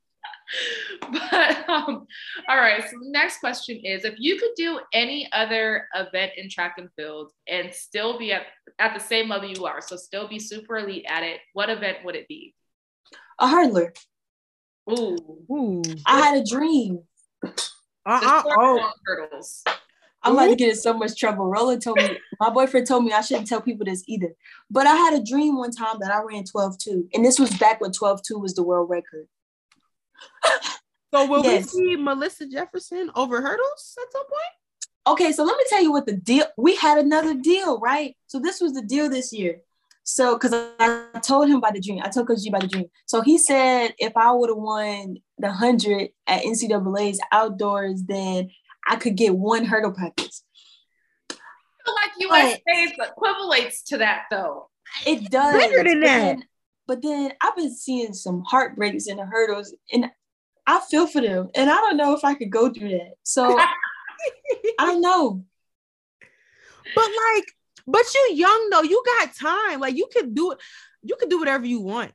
but 1.12 1.70
um, 1.70 2.08
all 2.50 2.58
right. 2.58 2.84
So 2.84 2.98
the 3.02 3.10
next 3.10 3.40
question 3.40 3.78
is: 3.84 4.06
If 4.06 4.16
you 4.18 4.38
could 4.40 4.52
do 4.56 4.80
any 4.94 5.30
other 5.32 5.88
event 5.96 6.34
in 6.38 6.50
track 6.50 6.76
and 6.78 6.90
field 6.96 7.32
and 7.48 7.74
still 7.74 8.18
be 8.18 8.34
at 8.34 8.44
at 8.80 8.94
the 8.94 9.00
same 9.00 9.30
level 9.30 9.50
you 9.50 9.66
are, 9.66 9.82
so 9.82 9.96
still 9.96 10.28
be 10.28 10.40
super 10.40 10.78
elite 10.78 11.06
at 11.08 11.24
it, 11.24 11.40
what 11.54 11.70
event 11.70 11.98
would 12.04 12.16
it 12.16 12.28
be? 12.28 12.56
A 13.40 13.48
hurdler. 13.48 13.96
Ooh. 14.90 15.18
Ooh. 15.52 15.82
I 16.06 16.20
had 16.20 16.38
a 16.38 16.46
dream. 16.46 17.00
Uh-uh. 18.06 18.44
Oh. 18.46 18.92
Hurdles. 19.06 19.64
I'm 20.24 20.34
about 20.34 20.48
to 20.48 20.56
get 20.56 20.70
in 20.70 20.76
so 20.76 20.94
much 20.94 21.20
trouble. 21.20 21.46
Roland 21.46 21.82
told 21.82 21.98
me, 21.98 22.18
my 22.40 22.50
boyfriend 22.50 22.88
told 22.88 23.04
me 23.04 23.12
I 23.12 23.22
shouldn't 23.22 23.48
tell 23.48 23.62
people 23.62 23.86
this 23.86 24.04
either. 24.08 24.34
But 24.72 24.88
I 24.88 24.96
had 24.96 25.14
a 25.14 25.24
dream 25.24 25.58
one 25.58 25.72
time 25.72 25.98
that 26.00 26.12
I 26.12 26.22
ran 26.22 26.46
12 26.46 26.78
2. 26.78 27.10
And 27.14 27.26
this 27.26 27.40
was 27.40 27.54
back 27.58 27.82
when 27.82 27.92
12 27.92 28.22
2 28.24 28.40
was 28.40 28.54
the 28.56 28.64
world 28.64 28.90
record. 28.90 29.28
So 31.14 31.26
will 31.26 31.44
yes. 31.44 31.74
we 31.74 31.80
see 31.80 31.96
Melissa 31.96 32.48
Jefferson 32.48 33.12
over 33.16 33.42
hurdles 33.42 33.98
at 34.02 34.12
some 34.12 34.24
point? 34.24 34.54
Okay, 35.06 35.32
so 35.32 35.44
let 35.44 35.58
me 35.58 35.64
tell 35.70 35.82
you 35.82 35.92
what 35.92 36.06
the 36.06 36.14
deal. 36.14 36.46
We 36.58 36.76
had 36.76 36.98
another 36.98 37.34
deal, 37.34 37.80
right? 37.80 38.16
So 38.28 38.40
this 38.40 38.62
was 38.62 38.74
the 38.74 38.82
deal 38.82 39.10
this 39.10 39.34
year. 39.34 39.62
So, 40.06 40.36
because 40.36 40.54
I 40.80 41.20
told 41.22 41.50
him 41.50 41.58
about 41.58 41.74
the 41.74 41.82
dream, 41.82 42.02
I 42.04 42.10
told 42.10 42.28
Coach 42.28 42.44
G 42.44 42.50
about 42.50 42.62
the 42.62 42.68
dream. 42.68 42.86
So 43.06 43.22
he 43.22 43.38
said 43.38 43.94
if 43.98 44.16
I 44.18 44.32
would 44.32 44.50
have 44.50 44.58
won 44.58 45.18
the 45.38 45.52
hundred 45.52 46.10
at 46.28 46.44
NCAA's 46.44 47.22
outdoors, 47.32 48.04
then 48.04 48.50
I 48.88 48.98
could 48.98 49.16
get 49.16 49.36
one 49.36 49.66
hurdle 49.66 49.94
practice. 49.94 50.44
I 51.30 51.36
feel 52.18 52.30
like 52.30 52.62
USA 52.66 52.96
equivalates 53.00 53.84
to 53.88 53.98
that, 54.00 54.24
though. 54.30 54.70
It 55.06 55.30
does. 55.30 55.56
Bigger 55.56 55.84
than 55.84 56.02
but 56.02 56.08
that. 56.08 56.38
Then, 56.88 57.00
but 57.00 57.02
then 57.02 57.34
I've 57.42 57.56
been 57.56 57.74
seeing 57.74 58.14
some 58.14 58.44
heartbreaks 58.46 59.08
in 59.08 59.18
the 59.18 59.26
hurdles, 59.26 59.74
and 59.92 60.10
I 60.66 60.80
feel 60.90 61.08
for 61.08 61.22
them, 61.22 61.50
and 61.56 61.70
I 61.70 61.76
don't 61.76 61.98
know 61.98 62.14
if 62.14 62.24
I 62.24 62.36
could 62.36 62.52
go 62.52 62.70
through 62.70 62.90
that. 62.90 63.14
So 63.24 63.58
I 64.80 64.86
don't 64.86 65.02
know. 65.02 65.44
But 66.96 67.10
like 67.36 67.46
but 67.86 68.04
you 68.14 68.36
young 68.36 68.70
though. 68.72 68.84
You 68.84 69.04
got 69.20 69.36
time. 69.36 69.80
Like 69.80 69.96
you 69.96 70.08
could 70.12 70.34
do 70.34 70.52
it. 70.52 70.60
You 71.02 71.16
could 71.20 71.30
do 71.30 71.40
whatever 71.40 71.66
you 71.66 71.82
want. 71.82 72.12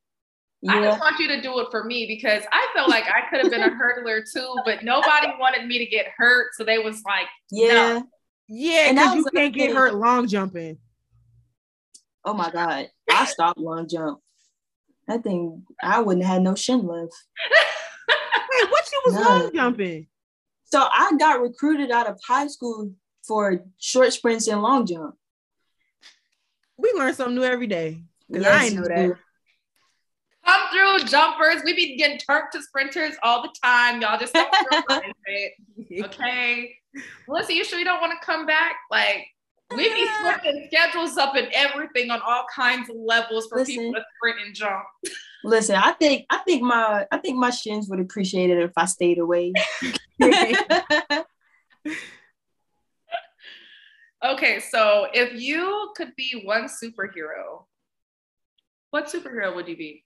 Yeah. 0.60 0.72
I 0.72 0.82
just 0.82 1.00
want 1.00 1.18
you 1.20 1.28
to 1.28 1.40
do 1.40 1.60
it 1.60 1.68
for 1.70 1.84
me 1.84 2.06
because 2.06 2.42
I 2.50 2.66
felt 2.74 2.88
like 2.88 3.04
I 3.04 3.28
could 3.30 3.40
have 3.40 3.50
been 3.50 3.62
a 3.62 3.70
hurdler 3.70 4.22
too, 4.30 4.54
but 4.64 4.82
nobody 4.82 5.28
wanted 5.38 5.66
me 5.66 5.78
to 5.78 5.86
get 5.86 6.06
hurt. 6.16 6.48
So 6.54 6.64
they 6.64 6.78
was 6.78 7.02
like, 7.04 7.26
yeah, 7.50 7.68
no. 7.68 8.08
yeah, 8.48 8.92
because 8.92 9.14
you 9.16 9.24
can't 9.32 9.54
get 9.54 9.74
hurt 9.74 9.94
long 9.94 10.26
jumping. 10.26 10.78
Oh 12.24 12.34
my 12.34 12.50
god, 12.50 12.88
I 13.10 13.24
stopped 13.26 13.60
long 13.60 13.88
jump. 13.88 14.20
That 15.08 15.24
think 15.24 15.64
I 15.82 16.00
wouldn't 16.00 16.24
have 16.24 16.34
had 16.34 16.42
no 16.42 16.54
shin 16.54 16.86
left. 16.86 17.12
Wait, 18.08 18.70
what 18.70 18.84
you 18.92 19.02
was 19.06 19.14
no. 19.14 19.20
long 19.22 19.50
jumping? 19.54 20.06
So 20.64 20.80
I 20.80 21.12
got 21.18 21.40
recruited 21.40 21.90
out 21.90 22.06
of 22.06 22.20
high 22.26 22.46
school 22.46 22.92
for 23.26 23.64
short 23.78 24.12
sprints 24.12 24.46
and 24.46 24.62
long 24.62 24.86
jump 24.86 25.16
we 26.78 26.92
learn 26.96 27.12
something 27.12 27.34
new 27.34 27.44
every 27.44 27.66
day. 27.66 28.00
Because 28.28 28.44
yes, 28.44 28.60
I 28.60 28.64
ain't 28.66 28.74
know 28.76 28.82
that. 28.82 29.16
Come 30.46 30.60
through 30.70 31.08
jumpers. 31.08 31.62
We 31.64 31.74
be 31.74 31.96
getting 31.96 32.18
turned 32.18 32.44
to 32.52 32.62
sprinters 32.62 33.16
all 33.22 33.42
the 33.42 33.50
time. 33.62 34.00
Y'all 34.00 34.18
just 34.18 34.32
don't 34.32 34.48
it. 35.26 35.52
Okay. 36.04 36.74
Melissa, 37.28 37.52
you 37.52 37.64
sure 37.64 37.78
you 37.78 37.84
don't 37.84 38.00
want 38.00 38.12
to 38.18 38.24
come 38.24 38.46
back? 38.46 38.76
Like 38.90 39.26
we 39.76 39.88
be 39.94 40.08
switching 40.20 40.68
schedules 40.72 41.16
up 41.16 41.34
and 41.34 41.48
everything 41.52 42.10
on 42.10 42.20
all 42.20 42.44
kinds 42.54 42.88
of 42.90 42.96
levels 42.96 43.46
for 43.48 43.58
listen, 43.58 43.74
people 43.74 43.94
to 43.94 44.04
sprint 44.16 44.46
and 44.46 44.54
jump. 44.54 44.84
Listen, 45.44 45.76
I 45.76 45.92
think 45.92 46.26
I 46.30 46.38
think 46.38 46.62
my 46.62 47.06
I 47.10 47.18
think 47.18 47.36
my 47.36 47.50
shins 47.50 47.88
would 47.88 48.00
appreciate 48.00 48.50
it 48.50 48.58
if 48.58 48.72
I 48.76 48.86
stayed 48.86 49.18
away. 49.18 49.52
Okay, 54.24 54.58
so 54.58 55.06
if 55.14 55.40
you 55.40 55.92
could 55.96 56.14
be 56.16 56.42
one 56.44 56.64
superhero, 56.64 57.66
what 58.90 59.06
superhero 59.06 59.54
would 59.54 59.68
you 59.68 59.76
be? 59.76 60.04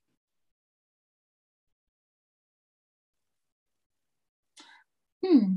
Hmm. 5.24 5.54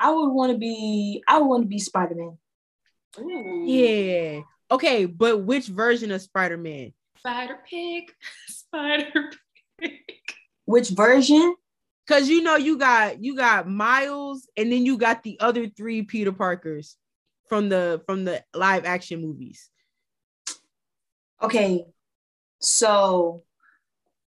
I 0.00 0.10
would 0.10 0.30
want 0.30 0.52
to 0.52 0.58
be. 0.58 1.22
I 1.28 1.38
would 1.38 1.46
want 1.46 1.62
to 1.62 1.68
be 1.68 1.78
Spider 1.78 2.14
Man. 2.14 2.38
Yeah. 3.66 4.40
Okay, 4.70 5.04
but 5.04 5.44
which 5.44 5.66
version 5.66 6.10
of 6.10 6.22
Spider 6.22 6.56
Man? 6.56 6.94
Spider 7.18 7.58
Pig. 7.68 8.04
Spider 8.48 9.30
Pig. 9.78 10.00
Which 10.64 10.88
version? 10.90 11.54
Cause 12.08 12.28
you 12.28 12.42
know 12.42 12.56
you 12.56 12.76
got 12.76 13.22
you 13.22 13.36
got 13.36 13.68
Miles 13.68 14.48
and 14.56 14.72
then 14.72 14.84
you 14.84 14.98
got 14.98 15.22
the 15.22 15.38
other 15.38 15.68
three 15.68 16.02
Peter 16.02 16.32
Parkers 16.32 16.96
from 17.48 17.68
the 17.68 18.02
from 18.06 18.24
the 18.24 18.42
live 18.52 18.84
action 18.84 19.20
movies. 19.20 19.70
Okay. 21.40 21.84
So 22.58 23.44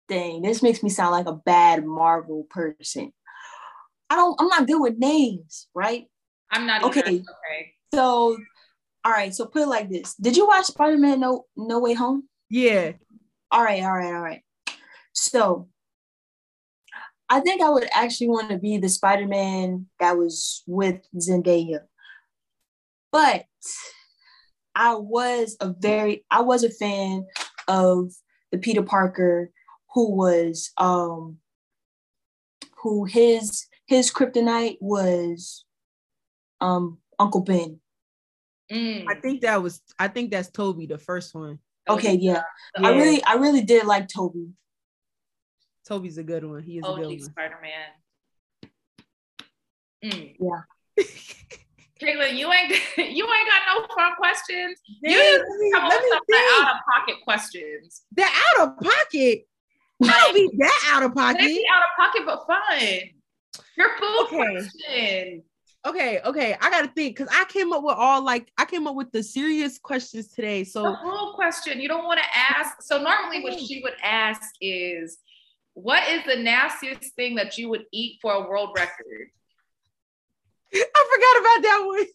dang, 0.09 0.43
this 0.43 0.63
makes 0.63 0.83
me 0.83 0.89
sound 0.91 1.13
like 1.13 1.27
a 1.27 1.33
bad 1.33 1.85
Marvel 1.85 2.45
person. 2.51 3.13
I 4.11 4.17
don't 4.17 4.41
I'm 4.41 4.49
not 4.49 4.67
good 4.67 4.81
with 4.81 4.99
names, 4.99 5.69
right? 5.75 6.07
I'm 6.51 6.67
not 6.67 6.83
even, 6.83 6.91
Okay. 6.91 7.15
okay. 7.21 7.73
So, 7.95 8.37
all 9.05 9.13
right. 9.13 9.33
So 9.35 9.47
put 9.47 9.63
it 9.63 9.69
like 9.69 9.89
this: 9.89 10.15
Did 10.17 10.37
you 10.37 10.47
watch 10.47 10.67
Spider 10.67 10.99
Man 10.99 11.21
No 11.21 11.47
No 11.57 11.79
Way 11.79 11.95
Home? 11.95 12.29
Yeah. 12.51 12.93
All 13.53 13.63
right, 13.63 13.83
all 13.83 13.97
right, 13.97 14.13
all 14.13 14.21
right. 14.21 14.43
So, 15.13 15.69
I 17.29 17.41
think 17.41 17.63
I 17.63 17.71
would 17.71 17.89
actually 17.93 18.29
want 18.29 18.51
to 18.51 18.59
be 18.59 18.79
the 18.79 18.89
Spider 18.89 19.27
Man 19.27 19.87
that 20.01 20.19
was 20.19 20.63
with 20.67 21.01
Zendaya, 21.17 21.81
but 23.13 23.45
I 24.75 24.95
was 24.95 25.57
a 25.61 25.73
very 25.79 26.25
I 26.31 26.43
was 26.43 26.65
a 26.65 26.71
fan 26.71 27.27
of 27.69 28.13
the 28.51 28.59
Peter 28.59 28.83
Parker 28.83 29.51
who 29.95 30.17
was 30.17 30.71
um 30.77 31.39
who 32.83 33.05
his 33.05 33.67
his 33.91 34.13
kryptonite 34.13 34.79
was 34.81 35.65
um 36.61 36.99
Uncle 37.19 37.41
Ben. 37.43 37.81
Mm. 38.73 39.05
I 39.09 39.17
think 39.17 39.41
that 39.41 39.61
was 39.61 39.83
I 39.99 40.07
think 40.07 40.31
that's 40.31 40.49
Tobey, 40.49 40.87
the 40.87 40.97
first 40.97 41.35
one. 41.35 41.59
Okay, 41.89 42.15
yeah. 42.15 42.43
I 42.79 42.91
really 42.93 43.23
I 43.25 43.35
really 43.35 43.63
did 43.63 43.85
like 43.87 44.07
Tobey. 44.07 44.51
Tobey's 45.89 46.19
a 46.19 46.23
good 46.23 46.45
one. 46.45 46.63
He 46.63 46.79
is 46.79 46.85
a 46.87 46.95
good 46.95 47.07
one. 47.07 47.21
Spider 47.21 47.59
Man. 47.61 48.71
Mm. 50.05 50.37
Yeah. 50.39 51.05
Katelyn, 52.01 52.37
you 52.39 52.51
ain't 52.53 52.71
you 52.97 53.27
ain't 53.27 53.49
got 53.49 53.63
no 53.75 53.87
fun 53.97 54.13
questions. 54.17 54.79
Damn, 55.03 55.11
You 55.13 55.19
need 55.19 55.39
let 55.39 55.59
me, 55.59 55.71
Come 55.73 55.85
up 55.85 55.91
let 55.91 56.01
with 56.05 56.21
me 56.29 56.37
some 56.37 56.65
out 56.65 56.75
of 56.77 56.81
pocket 56.95 57.17
questions. 57.25 58.03
They're 58.13 58.29
out 58.29 58.69
of 58.69 58.77
pocket. 58.79 59.49
I 60.03 60.07
don't 60.07 60.35
be 60.35 60.49
that 60.59 60.93
out 60.93 61.03
of 61.03 61.13
They 61.13 61.21
pocket. 61.21 61.41
be 61.41 61.67
out 61.75 61.83
of 61.83 61.97
pocket 61.99 62.23
but 62.25 62.47
fun. 62.47 63.20
Your 63.81 63.97
food 63.99 64.27
Okay. 64.27 64.37
question. 64.37 65.43
Okay, 65.87 66.21
okay. 66.27 66.55
I 66.61 66.69
gotta 66.71 66.89
think 66.89 67.17
because 67.17 67.35
I 67.35 67.47
came 67.47 67.73
up 67.73 67.83
with 67.83 67.95
all 67.97 68.23
like 68.23 68.53
I 68.59 68.67
came 68.67 68.87
up 68.87 68.95
with 68.95 69.11
the 69.13 69.23
serious 69.23 69.79
questions 69.79 70.29
today. 70.29 70.65
So 70.65 70.83
the 70.83 70.99
food 71.03 71.33
question. 71.35 71.81
You 71.81 71.89
don't 71.89 72.05
want 72.05 72.21
to 72.21 72.27
ask. 72.39 72.83
So 72.83 73.01
normally 73.01 73.43
what 73.43 73.59
she 73.59 73.81
would 73.83 73.95
ask 74.03 74.43
is, 74.61 75.17
what 75.73 76.07
is 76.11 76.23
the 76.27 76.37
nastiest 76.37 77.15
thing 77.15 77.37
that 77.37 77.57
you 77.57 77.71
would 77.71 77.85
eat 77.93 78.19
for 78.21 78.35
a 78.35 78.41
world 78.47 78.71
record? 78.77 79.29
I 80.75 80.79
forgot 81.15 81.41
about 81.41 81.63
that 81.63 81.85
one. 81.87 82.07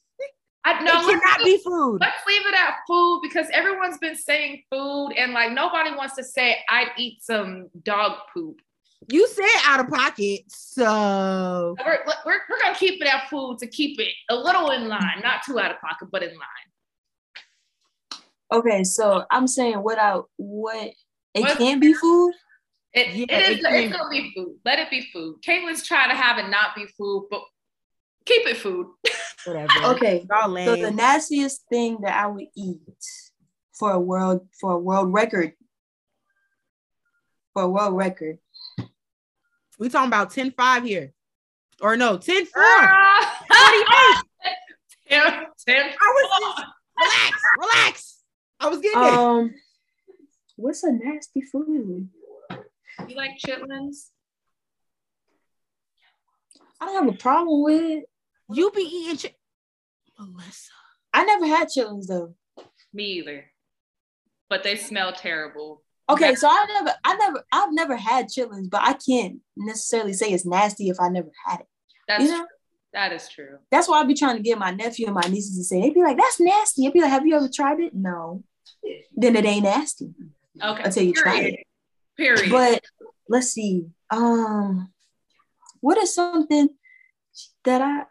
I 0.67 0.83
know. 0.83 0.93
let's 0.93 1.07
cannot 1.07 1.41
leave- 1.41 1.57
be 1.59 1.63
food. 1.63 1.97
Let's 2.01 2.21
leave 2.27 2.45
it 2.45 2.53
at 2.53 2.75
food 2.87 3.21
because 3.23 3.47
everyone's 3.51 3.97
been 3.97 4.15
saying 4.15 4.61
food 4.71 5.13
and 5.17 5.33
like 5.33 5.51
nobody 5.53 5.89
wants 5.95 6.15
to 6.17 6.23
say 6.23 6.57
I'd 6.69 6.91
eat 6.97 7.23
some 7.23 7.69
dog 7.83 8.13
poop. 8.31 8.61
You 9.11 9.27
said 9.27 9.45
out 9.65 9.81
of 9.81 9.89
pocket, 9.89 10.41
so 10.47 11.75
We're, 11.85 11.99
we're, 12.25 12.39
we're 12.49 12.59
gonna 12.61 12.75
keep 12.75 13.01
it 13.01 13.07
at 13.07 13.29
food 13.29 13.59
to 13.59 13.67
keep 13.67 13.99
it 13.99 14.09
a 14.29 14.35
little 14.35 14.71
in 14.71 14.87
line, 14.87 15.21
not 15.23 15.43
too 15.45 15.59
out 15.59 15.71
of 15.71 15.79
pocket, 15.79 16.07
but 16.11 16.23
in 16.23 16.29
line. 16.29 18.19
Okay, 18.51 18.83
so 18.83 19.25
I'm 19.29 19.47
saying 19.47 19.75
what 19.75 19.99
I 19.99 20.19
what 20.37 20.91
it 21.33 21.41
What- 21.41 21.57
can't 21.57 21.81
be 21.81 21.93
food. 21.93 22.33
It, 22.93 23.13
Yeah, 23.13 23.25
it 23.37 23.49
is 23.51 23.57
it 23.57 23.63
it's 23.65 23.95
gonna 23.95 24.09
be 24.09 24.31
food. 24.33 24.57
Let 24.63 24.79
it 24.79 24.89
be 24.89 25.07
food. 25.11 25.41
Katelyn's 25.45 25.85
trying 25.85 26.09
to 26.09 26.15
have 26.15 26.37
it 26.37 26.49
not 26.49 26.75
be 26.75 26.85
food, 26.97 27.27
but 27.29 27.41
keep 28.25 28.47
it 28.47 28.57
food. 28.57 28.87
whatever. 29.45 29.67
Okay, 29.95 30.25
so 30.29 30.75
the 30.77 30.91
nastiest 30.91 31.63
thing 31.69 31.99
that 32.01 32.15
I 32.17 32.27
would 32.27 32.47
eat 32.55 32.79
for 33.73 33.91
a 33.91 33.99
world 33.99 34.47
for 34.59 34.71
a 34.71 34.79
world 34.79 35.11
record 35.13 35.53
for 37.53 37.63
a 37.63 37.69
world 37.69 37.95
record. 37.95 38.37
We 39.79 39.89
talking 39.89 40.07
about 40.07 40.31
10-5 40.33 40.85
here. 40.85 41.13
Or 41.81 41.97
no, 41.97 42.17
10-4. 42.17 42.47
Ah! 42.55 44.21
Tim, 45.07 45.21
Tim, 45.65 45.85
I 46.01 46.13
was 46.15 46.55
just 46.57 46.67
relax, 46.99 47.41
relax. 47.59 48.17
I 48.59 48.69
was 48.69 48.79
getting 48.79 49.01
there. 49.01 49.11
Um, 49.11 49.53
what's 50.55 50.83
a 50.83 50.91
nasty 50.91 51.41
food? 51.41 52.09
you 53.07 53.15
like 53.15 53.31
chitlins? 53.45 54.09
I 56.81 56.85
don't 56.85 57.05
have 57.05 57.13
a 57.13 57.17
problem 57.17 57.63
with 57.63 57.81
it. 57.81 58.05
You 58.51 58.71
be 58.71 58.81
eating 58.81 59.17
chi- 59.17 59.35
Melissa. 60.17 60.71
I 61.13 61.23
never 61.23 61.45
had 61.45 61.67
chitlins 61.67 62.07
though. 62.07 62.33
Me 62.93 63.03
either. 63.19 63.45
But 64.49 64.63
they 64.63 64.75
smell 64.75 65.13
terrible. 65.13 65.83
Okay, 66.09 66.35
so 66.35 66.47
I 66.47 66.65
never, 66.69 66.93
I 67.03 67.15
never, 67.15 67.43
I've 67.51 67.73
never 67.73 67.95
had 67.95 68.27
chitlins, 68.27 68.69
but 68.69 68.81
I 68.83 68.93
can't 68.93 69.39
necessarily 69.57 70.13
say 70.13 70.27
it's 70.31 70.45
nasty 70.45 70.89
if 70.89 70.99
I 70.99 71.09
never 71.09 71.29
had 71.45 71.61
it. 71.61 71.67
That's 72.07 72.23
You 72.23 72.29
know? 72.29 72.37
true. 72.37 72.47
That 72.93 73.11
is 73.11 73.27
true. 73.27 73.57
That's 73.71 73.89
why 73.89 73.99
I 73.99 74.05
be 74.05 74.13
trying 74.13 74.37
to 74.37 74.41
get 74.43 74.57
my 74.57 74.71
nephew 74.71 75.07
and 75.07 75.15
my 75.15 75.27
nieces 75.27 75.57
to 75.57 75.63
say. 75.65 75.81
They'd 75.81 75.93
be 75.93 76.01
like, 76.01 76.15
"That's 76.15 76.39
nasty." 76.39 76.87
I'd 76.87 76.93
be 76.93 77.01
like, 77.01 77.09
"Have 77.09 77.27
you 77.27 77.35
ever 77.35 77.49
tried 77.53 77.81
it?" 77.81 77.93
No. 77.93 78.41
Then 79.13 79.35
it 79.35 79.43
ain't 79.43 79.63
nasty. 79.65 80.13
Okay. 80.63 80.83
Until 80.83 81.03
you 81.03 81.11
try 81.13 81.39
it. 81.41 81.59
Period. 82.15 82.49
But 82.49 82.81
let's 83.27 83.47
see. 83.49 83.87
Um, 84.11 84.93
what 85.81 85.97
is 85.97 86.15
something 86.15 86.69
that 87.65 87.81
I? 87.81 88.03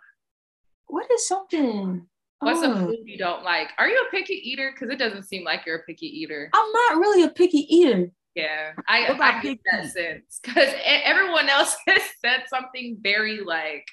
What 0.86 1.10
is 1.10 1.26
something? 1.26 2.06
What's 2.44 2.62
a 2.62 2.70
Oh, 2.70 2.86
food 2.86 2.98
you 3.04 3.16
don't 3.18 3.42
like? 3.42 3.68
Are 3.78 3.88
you 3.88 4.04
a 4.06 4.10
picky 4.10 4.34
eater? 4.34 4.72
Because 4.72 4.90
it 4.92 4.98
doesn't 4.98 5.24
seem 5.24 5.44
like 5.44 5.62
you're 5.66 5.76
a 5.76 5.82
picky 5.84 6.06
eater. 6.06 6.50
I'm 6.52 6.72
not 6.72 6.98
really 6.98 7.22
a 7.24 7.30
picky 7.30 7.66
eater. 7.74 8.10
Yeah, 8.34 8.72
I, 8.88 9.02
What 9.02 9.16
about 9.16 9.34
I 9.34 9.42
get 9.42 9.58
that 9.70 9.82
picky? 9.82 9.88
sense 9.92 10.40
because 10.42 10.68
everyone 10.84 11.48
else 11.48 11.76
has 11.86 12.02
said 12.24 12.44
something 12.48 12.98
very 13.00 13.40
like 13.40 13.86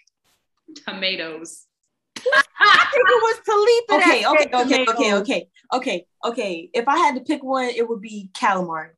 tomatoes. 0.87 1.67
I 2.59 2.87
think 2.91 3.07
it 3.07 3.21
was 3.23 3.39
Talitha. 3.45 3.93
Okay, 4.03 4.21
that 4.21 4.31
okay, 4.31 4.85
okay, 4.85 4.91
okay, 4.93 5.17
okay, 5.19 5.47
okay, 5.73 6.05
okay. 6.25 6.69
If 6.73 6.87
I 6.87 6.97
had 6.97 7.15
to 7.15 7.21
pick 7.21 7.43
one, 7.43 7.65
it 7.69 7.87
would 7.87 8.01
be 8.01 8.29
calamari. 8.33 8.89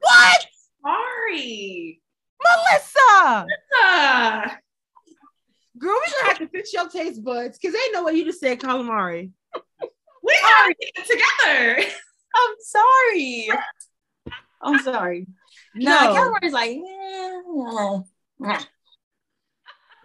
What? 0.00 0.46
Sorry. 0.84 2.00
Melissa. 2.42 3.46
Ah, 3.82 4.58
Girl, 5.78 5.94
we 6.06 6.12
gonna 6.12 6.28
have 6.28 6.38
to 6.38 6.48
fix 6.48 6.72
your 6.72 6.88
taste 6.88 7.22
buds 7.22 7.58
because 7.58 7.74
ain't 7.74 7.92
no 7.94 8.04
way 8.04 8.12
you 8.12 8.24
just 8.24 8.40
said 8.40 8.60
calamari. 8.60 9.30
we 10.22 10.36
it 10.80 11.06
together. 11.06 11.88
I'm 12.34 12.54
sorry. 12.60 13.48
I'm 14.60 14.78
sorry. 14.80 15.26
No, 15.74 15.92
No. 15.92 16.14
calamari 16.14 16.44
is 16.44 16.52
like. 16.52 16.78
nah. 18.38 18.62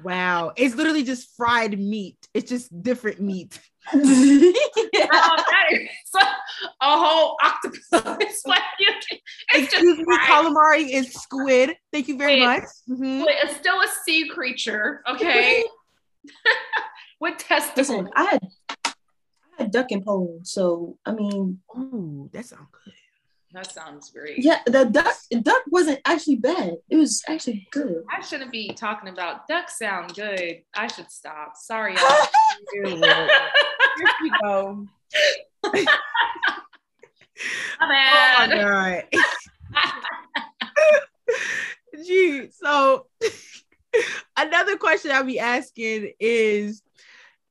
Wow. 0.03 0.53
It's 0.55 0.75
literally 0.75 1.03
just 1.03 1.35
fried 1.35 1.77
meat. 1.79 2.17
It's 2.33 2.49
just 2.49 2.81
different 2.83 3.19
meat. 3.21 3.59
Um, 3.91 4.01
that 4.01 5.69
is 5.71 5.89
a 6.81 6.97
whole 6.97 7.37
octopus. 7.43 8.43
like 8.45 8.61
you, 8.79 8.87
can- 9.09 9.19
it's 9.53 9.71
just 9.71 9.83
Excuse 9.83 9.97
me, 9.97 10.03
fried. 10.05 10.29
calamari 10.29 10.89
is 10.93 11.13
squid. 11.13 11.71
Thank 11.91 12.07
you 12.07 12.17
very 12.17 12.39
Wait. 12.39 12.45
much. 12.45 12.63
Mhm. 12.89 13.25
Wait, 13.25 13.35
It's 13.43 13.55
still 13.57 13.79
a 13.81 13.87
sea 14.05 14.27
creature, 14.29 15.01
okay? 15.09 15.63
With 17.19 17.37
testicles. 17.37 17.89
Listen, 17.89 18.09
I 18.15 18.23
had 18.23 18.39
I 18.85 18.93
had 19.63 19.71
duck 19.71 19.91
and 19.91 20.03
pole, 20.03 20.39
so 20.43 20.97
I 21.05 21.11
mean, 21.11 21.59
Ooh, 21.77 22.29
that 22.33 22.45
sounds 22.45 22.67
good. 22.85 22.93
That 23.53 23.71
sounds 23.71 24.09
great. 24.09 24.39
yeah, 24.43 24.61
the 24.65 24.85
duck 24.85 25.13
duck 25.43 25.61
wasn't 25.69 25.99
actually 26.05 26.37
bad. 26.37 26.77
It 26.89 26.95
was 26.97 27.21
actually 27.27 27.67
good. 27.71 28.03
I 28.11 28.19
shouldn't 28.21 28.51
be 28.51 28.69
talking 28.73 29.09
about 29.09 29.47
duck 29.47 29.69
sound 29.69 30.15
good. 30.15 30.63
I 30.73 30.87
should 30.87 31.11
stop. 31.11 31.53
Sorry. 31.55 31.95
y'all. 33.97 34.07
Here 34.07 34.13
we 34.21 34.29
go. 34.41 34.87
My 37.79 37.85
Oh 37.85 37.87
bad. 37.87 38.49
my 38.49 38.55
god. 38.55 39.03
Gee, 42.05 42.49
so 42.51 43.07
another 44.37 44.77
question 44.77 45.11
I'll 45.11 45.23
be 45.23 45.39
asking 45.39 46.13
is 46.19 46.81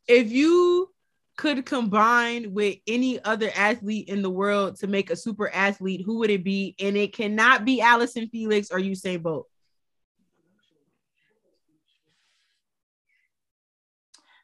if 0.09 0.31
you 0.31 0.89
could 1.37 1.65
combine 1.65 2.53
with 2.53 2.77
any 2.87 3.23
other 3.25 3.51
athlete 3.57 4.09
in 4.09 4.23
the 4.23 4.31
world 4.31 4.77
to 4.77 4.87
make 4.87 5.11
a 5.11 5.17
super 5.17 5.49
athlete, 5.49 6.03
who 6.05 6.19
would 6.19 6.31
it 6.31 6.45
be? 6.45 6.75
And 6.79 6.97
it 6.97 7.13
cannot 7.13 7.65
be 7.65 7.81
Allyson 7.81 8.29
Felix 8.29 8.71
or 8.71 8.79
Usain 8.79 9.23
Bolt. 9.23 9.49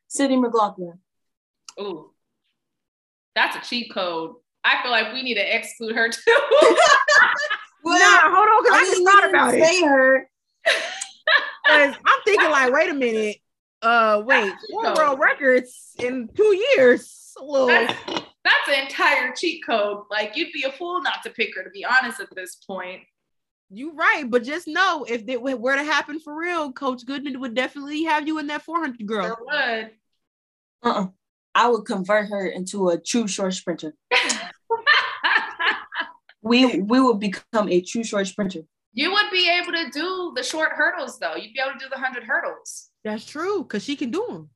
Sydney 0.08 0.38
McLaughlin. 0.38 0.98
Ooh, 1.80 2.10
that's 3.34 3.56
a 3.56 3.68
cheat 3.68 3.92
code. 3.92 4.34
I 4.64 4.82
feel 4.82 4.90
like 4.90 5.12
we 5.12 5.22
need 5.22 5.34
to 5.36 5.56
exclude 5.56 5.94
her 5.94 6.08
too. 6.08 6.20
nah, 7.84 8.20
hold 8.34 8.48
on, 8.48 8.62
because 8.64 8.78
I, 8.78 8.84
just 8.84 9.04
thought 9.04 9.28
about 9.28 9.54
it. 9.54 9.64
Say 9.64 9.82
her. 9.82 10.28
'Cause 11.66 11.94
I'm 12.06 12.20
thinking 12.24 12.50
like, 12.50 12.72
wait 12.72 12.90
a 12.90 12.94
minute. 12.94 13.36
Uh, 13.82 14.22
wait, 14.24 14.52
four 14.70 14.94
world 14.94 15.18
records 15.20 15.92
in 15.98 16.28
two 16.34 16.56
years. 16.74 17.34
A 17.38 17.44
little- 17.44 17.66
that's, 17.68 17.94
that's 18.06 18.68
an 18.68 18.84
entire 18.86 19.32
cheat 19.34 19.64
code. 19.64 20.04
Like 20.10 20.34
you'd 20.36 20.52
be 20.52 20.64
a 20.64 20.72
fool 20.72 21.02
not 21.02 21.22
to 21.24 21.30
pick 21.30 21.54
her. 21.56 21.62
To 21.62 21.70
be 21.70 21.84
honest, 21.84 22.20
at 22.20 22.34
this 22.34 22.56
point. 22.56 23.02
you're 23.70 23.92
right, 23.94 24.24
but 24.28 24.42
just 24.44 24.66
know 24.66 25.04
if 25.08 25.28
it 25.28 25.40
were 25.42 25.76
to 25.76 25.84
happen 25.84 26.18
for 26.18 26.34
real, 26.36 26.72
Coach 26.72 27.04
Goodman 27.06 27.38
would 27.40 27.54
definitely 27.54 28.02
have 28.04 28.26
you 28.26 28.38
in 28.38 28.46
that 28.48 28.62
400 28.62 29.06
girl. 29.06 29.26
Sure 29.26 29.38
would. 29.46 29.90
Uh-uh. 30.82 31.06
I 31.58 31.66
would 31.66 31.84
convert 31.84 32.28
her 32.28 32.46
into 32.46 32.90
a 32.90 33.00
true 33.00 33.26
short 33.26 33.52
sprinter. 33.52 33.92
we 36.42 36.78
we 36.78 37.00
would 37.00 37.18
become 37.18 37.68
a 37.68 37.80
true 37.80 38.04
short 38.04 38.28
sprinter. 38.28 38.60
You 38.92 39.10
would 39.10 39.30
be 39.32 39.50
able 39.50 39.72
to 39.72 39.90
do 39.90 40.32
the 40.36 40.44
short 40.44 40.70
hurdles 40.72 41.18
though. 41.18 41.34
You'd 41.34 41.54
be 41.54 41.60
able 41.60 41.76
to 41.76 41.84
do 41.84 41.90
the 41.90 41.98
hundred 41.98 42.22
hurdles. 42.22 42.90
That's 43.02 43.24
true, 43.24 43.64
because 43.64 43.82
she 43.82 43.96
can 43.96 44.12
do 44.12 44.24
them. 44.28 44.50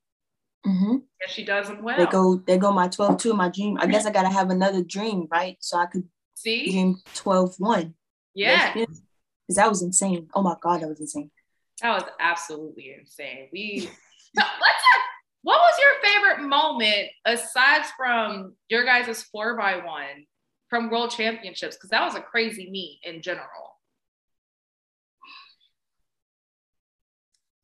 Mm-hmm. 0.65 0.93
And 0.93 1.31
she 1.31 1.45
does 1.45 1.67
them 1.67 1.83
well. 1.83 1.99
They 1.99 2.07
go, 2.07 2.37
they 2.37 2.57
go 2.57 2.71
my 2.71 2.87
12 2.87 3.17
2, 3.19 3.35
my 3.35 3.49
dream. 3.49 3.79
I 3.81 3.87
guess 3.87 4.07
I 4.07 4.13
gotta 4.13 4.29
have 4.29 4.51
another 4.51 4.85
dream, 4.85 5.27
right? 5.29 5.57
So 5.59 5.79
I 5.79 5.87
could 5.87 6.05
See? 6.37 6.71
dream 6.71 6.99
12 7.17 7.57
1. 7.59 7.95
Yeah. 8.37 8.75
Because 8.75 9.57
that 9.57 9.69
was 9.69 9.83
insane. 9.83 10.29
Oh 10.35 10.43
my 10.43 10.55
God, 10.63 10.83
that 10.83 10.89
was 10.89 11.01
insane. 11.01 11.33
That 11.81 11.95
was 11.95 12.05
absolutely 12.21 12.95
insane. 12.97 13.49
We 13.53 13.81
so 13.81 13.89
let's 14.37 14.47
talk. 14.47 15.12
What 15.43 15.59
was 15.59 15.75
your 15.79 16.13
favorite 16.13 16.49
moment 16.49 17.09
aside 17.27 17.85
from 17.97 18.55
your 18.69 18.85
guys' 18.85 19.25
four 19.25 19.57
by 19.57 19.77
one 19.77 20.27
from 20.71 20.89
World 20.89 21.11
Championships? 21.11 21.77
Because 21.77 21.91
that 21.91 22.05
was 22.05 22.15
a 22.15 22.21
crazy 22.21 22.71
meet 22.71 23.01
in 23.03 23.23
general. 23.23 23.79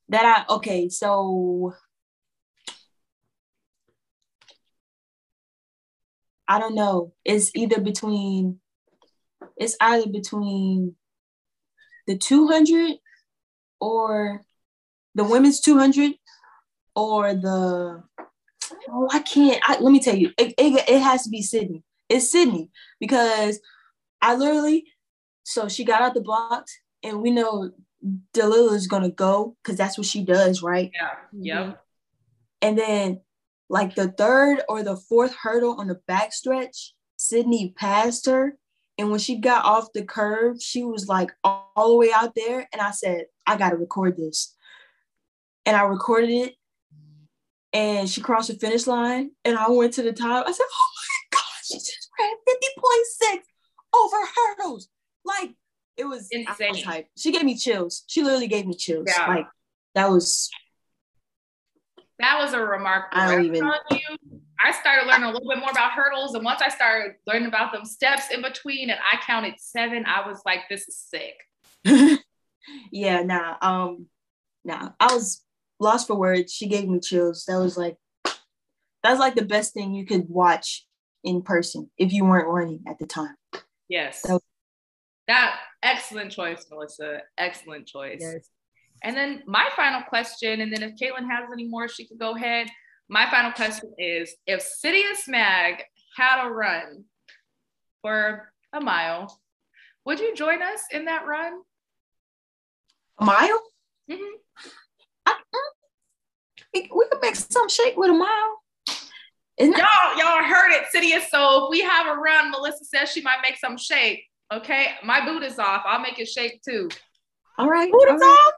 That 0.09 0.47
I, 0.49 0.55
okay, 0.55 0.89
so 0.89 1.75
I 6.49 6.59
don't 6.59 6.75
know. 6.75 7.13
It's 7.25 7.53
either 7.55 7.81
between, 7.81 8.59
it's 9.57 9.77
either 9.81 10.09
between 10.09 10.97
the 12.09 12.19
200 12.19 12.97
or 13.81 14.45
the 15.15 15.25
women's 15.25 15.61
200 15.61 16.15
or 16.99 17.33
the 17.33 18.03
oh 18.91 19.09
I 19.13 19.21
can't 19.21 19.61
I, 19.65 19.79
let 19.79 19.93
me 19.93 20.01
tell 20.01 20.17
you 20.17 20.33
it, 20.37 20.53
it, 20.59 20.85
it 20.89 21.01
has 21.01 21.23
to 21.23 21.31
be 21.31 21.43
Sydney 21.43 21.85
it's 22.09 22.31
Sydney 22.31 22.71
because 22.99 23.61
I 24.21 24.35
literally 24.35 24.85
so 25.45 25.69
she 25.69 25.85
got 25.85 26.03
out 26.03 26.15
the 26.15 26.21
blocks 26.21 26.77
and 27.05 27.23
we 27.23 27.31
know 27.31 27.71
Dalilah's 28.35 28.89
gonna 28.89 29.11
go 29.11 29.57
because 29.63 29.79
that's 29.79 29.97
what 29.97 30.09
she 30.09 30.25
does 30.25 30.61
right 30.63 30.91
Yeah. 30.93 31.11
Mm-hmm. 31.35 31.45
Yep. 31.45 31.85
and 32.63 32.79
then 32.79 33.21
like 33.71 33.95
the 33.95 34.09
third 34.09 34.63
or 34.69 34.83
the 34.83 34.97
fourth 34.97 35.35
hurdle 35.41 35.77
on 35.79 35.87
the 35.87 36.01
back 36.09 36.33
stretch 36.33 36.95
Sydney 37.17 37.75
passed 37.77 38.27
her 38.27 38.57
and 38.99 39.11
when 39.11 39.21
she 39.21 39.37
got 39.37 39.65
off 39.65 39.93
the 39.93 40.05
curve 40.05 40.61
she 40.61 40.83
was 40.83 41.07
like 41.07 41.31
all, 41.45 41.71
all 41.77 41.89
the 41.91 41.97
way 41.97 42.11
out 42.13 42.35
there 42.35 42.69
and 42.73 42.83
I 42.83 42.91
said 42.91 43.27
I 43.47 43.57
gotta 43.57 43.77
record 43.77 44.17
this 44.17 44.57
and 45.65 45.77
I 45.77 45.83
recorded 45.83 46.31
it 46.31 46.55
and 47.73 48.09
she 48.09 48.21
crossed 48.21 48.49
the 48.49 48.55
finish 48.55 48.87
line 48.87 49.31
and 49.45 49.57
I 49.57 49.69
went 49.71 49.95
to 49.95 50.03
the 50.03 50.13
top. 50.13 50.47
I 50.47 50.53
said, 50.53 50.65
Oh 50.71 50.89
my 51.33 51.39
God, 51.39 51.65
she 51.65 51.75
just 51.79 52.09
ran 52.19 53.37
50.6 53.37 53.39
over 53.95 54.17
hurdles. 54.37 54.89
Like 55.25 55.51
it 55.97 56.05
was 56.05 56.29
Insane. 56.31 56.75
hyped. 56.75 57.07
She 57.17 57.33
gave 57.33 57.45
me 57.45 57.57
chills. 57.57 58.05
She 58.07 58.23
literally 58.23 58.47
gave 58.49 58.67
me 58.67 58.75
chills. 58.75 59.07
Yeah. 59.09 59.27
Like 59.29 59.47
that 59.95 60.09
was 60.11 60.49
That 62.19 62.39
was 62.41 62.55
a 62.55 62.61
remarkable. 62.61 63.23
I 63.23 63.35
don't 63.35 63.45
even- 63.45 63.65
you, 63.91 64.41
I 64.61 64.73
started 64.73 65.07
learning 65.07 65.25
a 65.29 65.33
little 65.33 65.49
bit 65.49 65.59
more 65.61 65.71
about 65.71 65.93
hurdles, 65.93 66.35
and 66.35 66.45
once 66.45 66.61
I 66.61 66.69
started 66.69 67.15
learning 67.29 67.47
about 67.47 67.73
them 67.73 67.85
steps 67.85 68.31
in 68.33 68.43
between, 68.43 68.91
and 68.91 68.99
I 69.01 69.17
counted 69.25 69.55
seven, 69.59 70.05
I 70.05 70.27
was 70.29 70.43
like, 70.45 70.63
"This 70.69 70.89
is 70.89 70.99
sick." 70.99 71.37
yeah, 72.91 73.23
nah. 73.23 73.55
Um, 73.63 74.07
nah. 74.65 74.91
I 74.99 75.15
was 75.15 75.45
lost 75.81 76.07
for 76.07 76.17
words. 76.17 76.53
She 76.53 76.67
gave 76.69 76.89
me 76.89 77.01
chills. 77.01 77.45
That 77.47 77.57
was 77.59 77.77
like 77.77 77.97
that's 79.03 79.21
like 79.21 79.35
the 79.37 79.45
best 79.45 79.75
thing 79.75 79.95
you 79.95 80.05
could 80.07 80.29
watch 80.29 80.85
in 81.25 81.43
person 81.43 81.91
if 81.97 82.13
you 82.13 82.25
weren't 82.25 82.49
running 82.49 82.83
at 82.87 82.99
the 82.99 83.07
time. 83.07 83.37
Yes. 83.89 84.23
That- 84.23 84.41
That 85.29 85.59
excellent 85.83 86.33
choice, 86.33 86.67
Melissa. 86.71 87.21
Excellent 87.37 87.87
choice. 87.87 88.19
Yes. 88.21 88.49
And 89.03 89.15
then 89.17 89.43
my 89.47 89.69
final 89.77 90.03
question, 90.03 90.61
and 90.63 90.73
then 90.73 90.83
if 90.83 90.93
Katelyn 90.97 91.29
has 91.31 91.49
any 91.53 91.69
more, 91.69 91.87
she 91.87 92.07
could 92.07 92.19
go 92.19 92.35
ahead. 92.35 92.69
My 93.09 93.31
final 93.31 93.53
question 93.53 93.95
is 93.99 94.35
if 94.47 94.61
CITIUS 94.61 95.29
Mag 95.29 95.85
had 96.17 96.45
a 96.47 96.51
run 96.51 97.05
for 98.03 98.53
a 98.73 98.81
mile, 98.81 99.41
would 100.05 100.19
you 100.19 100.35
join 100.35 100.63
us 100.63 100.81
in 100.91 101.05
that 101.05 101.27
run? 101.27 101.61
A 103.19 103.25
mile? 103.25 103.63
Mhm. 104.11 104.33
I, 105.29 105.35
we, 106.75 106.91
we 106.95 107.07
could 107.11 107.21
make 107.23 107.37
some 107.37 107.69
shake 107.69 107.97
with 107.97 108.11
a 108.11 108.15
mile. 108.15 108.63
Isn't 109.59 109.77
Y'all, 109.77 110.17
y'all 110.17 110.43
heard 110.45 110.71
it, 110.71 110.85
CITIUS. 110.95 111.29
So 111.31 111.65
if 111.65 111.71
we 111.71 111.81
have 111.81 112.07
a 112.07 112.15
run, 112.15 112.51
Melissa 112.51 112.85
says 112.85 113.11
she 113.11 113.21
might 113.23 113.39
make 113.43 113.57
some 113.59 113.77
shake. 113.77 114.25
Okay, 114.53 114.93
my 115.05 115.25
boot 115.25 115.43
is 115.43 115.59
off. 115.59 115.83
I'll 115.85 116.01
make 116.01 116.19
it 116.19 116.29
shake 116.29 116.63
too. 116.63 116.89
all 117.59 117.69
right. 117.69 117.91
Boot 117.91 118.09
all 118.09 118.15
is 118.15 118.21
right. 118.21 118.51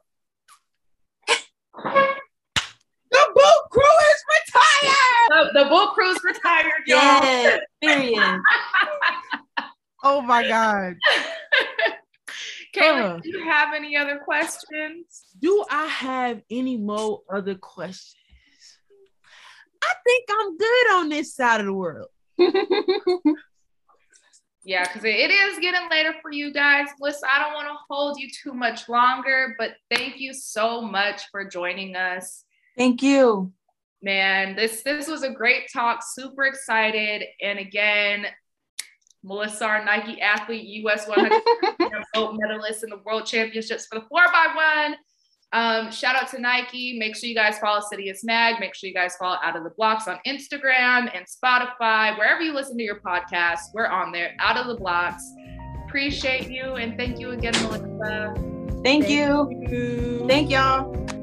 The 3.10 3.26
boot 3.34 3.70
crew 3.70 3.82
is 3.82 4.24
retired. 4.36 5.52
The, 5.52 5.62
the 5.62 5.68
boot 5.68 5.90
crew's 5.94 6.22
retired, 6.22 6.82
y'all. 6.86 7.24
Yeah, 7.24 7.56
period. 7.82 8.40
Oh 10.02 10.22
my 10.22 10.48
God. 10.48 10.94
Katelyn, 12.74 13.16
Uh. 13.16 13.20
do 13.22 13.28
you 13.30 13.44
have 13.44 13.74
any 13.74 13.96
other 13.96 14.18
questions? 14.24 15.24
Do 15.40 15.64
I 15.70 15.86
have 15.86 16.42
any 16.50 16.76
more 16.76 17.22
other 17.32 17.54
questions? 17.56 18.16
I 19.82 19.94
think 20.04 20.24
I'm 20.30 20.56
good 20.56 20.92
on 20.94 21.08
this 21.08 21.34
side 21.34 21.60
of 21.60 21.66
the 21.66 21.72
world. 21.74 22.08
Yeah, 24.62 24.84
because 24.84 25.04
it 25.04 25.30
is 25.30 25.58
getting 25.58 25.88
later 25.90 26.14
for 26.20 26.30
you 26.30 26.52
guys. 26.52 26.88
Listen, 27.00 27.28
I 27.34 27.38
don't 27.42 27.54
want 27.54 27.68
to 27.68 27.76
hold 27.88 28.20
you 28.20 28.28
too 28.30 28.52
much 28.52 28.90
longer, 28.90 29.54
but 29.58 29.70
thank 29.90 30.18
you 30.20 30.34
so 30.34 30.82
much 30.82 31.22
for 31.30 31.46
joining 31.46 31.96
us. 31.96 32.44
Thank 32.76 33.02
you. 33.02 33.52
Man, 34.02 34.56
this 34.56 34.82
this 34.82 35.08
was 35.08 35.22
a 35.22 35.30
great 35.30 35.72
talk. 35.72 36.02
Super 36.06 36.44
excited. 36.44 37.24
And 37.42 37.58
again, 37.58 38.26
Melissa, 39.22 39.64
our 39.66 39.84
Nike 39.84 40.20
athlete, 40.20 40.66
US 40.84 41.06
100 41.06 41.42
gold 42.14 42.38
medalist 42.40 42.84
in 42.84 42.90
the 42.90 42.98
World 43.04 43.26
Championships 43.26 43.86
for 43.86 44.00
the 44.00 44.06
four 44.08 44.24
by 44.32 44.86
one. 44.86 44.96
Um, 45.52 45.90
shout 45.90 46.14
out 46.14 46.28
to 46.30 46.40
Nike. 46.40 46.96
Make 46.98 47.16
sure 47.16 47.28
you 47.28 47.34
guys 47.34 47.58
follow 47.58 47.80
CITIUS 47.80 48.20
Mag. 48.22 48.60
Make 48.60 48.74
sure 48.74 48.88
you 48.88 48.94
guys 48.94 49.16
follow 49.16 49.36
Out 49.42 49.56
of 49.56 49.64
the 49.64 49.70
Blocks 49.70 50.06
on 50.06 50.20
Instagram 50.26 51.10
and 51.12 51.26
Spotify, 51.26 52.16
wherever 52.16 52.40
you 52.40 52.52
listen 52.52 52.76
to 52.78 52.84
your 52.84 53.00
podcast. 53.00 53.60
We're 53.74 53.88
on 53.88 54.12
there. 54.12 54.36
Out 54.38 54.56
of 54.56 54.68
the 54.68 54.76
Blocks. 54.76 55.24
Appreciate 55.86 56.48
you 56.48 56.76
and 56.76 56.96
thank 56.96 57.18
you 57.18 57.30
again, 57.30 57.52
Melissa. 57.62 58.34
Thank 58.84 59.08
you. 59.08 59.48
you. 59.68 60.24
Thank 60.28 60.50
y'all. 60.50 61.19